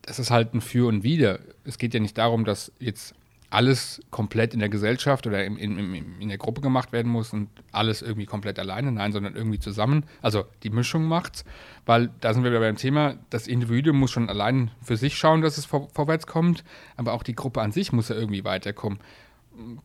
Das 0.03 0.19
ist 0.19 0.31
halt 0.31 0.53
ein 0.53 0.61
Für 0.61 0.87
und 0.87 1.03
Wider. 1.03 1.39
Es 1.65 1.79
geht 1.79 1.95
ja 1.95 2.01
nicht 2.01 2.19
darum, 2.19 2.45
dass 2.45 2.73
jetzt 2.79 3.15
alles 3.51 4.01
komplett 4.11 4.53
in 4.53 4.61
der 4.61 4.69
Gesellschaft 4.69 5.27
oder 5.27 5.45
in, 5.45 5.57
in, 5.57 5.95
in, 6.21 6.29
der 6.29 6.39
Gruppe 6.39 6.61
gemacht 6.61 6.93
werden 6.93 7.11
muss 7.11 7.33
und 7.33 7.49
alles 7.71 8.03
irgendwie 8.03 8.27
komplett 8.27 8.59
alleine. 8.59 8.91
Nein, 8.91 9.13
sondern 9.13 9.37
irgendwie 9.37 9.61
zusammen. 9.61 10.05
Also 10.23 10.45
die 10.63 10.71
Mischung 10.71 11.05
macht's. 11.05 11.45
Weil 11.87 12.11
da 12.21 12.35
sind 12.35 12.43
wir 12.43 12.51
wieder 12.51 12.61
beim 12.61 12.77
Thema, 12.77 13.17
das 13.31 13.47
Individuum 13.47 13.99
muss 13.99 14.11
schon 14.11 14.29
allein 14.29 14.71
für 14.83 14.97
sich 14.97 15.17
schauen, 15.17 15.41
dass 15.41 15.59
es 15.59 15.67
vor, 15.67 15.89
vorwärts 15.93 16.27
kommt. 16.27 16.65
Aber 16.97 17.13
auch 17.13 17.23
die 17.23 17.35
Gruppe 17.35 17.61
an 17.61 17.71
sich 17.71 17.93
muss 17.93 18.09
ja 18.09 18.17
irgendwie 18.17 18.45
weiterkommen 18.45 18.99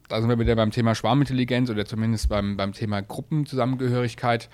da 0.08 0.20
sind 0.20 0.30
wir 0.30 0.40
wieder 0.40 0.56
beim 0.56 0.72
Thema 0.72 0.96
Schwarmintelligenz 0.96 1.70
oder 1.70 1.86
zumindest 1.86 2.30
beim, 2.30 2.58
beim 2.58 2.74
Thema 2.74 3.02
Gruppenzusammengehörigkeit. 3.02 4.50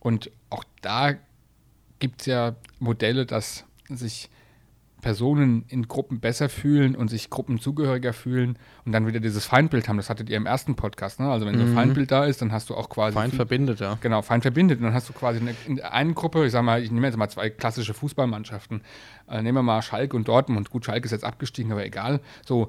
Und 0.00 0.30
auch 0.50 0.64
da 0.80 1.14
gibt 1.98 2.22
es 2.22 2.26
ja 2.26 2.56
Modelle, 2.78 3.26
dass 3.26 3.64
sich 3.88 4.30
Personen 5.02 5.64
in 5.68 5.86
Gruppen 5.88 6.20
besser 6.20 6.48
fühlen 6.48 6.94
und 6.96 7.08
sich 7.08 7.28
Gruppenzugehöriger 7.28 8.14
fühlen 8.14 8.56
und 8.86 8.92
dann 8.92 9.06
wieder 9.06 9.20
dieses 9.20 9.44
Feindbild 9.44 9.88
haben. 9.88 9.98
Das 9.98 10.08
hattet 10.08 10.30
ihr 10.30 10.38
im 10.38 10.46
ersten 10.46 10.76
Podcast. 10.76 11.20
Ne? 11.20 11.28
Also 11.30 11.44
wenn 11.44 11.54
so 11.56 11.60
ein 11.64 11.70
Mhm. 11.72 11.74
Feindbild 11.74 12.10
da 12.10 12.24
ist, 12.24 12.40
dann 12.40 12.52
hast 12.52 12.70
du 12.70 12.74
auch 12.74 12.88
quasi 12.88 13.12
Feind 13.14 13.32
viel- 13.32 13.36
verbindet, 13.36 13.80
ja. 13.80 13.98
Genau, 14.00 14.22
Feind 14.22 14.42
verbindet. 14.44 14.78
Und 14.78 14.84
dann 14.84 14.94
hast 14.94 15.08
du 15.10 15.12
quasi 15.12 15.40
eine, 15.40 15.54
in 15.66 15.76
der 15.76 15.92
einen 15.92 16.14
Gruppe, 16.14 16.46
ich 16.46 16.52
sag 16.52 16.62
mal, 16.62 16.82
ich 16.82 16.90
nehme 16.90 17.06
jetzt 17.06 17.16
mal 17.18 17.28
zwei 17.28 17.50
klassische 17.50 17.92
Fußballmannschaften. 17.92 18.80
Äh, 19.28 19.42
nehmen 19.42 19.58
wir 19.58 19.62
mal 19.62 19.82
Schalke 19.82 20.16
und 20.16 20.26
Dortmund. 20.28 20.70
Gut, 20.70 20.86
Schalke 20.86 21.04
ist 21.04 21.10
jetzt 21.12 21.24
abgestiegen, 21.24 21.72
aber 21.72 21.84
egal. 21.84 22.20
So, 22.46 22.68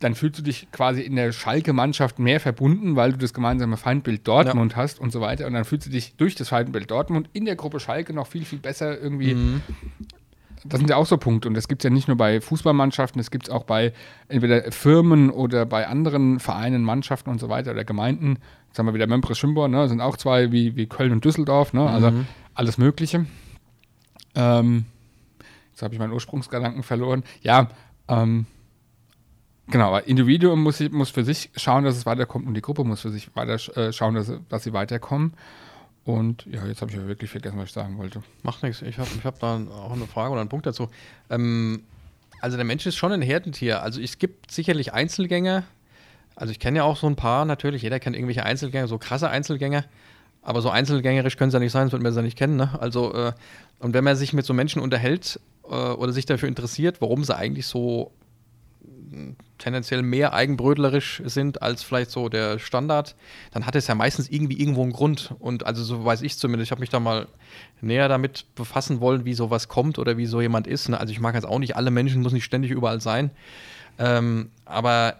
dann 0.00 0.14
fühlst 0.14 0.38
du 0.40 0.42
dich 0.42 0.68
quasi 0.72 1.00
in 1.00 1.16
der 1.16 1.32
Schalke-Mannschaft 1.32 2.18
mehr 2.18 2.40
verbunden, 2.40 2.96
weil 2.96 3.12
du 3.12 3.18
das 3.18 3.32
gemeinsame 3.32 3.76
Feindbild 3.76 4.26
Dortmund 4.28 4.76
hast 4.76 5.00
und 5.00 5.10
so 5.12 5.20
weiter. 5.20 5.46
Und 5.46 5.54
dann 5.54 5.64
fühlst 5.64 5.86
du 5.86 5.90
dich 5.90 6.16
durch 6.16 6.34
das 6.34 6.48
Feindbild 6.50 6.90
Dortmund 6.90 7.30
in 7.32 7.44
der 7.44 7.56
Gruppe 7.56 7.80
Schalke 7.80 8.12
noch 8.12 8.26
viel, 8.26 8.44
viel 8.44 8.58
besser 8.58 9.00
irgendwie. 9.00 9.34
Mhm. 9.34 9.62
Das 10.64 10.78
sind 10.78 10.88
ja 10.88 10.96
auch 10.96 11.06
so 11.06 11.16
Punkte. 11.16 11.48
Und 11.48 11.54
das 11.54 11.66
gibt 11.68 11.82
es 11.82 11.84
ja 11.84 11.90
nicht 11.90 12.08
nur 12.08 12.16
bei 12.16 12.40
Fußballmannschaften, 12.40 13.18
das 13.18 13.30
gibt 13.30 13.48
es 13.48 13.50
auch 13.52 13.64
bei 13.64 13.92
entweder 14.28 14.70
Firmen 14.70 15.30
oder 15.30 15.66
bei 15.66 15.88
anderen 15.88 16.38
Vereinen, 16.38 16.84
Mannschaften 16.84 17.30
und 17.30 17.40
so 17.40 17.48
weiter 17.48 17.72
oder 17.72 17.84
Gemeinden. 17.84 18.38
Jetzt 18.68 18.78
haben 18.78 18.86
wir 18.86 18.94
wieder 18.94 19.06
Mömpres 19.06 19.38
Schimborn, 19.38 19.70
ne? 19.72 19.88
sind 19.88 20.00
auch 20.00 20.16
zwei 20.16 20.52
wie, 20.52 20.76
wie 20.76 20.86
Köln 20.86 21.12
und 21.12 21.24
Düsseldorf, 21.24 21.72
ne? 21.72 21.88
also 21.88 22.10
Mhm. 22.10 22.26
alles 22.54 22.78
Mögliche. 22.78 23.26
Ähm, 24.34 24.84
jetzt 25.70 25.82
habe 25.82 25.94
ich 25.94 26.00
meinen 26.00 26.12
Ursprungsgedanken 26.12 26.82
verloren. 26.82 27.24
Ja, 27.42 27.68
ähm, 28.08 28.46
genau, 29.68 29.88
aber 29.88 30.06
Individuum 30.06 30.62
muss, 30.62 30.80
muss 30.90 31.10
für 31.10 31.24
sich 31.24 31.50
schauen, 31.56 31.84
dass 31.84 31.96
es 31.96 32.06
weiterkommt 32.06 32.46
und 32.46 32.54
die 32.54 32.62
Gruppe 32.62 32.84
muss 32.84 33.00
für 33.00 33.10
sich 33.10 33.34
weiter 33.36 33.54
äh, 33.76 33.92
schauen, 33.92 34.14
dass, 34.14 34.32
dass 34.48 34.62
sie 34.62 34.72
weiterkommen. 34.72 35.34
Und 36.04 36.46
ja, 36.46 36.66
jetzt 36.66 36.82
habe 36.82 36.90
ich 36.90 36.96
wirklich 37.06 37.30
vergessen, 37.30 37.58
was 37.58 37.66
ich 37.66 37.72
sagen 37.72 37.96
wollte. 37.98 38.22
Macht 38.42 38.62
nichts. 38.62 38.82
Ich 38.82 38.98
habe 38.98 39.08
ich 39.16 39.24
hab 39.24 39.38
da 39.38 39.56
auch 39.56 39.92
eine 39.92 40.06
Frage 40.06 40.32
oder 40.32 40.40
einen 40.40 40.50
Punkt 40.50 40.66
dazu. 40.66 40.88
Ähm, 41.30 41.84
also 42.40 42.56
der 42.56 42.66
Mensch 42.66 42.84
ist 42.86 42.96
schon 42.96 43.12
ein 43.12 43.22
Herdentier. 43.22 43.82
Also 43.82 44.00
es 44.00 44.18
gibt 44.18 44.50
sicherlich 44.50 44.92
Einzelgänger. 44.92 45.62
Also 46.34 46.50
ich 46.50 46.58
kenne 46.58 46.78
ja 46.78 46.84
auch 46.84 46.96
so 46.96 47.06
ein 47.06 47.14
paar 47.14 47.44
natürlich. 47.44 47.82
Jeder 47.82 48.00
kennt 48.00 48.16
irgendwelche 48.16 48.44
Einzelgänger, 48.44 48.88
so 48.88 48.98
krasse 48.98 49.30
Einzelgänger. 49.30 49.84
Aber 50.42 50.60
so 50.60 50.70
einzelgängerisch 50.70 51.36
können 51.36 51.52
sie 51.52 51.56
ja 51.56 51.60
nicht 51.60 51.70
sein, 51.70 51.82
sonst 51.82 51.92
wird 51.92 52.02
man 52.02 52.12
sie 52.12 52.18
ja 52.18 52.24
nicht 52.24 52.36
kennen. 52.36 52.56
Ne? 52.56 52.70
Also 52.80 53.14
äh, 53.14 53.32
und 53.78 53.94
wenn 53.94 54.02
man 54.02 54.16
sich 54.16 54.32
mit 54.32 54.44
so 54.44 54.54
Menschen 54.54 54.82
unterhält 54.82 55.38
äh, 55.64 55.68
oder 55.68 56.12
sich 56.12 56.26
dafür 56.26 56.48
interessiert, 56.48 57.00
warum 57.00 57.22
sie 57.22 57.36
eigentlich 57.36 57.66
so 57.66 58.10
tendenziell 59.58 60.02
mehr 60.02 60.32
eigenbrötlerisch 60.32 61.22
sind 61.24 61.62
als 61.62 61.82
vielleicht 61.82 62.10
so 62.10 62.28
der 62.28 62.58
Standard, 62.58 63.14
dann 63.52 63.66
hat 63.66 63.76
es 63.76 63.86
ja 63.86 63.94
meistens 63.94 64.28
irgendwie 64.28 64.58
irgendwo 64.60 64.82
einen 64.82 64.92
Grund. 64.92 65.34
Und 65.38 65.66
also 65.66 65.84
so 65.84 66.04
weiß 66.04 66.22
ich 66.22 66.36
zumindest, 66.38 66.68
ich 66.68 66.70
habe 66.72 66.80
mich 66.80 66.90
da 66.90 67.00
mal 67.00 67.28
näher 67.80 68.08
damit 68.08 68.46
befassen 68.54 69.00
wollen, 69.00 69.24
wie 69.24 69.34
sowas 69.34 69.68
kommt 69.68 69.98
oder 69.98 70.16
wie 70.16 70.26
so 70.26 70.40
jemand 70.40 70.66
ist. 70.66 70.88
ne? 70.88 70.98
Also 70.98 71.12
ich 71.12 71.20
mag 71.20 71.34
jetzt 71.34 71.46
auch 71.46 71.58
nicht 71.58 71.76
alle 71.76 71.90
Menschen, 71.90 72.22
muss 72.22 72.32
nicht 72.32 72.44
ständig 72.44 72.70
überall 72.70 73.00
sein. 73.00 73.30
Ähm, 73.98 74.50
aber 74.64 75.16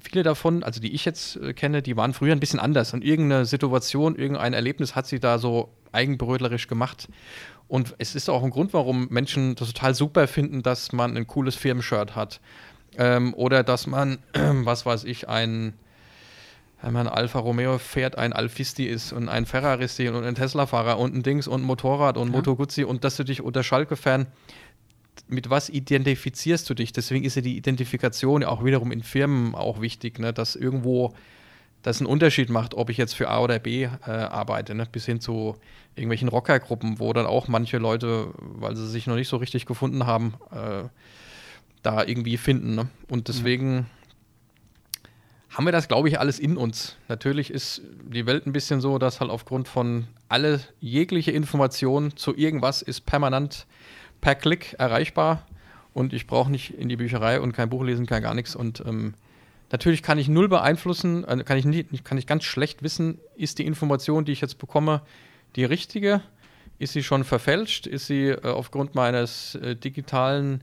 viele 0.00 0.22
davon, 0.22 0.62
also 0.62 0.80
die 0.80 0.94
ich 0.94 1.04
jetzt 1.04 1.36
äh, 1.36 1.52
kenne, 1.52 1.82
die 1.82 1.96
waren 1.96 2.14
früher 2.14 2.32
ein 2.32 2.40
bisschen 2.40 2.60
anders. 2.60 2.92
Und 2.94 3.04
irgendeine 3.04 3.46
Situation, 3.46 4.16
irgendein 4.16 4.54
Erlebnis 4.54 4.94
hat 4.94 5.06
sie 5.06 5.20
da 5.20 5.38
so 5.38 5.70
eigenbrötlerisch 5.92 6.68
gemacht. 6.68 7.08
Und 7.68 7.94
es 7.98 8.14
ist 8.14 8.30
auch 8.30 8.42
ein 8.42 8.50
Grund, 8.50 8.72
warum 8.72 9.08
Menschen 9.10 9.54
das 9.54 9.68
total 9.68 9.94
super 9.94 10.26
finden, 10.26 10.62
dass 10.62 10.92
man 10.92 11.16
ein 11.16 11.26
cooles 11.26 11.54
Firmenshirt 11.54 12.16
hat. 12.16 12.40
Ähm, 12.96 13.34
oder 13.34 13.62
dass 13.62 13.86
man, 13.86 14.18
was 14.32 14.86
weiß 14.86 15.04
ich, 15.04 15.28
ein, 15.28 15.74
wenn 16.82 16.92
man 16.92 17.08
Alfa 17.08 17.38
Romeo 17.40 17.78
fährt, 17.78 18.16
ein 18.16 18.32
Alfisti 18.32 18.86
ist 18.86 19.12
und 19.12 19.28
ein 19.28 19.46
Ferraristi 19.46 20.08
und 20.08 20.24
ein 20.24 20.34
Tesla-Fahrer 20.34 20.98
und 20.98 21.14
ein 21.14 21.22
Dings 21.22 21.48
und 21.48 21.62
ein 21.62 21.64
Motorrad 21.64 22.16
und 22.16 22.28
ein 22.28 22.32
Ja. 22.32 22.38
Moto 22.38 22.56
Guzzi 22.56 22.84
und 22.84 23.04
dass 23.04 23.16
du 23.16 23.24
dich 23.24 23.42
unter 23.42 23.62
Schalke-Fan 23.62 24.26
mit 25.26 25.50
was 25.50 25.68
identifizierst 25.68 26.68
du 26.70 26.74
dich? 26.74 26.92
Deswegen 26.92 27.24
ist 27.24 27.34
ja 27.34 27.42
die 27.42 27.56
Identifikation 27.56 28.42
ja 28.42 28.48
auch 28.48 28.64
wiederum 28.64 28.92
in 28.92 29.02
Firmen 29.02 29.54
auch 29.54 29.80
wichtig, 29.80 30.18
ne? 30.18 30.32
dass 30.32 30.54
irgendwo 30.56 31.12
das 31.82 32.00
einen 32.00 32.06
Unterschied 32.06 32.50
macht, 32.50 32.74
ob 32.74 32.90
ich 32.90 32.96
jetzt 32.96 33.14
für 33.14 33.28
A 33.28 33.40
oder 33.40 33.58
B 33.58 33.84
äh, 33.84 33.88
arbeite, 34.10 34.74
ne? 34.74 34.86
bis 34.90 35.06
hin 35.06 35.20
zu 35.20 35.56
irgendwelchen 35.96 36.28
Rockergruppen, 36.28 36.98
wo 36.98 37.12
dann 37.12 37.26
auch 37.26 37.48
manche 37.48 37.78
Leute, 37.78 38.28
weil 38.38 38.76
sie 38.76 38.88
sich 38.88 39.06
noch 39.06 39.16
nicht 39.16 39.28
so 39.28 39.36
richtig 39.36 39.66
gefunden 39.66 40.06
haben, 40.06 40.34
äh, 40.52 40.84
da 41.82 42.04
irgendwie 42.04 42.36
finden. 42.36 42.74
Ne? 42.74 42.88
Und 43.08 43.28
deswegen 43.28 43.86
haben 45.50 45.64
wir 45.64 45.72
das, 45.72 45.88
glaube 45.88 46.08
ich, 46.08 46.20
alles 46.20 46.38
in 46.38 46.56
uns. 46.56 46.96
Natürlich 47.08 47.50
ist 47.50 47.82
die 48.02 48.26
Welt 48.26 48.46
ein 48.46 48.52
bisschen 48.52 48.80
so, 48.80 48.98
dass 48.98 49.20
halt 49.20 49.30
aufgrund 49.30 49.66
von 49.68 50.06
alle 50.28 50.60
jegliche 50.80 51.32
Information 51.32 52.16
zu 52.16 52.36
irgendwas 52.36 52.82
ist 52.82 53.06
permanent 53.06 53.66
per 54.20 54.34
Klick 54.34 54.74
erreichbar 54.78 55.46
und 55.94 56.12
ich 56.12 56.26
brauche 56.26 56.50
nicht 56.50 56.74
in 56.74 56.88
die 56.88 56.96
Bücherei 56.96 57.40
und 57.40 57.52
kein 57.52 57.70
Buch 57.70 57.82
lesen, 57.82 58.06
kein 58.06 58.22
gar 58.22 58.34
nichts. 58.34 58.54
Und 58.54 58.82
ähm, 58.86 59.14
natürlich 59.72 60.02
kann 60.02 60.18
ich 60.18 60.28
null 60.28 60.48
beeinflussen, 60.48 61.24
also 61.24 61.42
kann 61.44 61.58
ich, 61.58 61.64
nicht, 61.64 62.04
kann 62.04 62.18
ich 62.18 62.26
ganz 62.26 62.44
schlecht 62.44 62.82
wissen, 62.82 63.18
ist 63.36 63.58
die 63.58 63.66
Information, 63.66 64.24
die 64.24 64.32
ich 64.32 64.40
jetzt 64.40 64.58
bekomme, 64.58 65.02
die 65.56 65.64
richtige? 65.64 66.22
Ist 66.78 66.92
sie 66.92 67.02
schon 67.02 67.24
verfälscht? 67.24 67.86
Ist 67.88 68.06
sie 68.06 68.28
äh, 68.28 68.46
aufgrund 68.46 68.94
meines 68.94 69.56
äh, 69.56 69.74
digitalen 69.74 70.62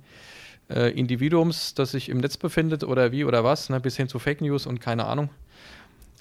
äh, 0.70 0.92
Individuums, 0.92 1.74
das 1.76 1.92
sich 1.92 2.10
im 2.10 2.18
Netz 2.20 2.38
befindet 2.38 2.84
oder 2.84 3.12
wie 3.12 3.24
oder 3.26 3.44
was, 3.44 3.70
ne, 3.70 3.80
bis 3.80 3.98
hin 3.98 4.08
zu 4.08 4.20
Fake 4.20 4.42
News 4.42 4.66
und 4.66 4.80
keine 4.82 5.06
Ahnung. 5.06 5.30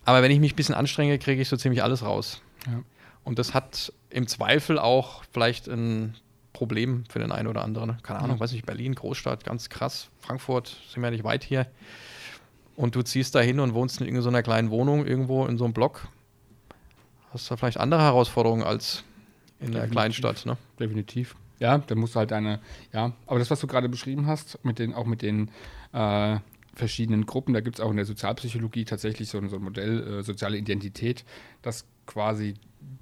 Aber 0.04 0.22
wenn 0.22 0.30
ich 0.30 0.40
mich 0.40 0.52
ein 0.52 0.56
bisschen 0.56 0.74
anstrenge, 0.74 1.18
kriege 1.18 1.40
ich 1.40 1.48
so 1.48 1.56
ziemlich 1.56 1.82
alles 1.82 2.02
raus. 2.02 2.42
Ja. 2.66 2.82
Und 3.24 3.38
das 3.38 3.54
hat 3.54 3.92
im 4.10 4.26
Zweifel 4.26 4.78
auch 4.78 5.24
vielleicht 5.32 5.66
ein 5.68 6.14
Problem 6.52 7.04
für 7.08 7.18
den 7.18 7.32
einen 7.32 7.48
oder 7.48 7.64
anderen. 7.64 7.96
Keine 8.02 8.20
Ahnung, 8.20 8.36
Ja. 8.36 8.40
weiß 8.40 8.52
nicht, 8.52 8.66
Berlin, 8.66 8.94
Großstadt, 8.94 9.44
ganz 9.44 9.70
krass. 9.70 10.08
Frankfurt 10.20 10.76
sind 10.92 11.02
wir 11.02 11.10
nicht 11.10 11.24
weit 11.24 11.42
hier. 11.42 11.66
Und 12.76 12.94
du 12.96 13.02
ziehst 13.02 13.34
da 13.34 13.40
hin 13.40 13.60
und 13.60 13.72
wohnst 13.72 14.00
in 14.00 14.06
irgendeiner 14.06 14.42
kleinen 14.42 14.70
Wohnung 14.70 15.06
irgendwo 15.06 15.46
in 15.46 15.56
so 15.58 15.64
einem 15.64 15.72
Block. 15.72 16.06
Hast 17.32 17.50
du 17.50 17.56
vielleicht 17.56 17.78
andere 17.78 18.02
Herausforderungen 18.02 18.62
als 18.62 19.04
in 19.60 19.72
der 19.72 19.82
Definitiv. 19.82 19.90
kleinen 19.92 20.12
Stadt, 20.14 20.46
ne? 20.46 20.56
Definitiv. 20.78 21.34
Ja, 21.64 21.78
da 21.78 21.94
musst 21.94 22.14
du 22.14 22.18
halt 22.18 22.30
eine, 22.30 22.60
ja, 22.92 23.12
aber 23.26 23.38
das, 23.38 23.50
was 23.50 23.58
du 23.58 23.66
gerade 23.66 23.88
beschrieben 23.88 24.26
hast, 24.26 24.62
mit 24.66 24.78
den, 24.78 24.92
auch 24.92 25.06
mit 25.06 25.22
den 25.22 25.50
äh, 25.94 26.36
verschiedenen 26.74 27.24
Gruppen, 27.24 27.54
da 27.54 27.60
gibt 27.62 27.78
es 27.78 27.80
auch 27.82 27.90
in 27.90 27.96
der 27.96 28.04
Sozialpsychologie 28.04 28.84
tatsächlich 28.84 29.30
so, 29.30 29.38
ein- 29.38 29.48
so 29.48 29.56
ein 29.56 29.62
Modell, 29.62 30.18
äh, 30.18 30.22
soziale 30.22 30.58
Identität, 30.58 31.24
dass 31.62 31.86
quasi 32.04 32.52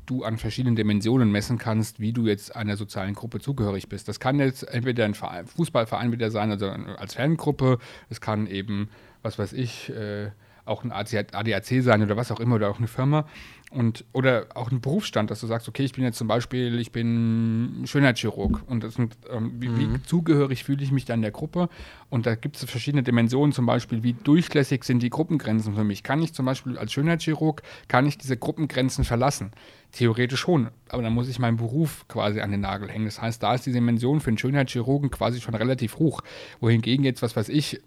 du 0.07 0.23
an 0.23 0.39
verschiedenen 0.39 0.77
Dimensionen 0.77 1.33
messen 1.33 1.59
kannst, 1.59 1.99
wie 1.99 2.13
du 2.13 2.29
jetzt 2.29 2.55
einer 2.55 2.77
sozialen 2.77 3.15
Gruppe 3.15 3.41
zugehörig 3.41 3.89
bist. 3.89 4.07
Das 4.07 4.21
kann 4.21 4.39
jetzt 4.39 4.63
entweder 4.63 5.07
ein 5.07 5.15
Verein, 5.15 5.49
Fußballverein 5.49 6.13
wieder 6.13 6.31
sein, 6.31 6.53
also 6.53 6.67
als 6.69 7.15
Fangruppe, 7.15 7.79
es 8.11 8.21
kann 8.21 8.47
eben, 8.47 8.91
was 9.23 9.41
weiß 9.41 9.55
ich, 9.55 9.91
äh, 9.91 10.31
auch 10.65 10.85
ein 10.85 10.93
ADAC 10.93 11.83
sein 11.83 12.03
oder 12.03 12.17
was 12.17 12.31
auch 12.31 12.41
immer 12.41 12.57
oder 12.57 12.71
auch 12.71 12.79
eine 12.79 12.89
Firma 12.89 13.27
und 13.73 14.05
oder 14.13 14.47
auch 14.55 14.71
ein 14.71 14.81
Berufsstand, 14.81 15.31
dass 15.31 15.41
du 15.41 15.47
sagst, 15.47 15.69
okay, 15.69 15.85
ich 15.85 15.93
bin 15.93 16.05
jetzt 16.05 16.19
zum 16.19 16.29
Beispiel, 16.29 16.79
ich 16.79 16.93
bin 16.93 17.83
Schönheitschirurg 17.87 18.63
und 18.67 18.85
das 18.85 18.99
ähm, 18.99 19.53
wie, 19.59 19.77
wie 19.77 20.03
zugehörig 20.03 20.65
fühle 20.65 20.83
ich 20.83 20.93
mich 20.93 21.05
dann 21.05 21.23
der 21.23 21.31
Gruppe 21.31 21.69
und 22.11 22.27
da 22.27 22.35
gibt 22.35 22.57
es 22.57 22.65
verschiedene 22.65 23.03
Dimensionen, 23.03 23.53
zum 23.53 23.67
Beispiel, 23.67 24.03
wie 24.03 24.13
durchlässig 24.13 24.85
sind 24.85 25.03
die 25.03 25.11
Gruppengrenzen 25.11 25.75
für 25.75 25.85
mich. 25.85 26.03
Kann 26.03 26.23
ich 26.23 26.35
zum 26.35 26.47
Beispiel 26.47 26.77
als 26.79 26.93
Schönheitschirurg, 26.93 27.63
kann 27.89 28.07
ich 28.07 28.19
diese 28.19 28.37
Gruppengrenzen 28.37 29.05
verlassen? 29.05 29.53
Theoretisch 29.93 30.41
schon, 30.41 30.69
aber 30.89 31.03
dann 31.03 31.13
muss 31.13 31.29
ich 31.29 31.39
meinen 31.39 31.57
Beruf 31.57 32.07
quasi 32.09 32.41
an 32.41 32.51
den 32.51 32.61
Nagel 32.61 32.89
hängen. 32.89 33.05
Das 33.05 33.21
heißt, 33.21 33.43
da 33.43 33.55
ist 33.55 33.67
die 33.67 33.73
Dimension 33.73 34.21
für 34.21 34.29
einen 34.29 34.39
Schönheitschirurgen 34.39 35.11
quasi 35.11 35.41
schon 35.41 35.55
relativ 35.55 35.97
hoch. 35.99 36.23
Wohingegen 36.61 37.05
jetzt, 37.05 37.21
was 37.21 37.37
weiß 37.37 37.51
ich, 37.51 37.81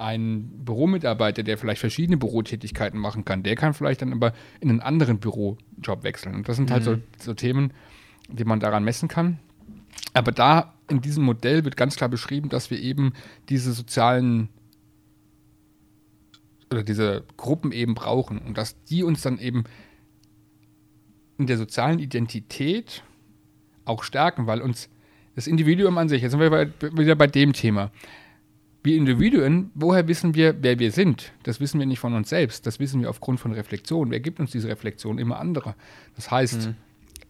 ein 0.00 0.64
Büromitarbeiter, 0.64 1.42
der 1.42 1.58
vielleicht 1.58 1.80
verschiedene 1.80 2.16
Bürotätigkeiten 2.16 2.98
machen 2.98 3.24
kann, 3.24 3.42
der 3.42 3.54
kann 3.54 3.74
vielleicht 3.74 4.02
dann 4.02 4.12
aber 4.12 4.32
in 4.60 4.70
einen 4.70 4.80
anderen 4.80 5.18
Bürojob 5.18 6.02
wechseln. 6.02 6.34
Und 6.34 6.48
das 6.48 6.56
sind 6.56 6.70
halt 6.70 6.84
so, 6.84 6.96
so 7.18 7.34
Themen, 7.34 7.72
die 8.28 8.44
man 8.44 8.60
daran 8.60 8.82
messen 8.82 9.08
kann. 9.08 9.38
Aber 10.14 10.32
da 10.32 10.74
in 10.88 11.00
diesem 11.00 11.24
Modell 11.24 11.64
wird 11.64 11.76
ganz 11.76 11.96
klar 11.96 12.08
beschrieben, 12.08 12.48
dass 12.48 12.70
wir 12.70 12.80
eben 12.80 13.12
diese 13.48 13.72
sozialen 13.72 14.48
oder 16.70 16.82
diese 16.82 17.24
Gruppen 17.36 17.72
eben 17.72 17.94
brauchen 17.94 18.38
und 18.38 18.56
dass 18.56 18.82
die 18.84 19.02
uns 19.02 19.22
dann 19.22 19.38
eben 19.38 19.64
in 21.38 21.46
der 21.46 21.58
sozialen 21.58 21.98
Identität 21.98 23.02
auch 23.84 24.04
stärken, 24.04 24.46
weil 24.46 24.60
uns 24.60 24.88
das 25.34 25.46
Individuum 25.46 25.98
an 25.98 26.08
sich, 26.08 26.22
jetzt 26.22 26.32
sind 26.32 26.40
wir 26.40 26.50
bei, 26.50 26.68
wieder 26.96 27.16
bei 27.16 27.26
dem 27.26 27.52
Thema. 27.52 27.90
Wir 28.82 28.96
Individuen, 28.96 29.70
woher 29.74 30.08
wissen 30.08 30.34
wir, 30.34 30.62
wer 30.62 30.78
wir 30.78 30.90
sind? 30.90 31.32
Das 31.42 31.60
wissen 31.60 31.78
wir 31.78 31.86
nicht 31.86 31.98
von 31.98 32.14
uns 32.14 32.30
selbst. 32.30 32.66
Das 32.66 32.80
wissen 32.80 33.02
wir 33.02 33.10
aufgrund 33.10 33.38
von 33.38 33.52
Reflexion. 33.52 34.10
Wer 34.10 34.20
gibt 34.20 34.40
uns 34.40 34.52
diese 34.52 34.68
Reflexion? 34.68 35.18
Immer 35.18 35.38
andere. 35.38 35.74
Das 36.16 36.30
heißt, 36.30 36.70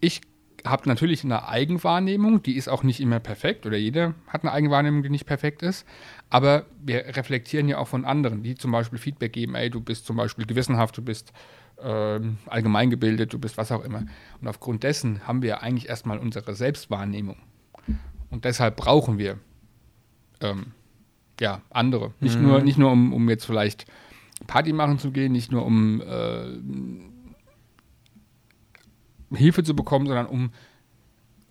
ich 0.00 0.20
habe 0.64 0.88
natürlich 0.88 1.24
eine 1.24 1.48
Eigenwahrnehmung, 1.48 2.42
die 2.42 2.56
ist 2.56 2.68
auch 2.68 2.82
nicht 2.82 3.00
immer 3.00 3.18
perfekt 3.18 3.66
oder 3.66 3.76
jeder 3.76 4.14
hat 4.26 4.42
eine 4.42 4.52
Eigenwahrnehmung, 4.52 5.02
die 5.02 5.10
nicht 5.10 5.26
perfekt 5.26 5.62
ist. 5.62 5.86
Aber 6.28 6.66
wir 6.84 7.16
reflektieren 7.16 7.68
ja 7.68 7.78
auch 7.78 7.88
von 7.88 8.04
anderen, 8.04 8.42
die 8.42 8.54
zum 8.54 8.70
Beispiel 8.70 8.98
Feedback 8.98 9.32
geben, 9.32 9.54
ey, 9.54 9.70
du 9.70 9.80
bist 9.80 10.06
zum 10.06 10.16
Beispiel 10.16 10.46
gewissenhaft, 10.46 10.96
du 10.96 11.02
bist 11.02 11.32
ähm, 11.82 12.38
allgemeingebildet, 12.46 13.32
du 13.32 13.38
bist 13.38 13.56
was 13.56 13.72
auch 13.72 13.84
immer. 13.84 14.04
Und 14.40 14.48
aufgrund 14.48 14.82
dessen 14.82 15.26
haben 15.26 15.42
wir 15.42 15.62
eigentlich 15.62 15.88
erstmal 15.88 16.18
unsere 16.18 16.54
Selbstwahrnehmung. 16.54 17.36
Und 18.30 18.44
deshalb 18.44 18.76
brauchen 18.76 19.18
wir 19.18 19.38
ähm, 20.40 20.72
ja, 21.40 21.62
andere. 21.70 22.12
Nicht 22.20 22.38
nur, 22.38 22.60
nicht 22.60 22.78
nur 22.78 22.92
um, 22.92 23.12
um 23.12 23.28
jetzt 23.28 23.46
vielleicht 23.46 23.86
Party 24.46 24.72
machen 24.72 24.98
zu 24.98 25.10
gehen, 25.10 25.32
nicht 25.32 25.50
nur 25.50 25.64
um 25.64 26.00
äh, 26.00 26.44
Hilfe 29.36 29.64
zu 29.64 29.74
bekommen, 29.74 30.06
sondern 30.06 30.26
um 30.26 30.52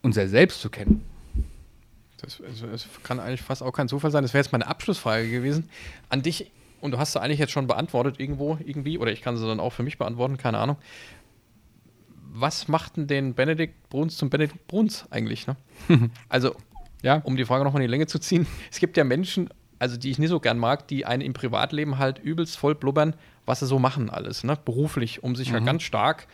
unser 0.02 0.28
Selbst 0.28 0.62
zu 0.62 0.70
kennen. 0.70 1.04
Das, 2.22 2.42
also, 2.42 2.68
das 2.68 2.88
kann 3.04 3.20
eigentlich 3.20 3.42
fast 3.42 3.64
auch 3.64 3.72
kein 3.72 3.88
Zufall 3.88 4.12
sein. 4.12 4.24
Das 4.24 4.34
wäre 4.34 4.44
jetzt 4.44 4.52
meine 4.52 4.68
Abschlussfrage 4.68 5.30
gewesen 5.30 5.70
an 6.10 6.22
dich. 6.22 6.52
Und 6.82 6.92
du 6.92 6.98
hast 6.98 7.14
sie 7.14 7.22
eigentlich 7.22 7.40
jetzt 7.40 7.52
schon 7.52 7.68
beantwortet 7.68 8.20
irgendwo, 8.20 8.58
irgendwie. 8.64 8.98
Oder 8.98 9.12
ich 9.12 9.22
kann 9.22 9.38
sie 9.38 9.46
dann 9.46 9.60
auch 9.60 9.72
für 9.72 9.84
mich 9.84 9.98
beantworten, 9.98 10.38
keine 10.38 10.60
Ahnung. 10.60 10.78
Was 12.32 12.68
macht 12.68 12.96
denn 12.98 13.08
den 13.08 13.34
Benedikt 13.34 13.90
Bruns 13.90 14.18
zum 14.18 14.30
Benedikt 14.30 14.68
Bruns 14.68 15.06
eigentlich? 15.10 15.48
Ne? 15.48 15.56
also, 16.30 16.56
Ja, 17.02 17.16
um 17.24 17.38
die 17.38 17.46
Frage 17.46 17.64
nochmal 17.64 17.82
in 17.82 17.88
die 17.88 17.92
Länge 17.92 18.08
zu 18.08 18.20
ziehen. 18.20 18.46
Es 18.72 18.80
gibt 18.80 18.98
ja 18.98 19.04
Menschen, 19.04 19.50
also 19.80 19.98
die 19.98 20.12
ich 20.12 20.20
nicht 20.20 20.30
so 20.30 20.40
gern 20.40 20.60
mag, 20.60 20.88
die 20.88 21.06
einen 21.06 21.22
im 21.22 21.34
Privatleben 21.34 21.98
halt 21.98 22.20
übelst 22.20 22.58
voll 22.58 22.76
blubbern, 22.76 23.16
was 23.46 23.62
sie 23.62 23.66
so 23.66 23.80
machen 23.80 24.10
alles, 24.10 24.44
ne? 24.44 24.58
beruflich, 24.64 25.24
um 25.24 25.36
sich 25.36 25.50
ja 25.50 25.60
ganz 25.60 25.84
stark 25.84 26.28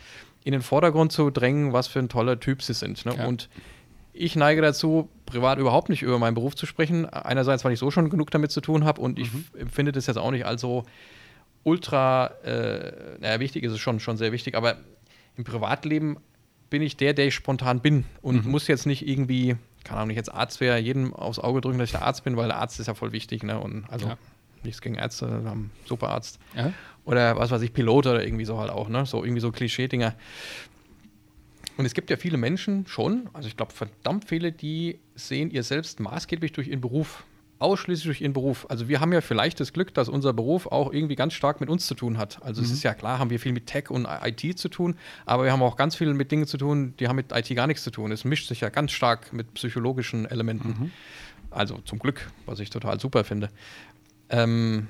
in 0.44 0.52
den 0.52 0.62
Vordergrund 0.62 1.12
zu 1.12 1.30
drängen, 1.30 1.74
was 1.74 1.88
für 1.88 2.00
ein 2.00 2.10
toller 2.10 2.40
Typ 2.40 2.62
sie 2.62 2.74
sind. 2.74 3.06
Ne? 3.06 3.16
Ja. 3.16 3.26
Und 3.26 3.50
ich 4.14 4.36
neige 4.36 4.62
dazu, 4.62 5.10
privat 5.26 5.60
überhaupt 5.60 5.90
nicht 5.90 6.02
über 6.02 6.20
meinen 6.20 6.36
Beruf 6.36 6.56
zu 6.56 6.66
sprechen. 6.66 7.06
Einerseits, 7.06 7.66
weil 7.66 7.74
ich 7.74 7.80
so 7.80 7.92
schon 7.92 8.10
genug 8.10 8.32
damit 8.32 8.52
zu 8.52 8.62
tun 8.62 8.86
habe 8.86 9.02
und 9.02 9.20
ich 9.20 9.30
empfinde 9.58 9.92
das 9.92 10.08
jetzt 10.08 10.18
auch 10.18 10.32
nicht 10.32 10.46
als 10.46 10.62
so 10.62 10.86
ultra, 11.64 12.28
äh, 12.44 13.18
naja, 13.20 13.40
wichtig 13.40 13.64
ist 13.64 13.74
es 13.74 13.80
schon, 13.80 14.00
schon 14.00 14.18
sehr 14.18 14.32
wichtig, 14.32 14.56
aber 14.56 14.78
im 15.36 15.44
Privatleben 15.44 16.18
bin 16.70 16.82
ich 16.82 16.96
der, 16.96 17.14
der 17.14 17.28
ich 17.28 17.36
spontan 17.36 17.82
bin 17.82 18.06
und 18.22 18.46
muss 18.46 18.68
jetzt 18.68 18.86
nicht 18.86 19.08
irgendwie, 19.08 19.56
keine 19.86 20.00
Ahnung, 20.00 20.08
nicht 20.10 20.18
jetzt 20.18 20.34
Arzt 20.34 20.60
wäre, 20.60 20.78
jedem 20.80 21.14
aufs 21.14 21.40
Auge 21.40 21.62
drücken, 21.62 21.80
dass 21.80 21.88
ich 21.88 21.92
der 21.94 22.02
Arzt 22.02 22.26
bin, 22.26 22.36
weil 22.36 22.48
der 22.48 22.58
Arzt 22.58 22.80
ist 22.82 22.88
ja 22.88 22.94
voll 22.94 23.14
wichtig, 23.14 23.44
ne? 23.44 23.58
Und 23.60 23.86
also 23.90 24.08
Ja. 24.08 24.18
nichts 24.64 24.82
gegen 24.82 24.96
Ärzte, 24.96 25.44
wir 25.44 25.50
haben 25.50 25.72
super 25.86 26.10
Arzt. 26.10 26.40
ja. 26.56 26.74
Oder 27.06 27.38
was 27.38 27.52
weiß 27.52 27.62
ich, 27.62 27.72
Pilot 27.72 28.08
oder 28.08 28.26
irgendwie 28.26 28.46
so 28.46 28.58
halt 28.60 28.72
auch, 28.72 28.90
ne? 28.90 29.06
So 29.06 29.24
irgendwie 29.24 29.40
so 29.40 29.52
Klischee-Dinger. 29.52 30.16
Und 31.78 31.86
es 31.86 31.94
gibt 31.94 32.10
ja 32.10 32.18
viele 32.18 32.38
Menschen 32.38 32.88
schon, 32.88 33.30
also 33.34 33.48
ich 33.48 33.56
glaube 33.58 33.74
verdammt 33.74 34.26
viele, 34.26 34.52
die 34.52 34.98
sehen 35.14 35.52
ihr 35.52 35.62
selbst 35.64 36.00
maßgeblich 36.00 36.52
durch 36.54 36.68
ihren 36.70 36.82
Beruf. 36.82 37.24
Ausschließlich 37.58 38.06
durch 38.06 38.22
ihren 38.22 38.34
Beruf. 38.34 38.66
Also 38.70 38.90
wir 38.90 39.00
haben 39.00 39.14
ja 39.14 39.22
vielleicht 39.22 39.60
das 39.62 39.72
Glück, 39.72 39.94
dass 39.94 40.10
unser 40.10 40.34
Beruf 40.34 40.68
auch 40.68 40.92
irgendwie 40.92 41.16
ganz 41.16 41.34
stark 41.34 41.62
mit 41.62 41.70
uns 41.70 41.88
zu 41.88 41.96
tun 41.96 42.18
hat. 42.18 42.44
Also 42.44 42.62
es 42.62 42.70
ist 42.70 42.84
ja 42.84 42.94
klar, 42.94 43.18
haben 43.18 43.30
wir 43.30 43.40
viel 43.40 43.54
mit 43.54 43.66
Tech 43.68 43.90
und 43.90 44.06
IT 44.24 44.60
zu 44.60 44.68
tun, 44.68 44.98
aber 45.26 45.46
wir 45.46 45.54
haben 45.54 45.64
auch 45.64 45.78
ganz 45.78 45.96
viel 45.96 46.14
mit 46.14 46.32
Dingen 46.32 46.48
zu 46.48 46.58
tun, 46.58 46.94
die 47.00 47.08
haben 47.08 47.16
mit 47.16 47.32
IT 47.32 47.48
gar 47.56 47.68
nichts 47.68 47.84
zu 47.84 47.92
tun. 47.92 48.12
Es 48.12 48.26
mischt 48.26 48.50
sich 48.50 48.60
ja 48.60 48.70
ganz 48.70 48.92
stark 48.92 49.32
mit 49.32 49.54
psychologischen 49.54 50.26
Elementen. 50.26 50.92
Also 51.50 51.78
zum 51.86 52.00
Glück, 52.00 52.30
was 52.46 52.60
ich 52.60 52.70
total 52.70 53.00
super 53.00 53.24
finde. 53.24 53.50
Ähm, 54.30 54.88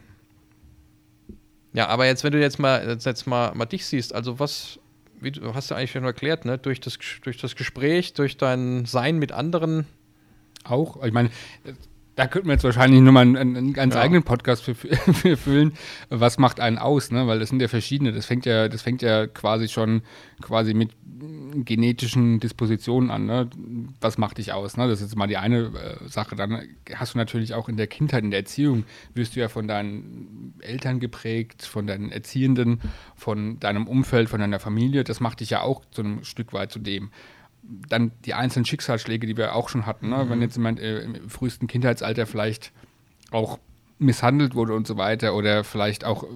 ja, 1.73 1.87
aber 1.87 2.07
jetzt, 2.07 2.23
wenn 2.23 2.31
du 2.31 2.39
jetzt 2.39 2.57
mal, 2.57 2.87
jetzt, 2.87 3.05
jetzt 3.05 3.27
mal, 3.27 3.53
mal 3.53 3.65
dich 3.65 3.85
siehst, 3.85 4.15
also 4.15 4.39
was, 4.39 4.79
wie 5.19 5.31
du 5.31 5.53
hast 5.53 5.69
ja 5.69 5.77
eigentlich 5.77 5.91
schon 5.91 6.03
erklärt, 6.03 6.45
ne? 6.45 6.57
durch, 6.57 6.79
das, 6.79 6.97
durch 7.21 7.37
das 7.37 7.55
Gespräch, 7.55 8.13
durch 8.13 8.37
dein 8.37 8.85
Sein 8.85 9.19
mit 9.19 9.31
anderen, 9.31 9.85
Auch. 10.63 11.03
Ich 11.03 11.13
meine, 11.13 11.29
da 12.15 12.27
könnten 12.27 12.47
wir 12.47 12.53
jetzt 12.53 12.63
wahrscheinlich 12.63 13.01
nochmal 13.01 13.23
einen, 13.23 13.37
einen 13.37 13.73
ganz 13.73 13.93
Ja. 13.95 14.01
eigenen 14.01 14.23
Podcast 14.23 14.63
für, 14.63 14.75
für 14.75 15.37
füllen. 15.37 15.73
Was 16.09 16.37
macht 16.37 16.59
einen 16.59 16.77
aus, 16.77 17.11
ne? 17.11 17.27
Weil 17.27 17.39
das 17.39 17.49
sind 17.49 17.61
ja 17.61 17.67
verschiedene. 17.67 18.13
Das 18.13 18.25
fängt 18.25 18.45
ja, 18.45 18.69
das 18.69 18.81
fängt 18.81 19.01
ja 19.01 19.27
quasi 19.27 19.67
schon 19.67 20.01
quasi 20.41 20.73
mit 20.73 20.91
genetischen 21.63 22.39
Dispositionen 22.39 23.09
an. 23.09 23.25
Ne? 23.25 23.49
Was 24.01 24.17
macht 24.17 24.37
dich 24.37 24.53
aus? 24.53 24.77
Ne? 24.77 24.87
Das 24.87 24.99
ist 24.99 25.09
jetzt 25.09 25.15
mal 25.15 25.27
die 25.27 25.37
eine 25.37 25.65
äh, 25.67 26.07
Sache. 26.07 26.35
Dann 26.35 26.61
hast 26.93 27.13
du 27.13 27.17
natürlich 27.17 27.53
auch 27.53 27.69
in 27.69 27.77
der 27.77 27.87
Kindheit, 27.87 28.23
in 28.23 28.31
der 28.31 28.41
Erziehung, 28.41 28.83
wirst 29.13 29.35
du 29.35 29.39
ja 29.39 29.47
von 29.47 29.67
deinen 29.67 30.53
Eltern 30.59 30.99
geprägt, 30.99 31.63
von 31.63 31.87
deinen 31.87 32.11
Erziehenden, 32.11 32.81
von 33.15 33.59
deinem 33.59 33.87
Umfeld, 33.87 34.29
von 34.29 34.39
deiner 34.39 34.59
Familie. 34.59 35.03
Das 35.03 35.19
macht 35.19 35.39
dich 35.39 35.49
ja 35.51 35.61
auch 35.61 35.83
zu 35.91 36.01
einem 36.01 36.23
Stück 36.23 36.53
weit 36.53 36.71
zu 36.71 36.79
dem 36.79 37.11
dann 37.89 38.11
die 38.25 38.33
einzelnen 38.33 38.65
Schicksalsschläge, 38.65 39.27
die 39.27 39.37
wir 39.37 39.55
auch 39.55 39.69
schon 39.69 39.85
hatten. 39.85 40.09
Ne? 40.09 40.25
Wenn 40.29 40.41
jetzt 40.41 40.55
jemand 40.55 40.79
äh, 40.79 40.99
im 40.99 41.29
frühesten 41.29 41.67
Kindheitsalter 41.67 42.25
vielleicht 42.25 42.71
auch 43.31 43.59
misshandelt 43.97 44.55
wurde 44.55 44.73
und 44.73 44.85
so 44.85 44.97
weiter 44.97 45.35
oder 45.35 45.63
vielleicht 45.63 46.03
auch 46.03 46.23
äh, 46.23 46.27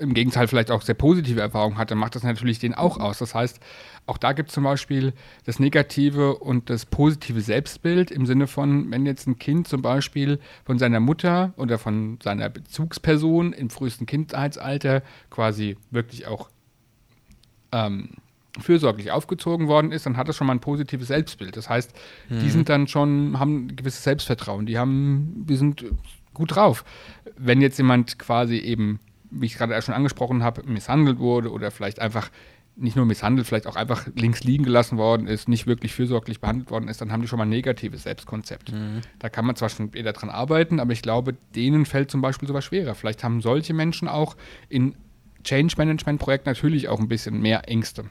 im 0.00 0.12
Gegenteil 0.12 0.48
vielleicht 0.48 0.70
auch 0.70 0.82
sehr 0.82 0.96
positive 0.96 1.40
Erfahrungen 1.40 1.78
hatte, 1.78 1.94
macht 1.94 2.16
das 2.16 2.24
natürlich 2.24 2.58
den 2.58 2.74
auch 2.74 2.98
aus. 2.98 3.18
Das 3.18 3.34
heißt, 3.34 3.60
auch 4.06 4.18
da 4.18 4.32
gibt 4.32 4.48
es 4.48 4.54
zum 4.54 4.64
Beispiel 4.64 5.12
das 5.44 5.60
negative 5.60 6.36
und 6.36 6.68
das 6.68 6.86
positive 6.86 7.40
Selbstbild 7.40 8.10
im 8.10 8.26
Sinne 8.26 8.46
von, 8.46 8.90
wenn 8.90 9.06
jetzt 9.06 9.28
ein 9.28 9.38
Kind 9.38 9.68
zum 9.68 9.82
Beispiel 9.82 10.40
von 10.64 10.78
seiner 10.78 11.00
Mutter 11.00 11.52
oder 11.56 11.78
von 11.78 12.18
seiner 12.22 12.48
Bezugsperson 12.48 13.52
im 13.52 13.70
frühesten 13.70 14.06
Kindheitsalter 14.06 15.02
quasi 15.30 15.76
wirklich 15.90 16.26
auch 16.26 16.50
ähm, 17.72 18.16
fürsorglich 18.60 19.10
aufgezogen 19.10 19.68
worden 19.68 19.92
ist, 19.92 20.06
dann 20.06 20.16
hat 20.16 20.28
das 20.28 20.36
schon 20.36 20.46
mal 20.46 20.54
ein 20.54 20.60
positives 20.60 21.08
Selbstbild. 21.08 21.56
Das 21.56 21.68
heißt, 21.68 21.92
die 22.28 22.50
sind 22.50 22.68
dann 22.68 22.86
schon, 22.86 23.38
haben 23.38 23.66
ein 23.66 23.76
gewisses 23.76 24.04
Selbstvertrauen, 24.04 24.66
die 24.66 24.78
haben, 24.78 25.44
die 25.46 25.56
sind 25.56 25.84
gut 26.34 26.54
drauf. 26.54 26.84
Wenn 27.36 27.60
jetzt 27.60 27.78
jemand 27.78 28.18
quasi 28.18 28.56
eben 28.56 29.00
wie 29.30 29.46
ich 29.46 29.56
gerade 29.56 29.80
schon 29.80 29.94
angesprochen 29.94 30.42
habe, 30.42 30.62
misshandelt 30.64 31.18
wurde 31.18 31.50
oder 31.50 31.70
vielleicht 31.70 32.00
einfach 32.00 32.30
nicht 32.76 32.96
nur 32.96 33.04
misshandelt, 33.04 33.46
vielleicht 33.46 33.66
auch 33.66 33.76
einfach 33.76 34.06
links 34.14 34.42
liegen 34.42 34.64
gelassen 34.64 34.96
worden 34.96 35.26
ist, 35.26 35.48
nicht 35.48 35.66
wirklich 35.66 35.92
fürsorglich 35.92 36.40
behandelt 36.40 36.70
worden 36.70 36.88
ist, 36.88 37.00
dann 37.00 37.12
haben 37.12 37.20
die 37.20 37.28
schon 37.28 37.38
mal 37.38 37.44
ein 37.44 37.50
negatives 37.50 38.04
Selbstkonzept. 38.04 38.72
Mhm. 38.72 39.00
Da 39.18 39.28
kann 39.28 39.44
man 39.44 39.56
zwar 39.56 39.68
schon 39.68 39.88
später 39.88 40.12
dran 40.12 40.30
arbeiten, 40.30 40.80
aber 40.80 40.92
ich 40.92 41.02
glaube, 41.02 41.36
denen 41.54 41.84
fällt 41.84 42.10
zum 42.10 42.22
Beispiel 42.22 42.48
sowas 42.48 42.64
schwerer. 42.64 42.94
Vielleicht 42.94 43.22
haben 43.22 43.42
solche 43.42 43.74
Menschen 43.74 44.08
auch 44.08 44.36
in 44.68 44.94
Change 45.44 45.74
Management 45.76 46.20
Projekten 46.20 46.48
natürlich 46.48 46.88
auch 46.88 47.00
ein 47.00 47.08
bisschen 47.08 47.40
mehr 47.40 47.68
Ängste. 47.68 48.04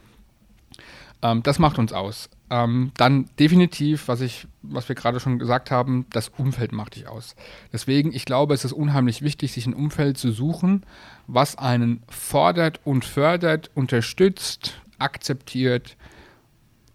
Ähm, 1.21 1.43
das 1.43 1.59
macht 1.59 1.79
uns 1.79 1.93
aus. 1.93 2.29
Ähm, 2.49 2.91
dann 2.97 3.29
definitiv, 3.39 4.07
was 4.07 4.21
ich, 4.21 4.47
was 4.61 4.89
wir 4.89 4.95
gerade 4.95 5.19
schon 5.19 5.37
gesagt 5.37 5.69
haben, 5.69 6.05
das 6.11 6.29
Umfeld 6.29 6.71
macht 6.71 6.95
dich 6.95 7.07
aus. 7.07 7.35
Deswegen, 7.71 8.13
ich 8.13 8.25
glaube, 8.25 8.53
es 8.53 8.65
ist 8.65 8.73
unheimlich 8.73 9.21
wichtig, 9.21 9.51
sich 9.51 9.67
ein 9.67 9.73
Umfeld 9.73 10.17
zu 10.17 10.31
suchen, 10.31 10.85
was 11.27 11.57
einen 11.57 12.03
fordert 12.09 12.79
und 12.85 13.05
fördert, 13.05 13.69
unterstützt, 13.75 14.81
akzeptiert, 14.97 15.97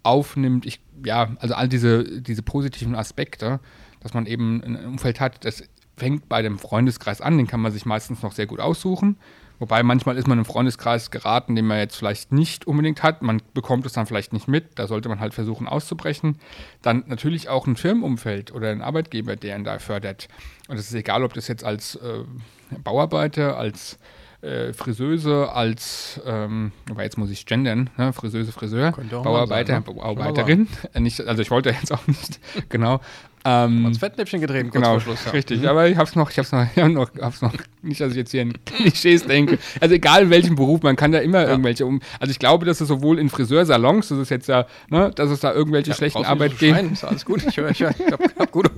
aufnimmt. 0.03 0.67
Ich, 0.67 0.81
ja, 1.05 1.31
also 1.39 1.55
all 1.55 1.69
diese, 1.69 2.21
diese 2.21 2.43
positiven 2.43 2.95
Aspekte, 2.95 3.61
dass 4.01 4.15
man 4.15 4.27
eben 4.27 4.63
ein 4.63 4.87
Umfeld 4.87 5.21
hat, 5.21 5.45
das 5.45 5.63
fängt 5.97 6.29
bei 6.29 6.43
dem 6.43 6.59
Freundeskreis 6.59 7.21
an, 7.21 7.39
den 7.39 7.47
kann 7.47 7.61
man 7.61 7.73
sich 7.73 7.87
meistens 7.87 8.23
noch 8.23 8.33
sehr 8.33 8.47
gut 8.47 8.61
aussuchen. 8.61 9.17
Wobei 9.59 9.83
manchmal 9.83 10.17
ist 10.17 10.27
man 10.27 10.39
im 10.39 10.45
Freundeskreis 10.45 11.11
geraten, 11.11 11.55
den 11.55 11.67
man 11.67 11.79
jetzt 11.79 11.97
vielleicht 11.97 12.33
nicht 12.33 12.67
unbedingt 12.67 13.03
hat. 13.03 13.23
Man 13.23 13.41
bekommt 13.55 13.87
es 13.87 13.93
dann 13.93 14.07
vielleicht 14.07 14.33
nicht 14.33 14.49
mit. 14.49 14.79
Da 14.79 14.87
sollte 14.87 15.09
man 15.09 15.21
halt 15.21 15.35
versuchen 15.35 15.69
auszubrechen. 15.69 16.39
Dann 16.83 17.05
natürlich 17.07 17.49
auch 17.49 17.67
ein 17.67 17.77
Firmenumfeld 17.77 18.53
oder 18.53 18.71
ein 18.71 18.83
Arbeitgeber, 18.83 19.37
der 19.37 19.57
ihn 19.57 19.65
da 19.65 19.79
fördert. 19.79 20.29
Und 20.69 20.77
es 20.77 20.89
ist 20.89 20.95
egal, 20.95 21.23
ob 21.23 21.35
das 21.35 21.49
jetzt 21.49 21.65
als 21.65 21.97
äh, 21.97 22.25
Bauarbeiter, 22.83 23.57
als 23.57 23.99
äh, 24.45 24.73
Friseuse, 24.73 25.51
als, 25.53 26.21
ähm, 26.27 26.73
aber 26.91 27.03
jetzt 27.03 27.17
muss 27.17 27.31
ich 27.31 27.47
gendern, 27.47 27.91
ne? 27.97 28.13
Friseuse, 28.13 28.53
Friseur, 28.53 28.93
Bauarbeiter, 29.11 29.73
sein, 29.75 29.85
ne? 29.87 29.95
Bauarbeiterin. 29.95 30.69
Äh, 30.93 31.01
nicht, 31.01 31.21
also 31.23 31.41
ich 31.41 31.51
wollte 31.51 31.71
jetzt 31.71 31.93
auch 31.93 32.07
nicht, 32.07 32.41
genau. 32.69 33.01
Ähm, 33.47 33.85
ins 33.85 33.99
Fettnäpfchen 33.99 34.41
getreten, 34.41 34.71
kurz 34.71 34.83
genau, 34.83 34.93
vor 34.93 35.01
Schluss. 35.01 35.25
Ja. 35.27 35.33
Richtig, 35.33 35.61
mhm. 35.61 35.69
aber 35.69 35.87
ich 35.87 35.99
hab's 35.99 36.17
noch, 36.17 36.31
ich 36.31 36.39
hab's 36.39 36.51
noch, 36.51 36.67
ich 36.75 36.83
hab 36.83 36.91
noch, 36.91 37.11
hab's 37.21 37.43
noch, 37.43 37.53
nicht, 37.83 38.01
dass 38.01 38.13
ich 38.13 38.17
jetzt 38.17 38.31
hier 38.31 38.41
in 38.41 38.55
Klischees 38.65 39.27
denke. 39.27 39.59
Also 39.81 39.95
egal 39.95 40.23
in 40.23 40.31
welchem 40.31 40.55
Beruf, 40.55 40.83
man 40.83 40.97
kann 40.97 41.13
da 41.13 41.19
immer 41.19 41.43
ja. 41.43 41.49
irgendwelche 41.49 41.85
um. 41.85 42.01
Also 42.19 42.31
ich 42.31 42.39
glaube, 42.39 42.65
dass 42.65 42.81
es 42.81 42.89
sowohl 42.89 43.19
in 43.19 43.29
Friseursalons, 43.29 44.09
das 44.09 44.19
ist 44.19 44.31
jetzt 44.31 44.49
ja, 44.49 44.67
ne, 44.89 45.11
dass 45.15 45.31
es 45.31 45.41
da 45.41 45.53
irgendwelche 45.53 45.91
ja, 45.91 45.97
schlechten 45.97 46.25
Arbeit 46.25 46.59
gibt. 46.59 46.93
Ist 46.93 47.05
alles 47.05 47.27
gut, 47.27 47.45
ich 47.47 47.57
höre, 47.59 47.71
ich, 47.71 47.81
hör, 47.81 47.91
ich 47.91 48.13
hab, 48.13 48.21
hab 48.39 48.51
gut. 48.51 48.71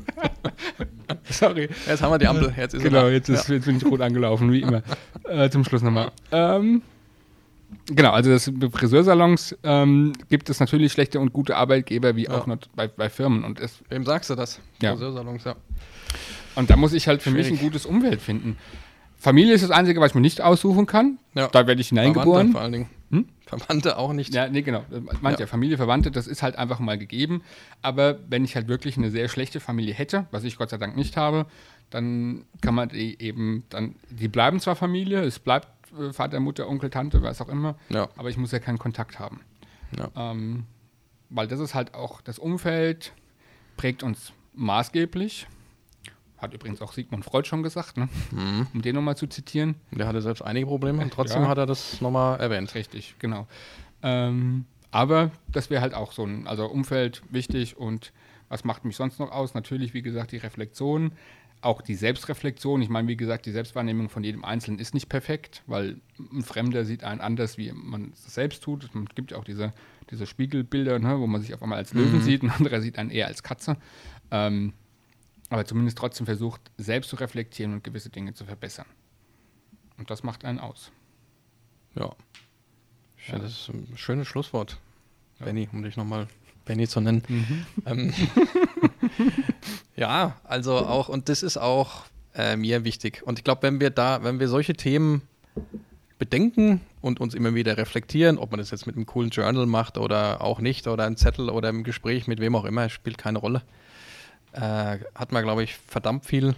Sorry. 1.31 1.69
Jetzt 1.87 2.03
haben 2.03 2.13
wir 2.13 2.19
die 2.19 2.27
Ampel. 2.27 2.53
Jetzt 2.57 2.75
ist 2.75 2.83
genau, 2.83 3.07
jetzt, 3.07 3.29
ist, 3.29 3.49
jetzt 3.49 3.67
bin 3.67 3.77
ich 3.77 3.85
rot 3.85 4.01
angelaufen, 4.01 4.51
wie 4.51 4.63
immer. 4.63 4.83
äh, 5.29 5.49
zum 5.49 5.65
Schluss 5.65 5.83
nochmal. 5.83 6.11
Ähm, 6.33 6.83
Genau, 7.87 8.11
also 8.11 8.31
das 8.31 8.51
Friseursalons 8.73 9.57
ähm, 9.63 10.13
gibt 10.29 10.51
es 10.51 10.61
natürlich 10.61 10.93
schlechte 10.93 11.21
und 11.21 11.33
gute 11.33 11.57
Arbeitgeber 11.57 12.17
wie 12.17 12.25
ja. 12.25 12.31
auch 12.31 12.47
bei, 12.75 12.89
bei 12.89 13.09
Firmen. 13.09 13.45
Und 13.45 13.61
es, 13.61 13.83
Wem 13.89 14.05
sagst 14.05 14.31
du 14.31 14.35
das? 14.35 14.61
Ja. 14.81 14.93
Friseursalons, 14.93 15.45
ja. 15.45 15.57
Und 16.55 16.71
da 16.71 16.77
muss 16.77 16.93
ich 16.93 17.07
halt 17.07 17.23
für 17.23 17.31
Schwierig. 17.31 17.51
mich 17.53 17.61
ein 17.61 17.65
gutes 17.65 17.87
Umfeld 17.87 18.21
finden. 18.21 18.57
Familie 19.17 19.55
ist 19.55 19.63
das 19.63 19.71
Einzige, 19.71 20.01
was 20.01 20.11
ich 20.11 20.15
mir 20.15 20.21
nicht 20.21 20.41
aussuchen 20.41 20.87
kann. 20.87 21.19
Ja. 21.35 21.49
Da 21.49 21.67
werde 21.67 21.81
ich 21.81 21.89
hineingeboren. 21.89 22.53
Verwandte 22.53 22.53
vor 22.53 22.61
allen 22.61 22.73
Dingen. 22.73 22.91
Hm? 23.11 23.29
Verwandte 23.47 23.99
auch 23.99 24.13
nicht. 24.13 24.35
Ja, 24.35 24.49
nee, 24.49 24.63
genau. 24.63 24.85
Manche 25.21 25.41
ja. 25.41 25.47
Familie, 25.47 25.77
Verwandte, 25.77 26.11
das 26.11 26.27
ist 26.27 26.43
halt 26.43 26.57
einfach 26.57 26.81
mal 26.81 26.99
gegeben. 26.99 27.43
Aber 27.83 28.19
wenn 28.29 28.45
ich 28.45 28.57
halt 28.57 28.69
wirklich 28.69 28.97
eine 28.97 29.11
sehr 29.11 29.29
schlechte 29.29 29.61
Familie 29.61 29.95
hätte, 29.95 30.27
was 30.33 30.45
ich 30.45 30.57
Gott 30.57 30.71
sei 30.71 30.79
Dank 30.79 30.97
nicht 30.97 31.17
habe, 31.17 31.47
dann 31.91 32.45
kann 32.61 32.75
man 32.75 32.89
die 32.89 33.21
eben, 33.21 33.65
dann, 33.69 33.95
die 34.11 34.29
bleiben 34.29 34.59
zwar 34.59 34.75
Familie, 34.75 35.21
es 35.23 35.39
bleibt 35.39 35.69
Vater, 36.13 36.41
Mutter, 36.41 36.69
Onkel, 36.69 36.91
Tante, 36.91 37.23
was 37.23 37.41
auch 37.41 37.49
immer. 37.49 37.77
Ja. 37.89 38.09
Aber 38.17 38.29
ich 38.29 38.37
muss 38.37 38.53
ja 38.53 38.59
keinen 38.59 38.79
Kontakt 38.79 39.19
haben. 39.19 39.41
Ja. 39.97 40.11
Ähm, 40.17 40.65
weil 41.31 41.47
das 41.47 41.61
ist 41.61 41.75
halt 41.75 41.95
auch 41.95 42.21
das 42.21 42.39
Umfeld, 42.39 43.13
prägt 43.77 44.03
uns 44.03 44.33
maßgeblich. 44.55 45.47
Hat 46.39 46.53
übrigens 46.53 46.83
auch 46.83 46.93
Sigmund 46.93 47.25
Freud 47.25 47.49
schon 47.49 47.63
gesagt, 47.63 47.97
ne? 47.97 48.09
mhm. 48.31 48.67
um 48.75 48.83
den 48.83 48.95
nochmal 48.95 49.17
zu 49.17 49.27
zitieren. 49.27 49.75
Der 49.91 50.07
hatte 50.07 50.21
selbst 50.21 50.43
einige 50.43 50.67
Probleme 50.67 51.03
und 51.03 51.13
trotzdem 51.13 51.43
ja. 51.43 51.49
hat 51.49 51.59
er 51.59 51.67
das 51.67 52.01
nochmal 52.01 52.39
erwähnt. 52.41 52.75
Richtig, 52.75 53.15
genau. 53.19 53.47
Ähm, 54.03 54.67
aber 54.91 55.31
das 55.49 55.71
wäre 55.71 55.81
halt 55.81 55.95
auch 55.95 56.13
so 56.13 56.25
ein, 56.25 56.47
also 56.47 56.67
Umfeld 56.67 57.23
wichtig 57.31 57.77
und 57.77 58.13
was 58.49 58.65
macht 58.65 58.85
mich 58.85 58.97
sonst 58.97 59.19
noch 59.19 59.33
aus? 59.33 59.55
Natürlich, 59.55 59.95
wie 59.95 60.03
gesagt, 60.03 60.33
die 60.33 60.37
Reflexion 60.37 61.13
auch 61.61 61.83
die 61.83 61.95
Selbstreflexion, 61.95 62.83
ich 62.83 62.89
meine, 62.89 63.09
wie 63.09 63.17
gesagt, 63.17 63.47
die 63.47 63.51
Selbstwahrnehmung 63.51 64.09
von 64.09 64.23
jedem 64.23 64.45
Einzelnen 64.45 64.79
ist 64.79 64.95
nicht 64.95 65.09
perfekt, 65.09 65.63
weil 65.67 66.01
ein 66.19 66.43
Fremder 66.43 66.85
sieht 66.85 67.03
einen 67.03 67.21
anders, 67.21 67.59
wie 67.59 67.73
man 67.73 68.13
es 68.13 68.35
selbst 68.35 68.63
tut. 68.63 68.85
Es 68.85 68.91
gibt 69.15 69.33
ja 69.33 69.39
auch 69.39 69.45
diese, 69.45 69.73
diese 70.11 70.27
Spiegelbilder, 70.27 70.99
ne, 70.99 71.19
wo 71.19 71.27
man 71.27 71.41
sich 71.41 71.55
auf 71.55 71.63
einmal 71.63 71.79
als 71.79 71.95
Löwen 71.95 72.19
mhm. 72.19 72.23
sieht, 72.23 72.43
ein 72.43 72.51
anderer 72.57 72.81
sieht 72.81 72.99
einen 72.99 73.11
eher 73.11 73.27
als 73.27 73.43
Katze. 73.43 73.77
Ähm, 74.31 74.75
aber 75.49 75.65
zumindest 75.65 75.99
trotzdem 75.99 76.27
versucht, 76.27 76.61
selbst 76.77 77.11
zu 77.11 77.17
reflektieren 77.17 77.73
und 77.73 77.85
gewisse 77.85 78.11
Dinge 78.11 78.35
zu 78.35 78.45
verbessern. 78.45 78.87
Und 79.97 80.11
das 80.11 80.23
macht 80.23 80.45
einen 80.45 80.59
aus. 80.59 80.91
Ja. 81.95 82.15
Ich 83.17 83.25
finde, 83.25 83.43
das 83.43 83.53
ist 83.53 83.69
ein 83.71 83.97
schönes 83.97 84.29
Schlusswort, 84.29 84.79
ja. 85.39 85.47
Benny, 85.47 85.69
um 85.73 85.83
dich 85.83 85.97
nochmal 85.97 86.29
Benny 86.65 86.87
zu 86.87 87.01
nennen. 87.01 87.23
Mhm. 87.29 87.67
Ähm, 87.87 88.13
ja, 89.97 90.37
also 90.45 90.77
auch, 90.77 91.09
und 91.09 91.29
das 91.29 91.43
ist 91.43 91.57
auch 91.57 92.05
äh, 92.35 92.57
mir 92.57 92.85
wichtig. 92.85 93.23
Und 93.25 93.39
ich 93.39 93.45
glaube, 93.45 93.63
wenn 93.63 93.81
wir 93.81 93.91
da, 93.91 94.23
wenn 94.23 94.39
wir 94.39 94.49
solche 94.49 94.75
Themen 94.75 95.23
bedenken 96.19 96.81
und 97.01 97.21
uns 97.21 97.35
immer 97.35 97.55
wieder 97.55 97.77
reflektieren, 97.77 98.39
ob 98.39 98.51
man 98.51 98.59
das 98.59 98.71
jetzt 98.71 98.87
mit 98.87 98.97
einem 98.97 99.07
coolen 99.07 99.31
Journal 99.31 99.67
macht 99.67 99.99
oder 99.99 100.43
auch 100.43 100.61
nicht, 100.61 100.87
oder 100.87 101.05
ein 101.05 101.17
Zettel 101.17 101.51
oder 101.51 101.69
im 101.69 101.85
Gespräch 101.85 102.27
mit 102.27 102.41
wem 102.41 102.55
auch 102.57 102.65
immer, 102.65 102.89
spielt 102.89 103.19
keine 103.19 103.39
Rolle, 103.39 103.63
äh, 104.53 104.99
hat 105.15 105.33
man, 105.33 105.43
glaube 105.43 105.63
ich, 105.63 105.77
verdammt 105.77 106.27
viel 106.27 106.55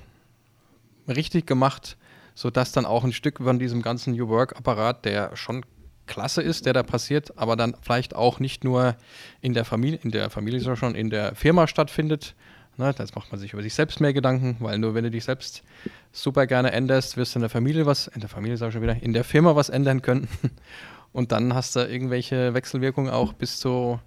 richtig 1.08 1.46
gemacht, 1.46 1.96
sodass 2.34 2.72
dann 2.72 2.86
auch 2.86 3.04
ein 3.04 3.12
Stück 3.12 3.38
von 3.38 3.58
diesem 3.58 3.82
ganzen 3.82 4.14
New 4.14 4.28
Work-Apparat, 4.28 5.04
der 5.04 5.36
schon 5.36 5.64
klasse 6.06 6.42
ist, 6.42 6.66
der 6.66 6.72
da 6.72 6.82
passiert, 6.82 7.36
aber 7.36 7.56
dann 7.56 7.76
vielleicht 7.82 8.16
auch 8.16 8.40
nicht 8.40 8.64
nur 8.64 8.96
in 9.40 9.54
der 9.54 9.64
Familie, 9.64 10.00
in 10.02 10.10
der 10.10 10.30
Familie 10.30 10.60
sondern 10.60 10.76
schon 10.76 10.94
in 10.94 11.10
der 11.10 11.34
Firma 11.34 11.66
stattfindet, 11.66 12.34
Ne, 12.78 12.94
jetzt 12.96 13.16
macht 13.16 13.32
man 13.32 13.40
sich 13.40 13.52
über 13.52 13.62
sich 13.62 13.74
selbst 13.74 14.00
mehr 14.00 14.12
Gedanken, 14.12 14.56
weil 14.60 14.78
nur 14.78 14.94
wenn 14.94 15.02
du 15.02 15.10
dich 15.10 15.24
selbst 15.24 15.64
super 16.12 16.46
gerne 16.46 16.70
änderst, 16.70 17.16
wirst 17.16 17.34
du 17.34 17.38
in 17.38 17.40
der 17.40 17.50
Familie 17.50 17.86
was, 17.86 18.06
in 18.06 18.20
der 18.20 18.28
Familie 18.28 18.56
sage 18.56 18.68
ich 18.68 18.74
schon 18.74 18.82
wieder, 18.82 19.02
in 19.02 19.12
der 19.12 19.24
Firma 19.24 19.56
was 19.56 19.68
ändern 19.68 20.00
können. 20.00 20.28
Und 21.12 21.32
dann 21.32 21.54
hast 21.54 21.74
du 21.74 21.80
irgendwelche 21.80 22.54
Wechselwirkungen 22.54 23.10
auch 23.10 23.32
bis 23.32 23.58
zu, 23.58 23.98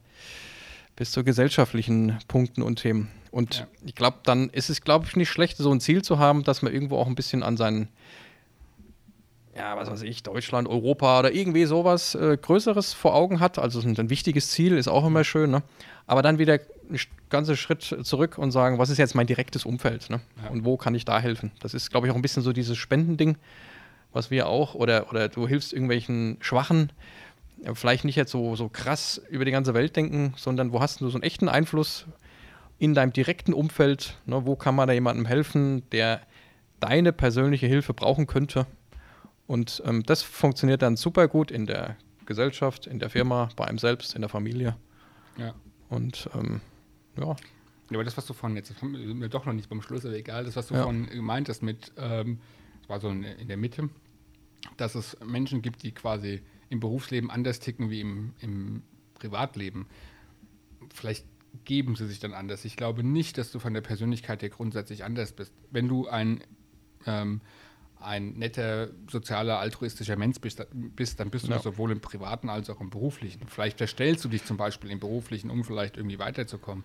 bis 0.96 1.12
zu 1.12 1.26
gesellschaftlichen 1.26 2.18
Punkten 2.30 2.62
und 2.62 2.78
Themen. 2.78 3.10
Und 3.32 3.60
ja. 3.60 3.68
ich 3.86 3.96
glaube, 3.96 4.20
dann 4.24 4.50
ist 4.50 4.70
es, 4.70 4.82
glaube 4.82 5.06
ich, 5.06 5.18
nicht 5.18 5.30
schlecht, 5.30 5.58
so 5.58 5.72
ein 5.72 5.82
Ziel 5.82 6.04
zu 6.04 6.20
haben, 6.20 6.44
dass 6.44 6.62
man 6.62 6.72
irgendwo 6.72 6.98
auch 6.98 7.08
ein 7.08 7.16
bisschen 7.16 7.44
an 7.44 7.58
seinen, 7.58 7.90
ja, 9.56 9.76
was 9.76 9.90
weiß 9.90 10.04
ich, 10.04 10.24
Deutschland, 10.24 10.68
Europa 10.68 11.20
oder 11.20 11.34
irgendwie 11.34 11.66
sowas 11.66 12.16
äh, 12.16 12.38
Größeres 12.38 12.94
vor 12.94 13.16
Augen 13.16 13.40
hat. 13.40 13.60
Also 13.60 13.82
ein, 13.82 13.98
ein 13.98 14.10
wichtiges 14.10 14.52
Ziel 14.52 14.78
ist 14.78 14.88
auch 14.88 15.06
immer 15.06 15.24
schön, 15.24 15.52
ne? 15.52 15.64
Aber 16.08 16.22
dann 16.22 16.40
wieder 16.40 16.60
einen 16.90 17.00
ganzen 17.30 17.56
Schritt 17.56 17.84
zurück 18.04 18.38
und 18.38 18.52
sagen, 18.52 18.80
was 18.80 18.90
ist 18.90 18.98
jetzt 18.98 19.16
mein 19.16 19.28
direktes 19.28 19.66
Umfeld 19.66 20.10
ne? 20.10 20.20
Ja. 20.44 20.50
und 20.50 20.66
wo 20.66 20.78
kann 20.78 20.96
ich 20.96 21.06
da 21.06 21.20
helfen? 21.20 21.52
Das 21.62 21.74
ist, 21.74 21.90
glaube 21.90 22.08
ich, 22.08 22.12
auch 22.12 22.16
ein 22.16 22.22
bisschen 22.22 22.44
so 22.44 22.54
dieses 22.54 22.78
Spendending, 22.78 23.38
was 24.12 24.32
wir 24.32 24.48
auch, 24.48 24.76
oder, 24.76 25.10
oder 25.10 25.30
du 25.30 25.48
hilfst 25.48 25.72
irgendwelchen 25.74 26.38
Schwachen, 26.42 26.92
vielleicht 27.74 28.04
nicht 28.04 28.16
jetzt 28.16 28.32
so, 28.32 28.56
so 28.56 28.70
krass 28.70 29.22
über 29.30 29.46
die 29.46 29.52
ganze 29.52 29.74
Welt 29.74 29.96
denken, 29.96 30.34
sondern 30.36 30.74
wo 30.74 30.82
hast 30.82 31.02
du 31.02 31.10
so 31.10 31.18
einen 31.18 31.24
echten 31.24 31.48
Einfluss 31.48 32.06
in 32.80 32.94
deinem 32.94 33.14
direkten 33.14 33.54
Umfeld? 33.54 34.18
Ne? 34.26 34.46
Wo 34.46 34.56
kann 34.56 34.76
man 34.76 34.88
da 34.88 34.94
jemandem 34.94 35.26
helfen, 35.26 35.84
der 35.92 36.22
deine 36.80 37.14
persönliche 37.14 37.68
Hilfe 37.68 37.94
brauchen 37.94 38.28
könnte? 38.28 38.66
Und 39.52 39.84
ähm, 39.86 40.04
das 40.04 40.22
funktioniert 40.24 40.82
dann 40.82 40.96
super 40.96 41.28
gut 41.28 41.52
in 41.52 41.66
der 41.66 41.98
Gesellschaft, 42.26 42.88
in 42.88 43.00
der 43.00 43.10
Firma, 43.10 43.50
bei 43.58 43.66
einem 43.66 43.80
selbst, 43.80 44.16
in 44.16 44.22
der 44.22 44.30
Familie. 44.30 44.78
Ja. 45.36 45.54
Und 45.90 46.30
ähm, 46.34 46.62
ja. 47.18 47.26
Ja, 47.26 47.36
aber 47.96 48.06
das, 48.06 48.16
was 48.16 48.26
du 48.26 48.34
von 48.34 48.56
jetzt, 48.56 48.74
sind 48.80 49.20
wir 49.20 49.28
doch 49.28 49.46
noch 49.46 49.52
nicht 49.52 49.68
beim 49.68 49.82
Schluss, 49.82 50.06
aber 50.06 50.16
egal, 50.16 50.46
das, 50.46 50.56
was 50.56 50.68
du 50.68 50.76
ja. 50.76 50.84
von 50.84 51.06
gemeint 51.08 51.50
hast 51.50 51.64
mit, 51.64 51.92
ähm, 51.98 52.40
das 52.80 52.90
war 52.90 53.02
so 53.02 53.10
in, 53.10 53.24
in, 53.24 53.50
der 53.50 53.58
Mitte, 53.58 53.90
dass 54.78 54.96
es 54.96 55.18
Menschen 55.20 55.62
gibt, 55.62 55.84
die 55.84 55.92
quasi 55.92 56.42
im 56.70 56.80
Berufsleben 56.80 57.30
anders 57.30 57.60
ticken 57.60 57.90
wie 57.90 58.00
im, 58.00 58.32
im 58.40 58.84
Privatleben. 59.16 59.86
Vielleicht 60.94 61.26
geben 61.66 61.98
sie 61.98 62.08
sich 62.08 62.20
dann 62.20 62.34
anders. 62.34 62.64
Ich 62.64 62.78
glaube 62.78 63.04
nicht, 63.04 63.38
dass 63.38 63.52
du 63.52 63.60
von 63.60 63.74
der 63.74 63.82
Persönlichkeit 63.82 64.44
her 64.44 64.50
grundsätzlich 64.50 65.04
anders 65.04 65.34
bist. 65.34 65.52
Wenn 65.72 65.90
du 65.90 66.08
ein 66.08 66.42
ähm, 67.06 67.42
ein 68.02 68.34
netter, 68.34 68.90
sozialer, 69.10 69.60
altruistischer 69.60 70.16
Mensch 70.16 70.40
bist, 70.40 70.66
bist 70.74 71.20
dann 71.20 71.30
bist 71.30 71.48
du 71.48 71.52
ja. 71.52 71.60
sowohl 71.60 71.92
im 71.92 72.02
privaten 72.02 72.50
als 72.50 72.70
auch 72.70 72.82
im 72.82 72.90
beruflichen. 72.90 73.48
Vielleicht 73.48 73.78
verstellst 73.78 74.24
du 74.26 74.30
dich 74.30 74.46
zum 74.46 74.58
Beispiel 74.58 74.92
im 74.92 75.00
beruflichen, 75.00 75.50
um 75.50 75.64
vielleicht 75.64 75.98
irgendwie 75.98 76.20
weiterzukommen. 76.20 76.84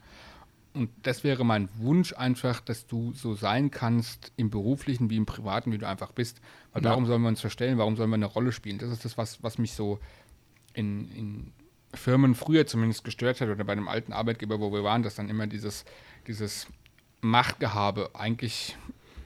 Und 0.75 0.91
das 1.03 1.25
wäre 1.25 1.45
mein 1.45 1.71
Wunsch 1.79 2.12
einfach, 2.12 2.61
dass 2.61 2.87
du 2.87 3.12
so 3.14 3.35
sein 3.35 3.71
kannst 3.71 4.33
im 4.37 4.51
beruflichen 4.51 5.09
wie 5.09 5.17
im 5.17 5.25
privaten, 5.25 5.73
wie 5.73 5.79
du 5.79 5.89
einfach 5.89 6.12
bist. 6.12 6.41
Weil 6.73 6.85
Ja. 6.85 6.91
warum 6.91 7.07
sollen 7.07 7.23
wir 7.23 7.29
uns 7.29 7.41
verstellen? 7.41 7.79
Warum 7.79 7.97
sollen 7.97 8.11
wir 8.11 8.17
eine 8.17 8.27
Rolle 8.27 8.53
spielen? 8.53 8.77
Das 8.77 8.91
ist 8.91 9.05
das, 9.05 9.17
was, 9.17 9.43
was 9.43 9.57
mich 9.57 9.73
so 9.73 9.99
in, 10.75 11.11
in 11.12 11.53
Firmen 11.95 12.35
früher 12.35 12.67
zumindest 12.67 13.05
gestört 13.05 13.41
hat 13.41 13.49
oder 13.49 13.64
bei 13.64 13.73
einem 13.73 13.89
alten 13.89 14.12
Arbeitgeber, 14.12 14.61
wo 14.61 14.71
wir 14.71 14.85
waren, 14.85 15.03
dass 15.03 15.14
dann 15.14 15.31
immer 15.31 15.47
dieses, 15.47 15.87
dieses 16.27 16.67
Machtgehabe 17.23 18.11
eigentlich 18.12 18.77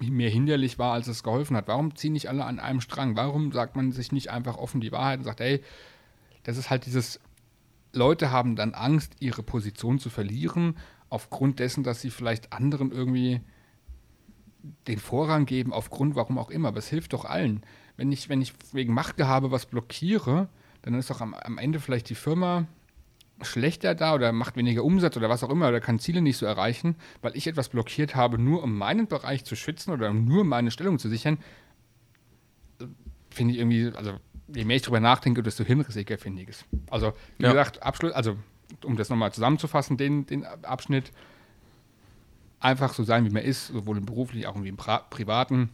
mehr 0.09 0.30
hinderlich 0.30 0.78
war, 0.78 0.94
als 0.94 1.09
es 1.09 1.22
geholfen 1.22 1.57
hat. 1.57 1.68
Warum 1.68 1.94
ziehen 1.94 2.14
nicht 2.14 2.28
alle 2.28 2.44
an 2.44 2.59
einem 2.59 2.80
Strang? 2.80 3.16
Warum 3.16 3.53
sagt 3.53 3.76
man 3.76 3.92
sich 3.92 4.12
nicht 4.12 4.30
einfach 4.30 4.57
offen 4.57 4.80
die 4.80 4.92
Wahrheit 4.92 5.18
und 5.18 5.24
sagt, 5.24 5.40
hey, 5.40 5.62
das 6.44 6.57
ist 6.57 6.70
halt 6.70 6.86
dieses, 6.86 7.20
Leute 7.92 8.30
haben 8.30 8.57
dann 8.57 8.74
Angst, 8.74 9.16
ihre 9.20 9.42
Position 9.42 9.98
zu 9.98 10.11
verlieren, 10.11 10.78
aufgrund 11.09 11.59
dessen, 11.59 11.82
dass 11.82 12.01
sie 12.01 12.11
vielleicht 12.11 12.53
anderen 12.53 12.92
irgendwie 12.92 13.40
den 14.86 14.98
Vorrang 14.98 15.46
geben, 15.46 15.72
aufgrund 15.72 16.14
warum 16.14 16.38
auch 16.38 16.51
immer. 16.51 16.68
Aber 16.68 16.78
es 16.78 16.88
hilft 16.88 17.12
doch 17.12 17.24
allen. 17.24 17.62
Wenn 17.96 18.12
ich, 18.12 18.28
wenn 18.28 18.40
ich 18.40 18.55
wegen 18.72 18.94
Machtgehabe 18.94 19.51
was 19.51 19.66
blockiere, 19.66 20.48
dann 20.82 20.94
ist 20.94 21.11
doch 21.11 21.20
am, 21.20 21.34
am 21.34 21.59
Ende 21.59 21.80
vielleicht 21.80 22.09
die 22.09 22.14
Firma 22.14 22.66
schlechter 23.43 23.95
da 23.95 24.14
oder 24.14 24.32
macht 24.32 24.57
weniger 24.57 24.84
Umsatz 24.84 25.16
oder 25.16 25.28
was 25.28 25.43
auch 25.43 25.51
immer 25.51 25.68
oder 25.68 25.80
kann 25.80 25.99
Ziele 25.99 26.20
nicht 26.22 26.36
so 26.36 26.47
erreichen, 26.47 26.97
weil 27.22 27.36
ich 27.36 27.47
etwas 27.47 27.68
blockiert 27.68 28.14
habe, 28.14 28.38
nur 28.38 28.62
um 28.62 28.76
meinen 28.76 29.07
Bereich 29.07 29.45
zu 29.45 29.57
schützen 29.57 29.91
oder 29.93 30.12
nur 30.12 30.43
um 30.43 30.49
meine 30.49 30.70
Stellung 30.70 30.99
zu 30.99 31.09
sichern, 31.09 31.38
finde 33.30 33.55
ich 33.55 33.61
irgendwie, 33.61 33.91
also 33.95 34.14
je 34.55 34.64
mehr 34.64 34.76
ich 34.76 34.82
drüber 34.82 35.01
nachdenke, 35.01 35.43
desto 35.43 35.64
hinrissiger 35.64 36.18
finde 36.18 36.43
ich 36.43 36.49
es. 36.49 36.64
Also, 36.91 37.12
wie 37.38 37.45
Ja. 37.45 37.51
gesagt, 37.53 37.82
Abschluss, 37.82 38.12
also 38.12 38.36
um 38.84 38.97
das 38.97 39.09
nochmal 39.09 39.32
zusammenzufassen, 39.32 39.97
den, 39.97 40.26
den 40.26 40.45
Abschnitt, 40.45 41.12
einfach 42.59 42.93
so 42.93 43.05
sein, 43.05 43.24
wie 43.24 43.30
man 43.30 43.43
ist, 43.43 43.68
sowohl 43.68 43.99
im 43.99 44.07
beruflichen 44.07 44.47
als 44.47 44.57
auch 44.57 44.62
im 44.62 44.76
Pri 44.76 44.99
privaten. 45.09 45.70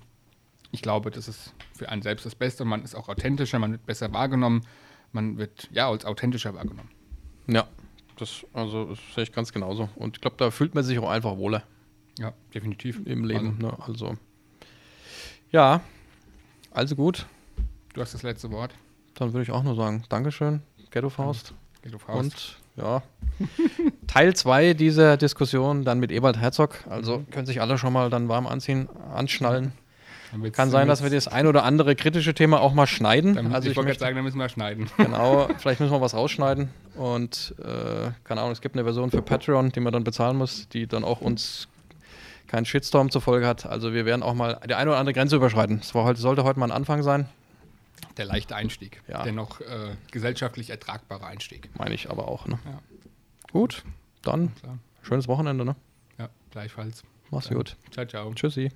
Ich 0.70 0.82
glaube, 0.82 1.10
das 1.10 1.28
ist 1.28 1.54
für 1.76 1.88
einen 1.88 2.02
selbst 2.02 2.26
das 2.26 2.34
Beste. 2.34 2.64
Man 2.64 2.82
ist 2.82 2.94
auch 2.94 3.08
authentischer, 3.08 3.58
man 3.58 3.72
wird 3.72 3.86
besser 3.86 4.12
wahrgenommen, 4.12 4.62
man 5.12 5.38
wird 5.38 5.68
ja 5.72 5.88
als 5.88 6.04
authentischer 6.04 6.54
wahrgenommen. 6.54 6.90
Ja, 7.46 7.66
das, 8.18 8.44
also, 8.52 8.86
das 8.86 8.98
sehe 9.14 9.24
ich 9.24 9.32
ganz 9.32 9.52
genauso. 9.52 9.88
Und 9.96 10.16
ich 10.16 10.20
glaube, 10.20 10.36
da 10.38 10.50
fühlt 10.50 10.74
man 10.74 10.82
sich 10.84 10.98
auch 10.98 11.08
einfach 11.10 11.36
wohler 11.36 11.62
Ja, 12.18 12.32
definitiv. 12.54 13.00
im 13.06 13.24
Leben. 13.24 13.58
Ne? 13.60 13.76
Also, 13.86 14.16
ja, 15.50 15.80
also 16.70 16.96
gut. 16.96 17.26
Also, 17.56 17.66
du 17.94 18.00
hast 18.02 18.14
das 18.14 18.22
letzte 18.22 18.50
Wort. 18.50 18.74
Dann 19.14 19.32
würde 19.32 19.42
ich 19.44 19.50
auch 19.50 19.62
nur 19.62 19.74
sagen, 19.76 20.04
Dankeschön, 20.08 20.62
Ghetto 20.90 21.08
Faust. 21.08 21.54
Du 21.90 21.98
Faust. 21.98 22.18
Und 22.20 22.56
ja, 22.76 23.02
Teil 24.08 24.34
2 24.34 24.74
dieser 24.74 25.16
Diskussion 25.16 25.84
dann 25.84 26.00
mit 26.00 26.10
Ebert 26.10 26.36
Herzog. 26.36 26.84
Also 26.90 27.24
können 27.30 27.46
sich 27.46 27.60
alle 27.60 27.78
schon 27.78 27.92
mal 27.92 28.10
dann 28.10 28.28
warm 28.28 28.46
anziehen, 28.46 28.88
anschnallen. 29.14 29.66
Wird's- 29.66 29.76
Kann 30.52 30.70
sein, 30.70 30.88
dass 30.88 31.02
wir 31.02 31.10
das 31.10 31.28
ein 31.28 31.46
oder 31.46 31.64
andere 31.64 31.94
kritische 31.96 32.34
Thema 32.34 32.60
auch 32.60 32.72
mal 32.74 32.86
schneiden. 32.86 33.34
Dann, 33.34 33.54
also 33.54 33.66
ich 33.66 33.72
ich 33.72 33.76
wollte 33.76 33.88
gerade 33.90 34.00
sagen, 34.00 34.16
da 34.16 34.22
müssen 34.22 34.38
wir 34.38 34.48
schneiden. 34.48 34.88
genau, 34.96 35.48
vielleicht 35.58 35.80
müssen 35.80 35.92
wir 35.92 36.00
was 36.00 36.14
rausschneiden. 36.14 36.68
Und 36.96 37.54
äh, 37.60 38.10
keine 38.24 38.40
Ahnung, 38.40 38.52
es 38.52 38.60
gibt 38.60 38.74
eine 38.74 38.84
Version 38.84 39.10
für 39.10 39.22
Patreon, 39.22 39.70
die 39.72 39.80
man 39.80 39.92
dann 39.92 40.04
bezahlen 40.04 40.36
muss, 40.36 40.68
die 40.68 40.86
dann 40.86 41.04
auch 41.04 41.20
uns 41.20 41.68
keinen 42.46 42.64
Shitstorm 42.64 43.10
zur 43.10 43.20
Folge 43.22 43.46
hat. 43.46 43.66
Also 43.66 43.92
wir 43.92 44.04
werden 44.06 44.22
auch 44.22 44.34
mal 44.34 44.60
die 44.68 44.74
eine 44.74 44.90
oder 44.90 44.98
andere 44.98 45.14
Grenze 45.14 45.36
überschreiten. 45.36 45.78
Das 45.80 45.94
war 45.94 46.04
heute, 46.04 46.20
sollte 46.20 46.44
heute 46.44 46.58
mal 46.60 46.66
ein 46.66 46.72
Anfang 46.76 47.02
sein, 47.02 47.28
Der 48.16 48.24
leichte 48.24 48.54
Einstieg. 48.54 49.02
Ja. 49.08 49.22
Der 49.24 49.32
noch 49.32 49.60
äh, 49.60 49.64
gesellschaftlich 50.12 50.70
ertragbare 50.70 51.26
Einstieg. 51.26 51.68
meine 51.78 51.94
ich 51.94 52.08
aber 52.10 52.28
auch. 52.28 52.46
Ne? 52.46 52.58
Ja. 52.64 52.78
Gut, 53.52 53.84
dann 54.22 54.54
Klar. 54.60 54.78
schönes 55.02 55.28
Wochenende. 55.28 55.64
Ne? 55.64 55.76
Ja, 56.18 56.28
gleichfalls. 56.50 57.02
Mach's 57.30 57.48
Dann- 57.48 57.56
gut. 57.56 57.76
Ciao, 57.90 58.06
ciao. 58.06 58.32
Tschüssi. 58.34 58.70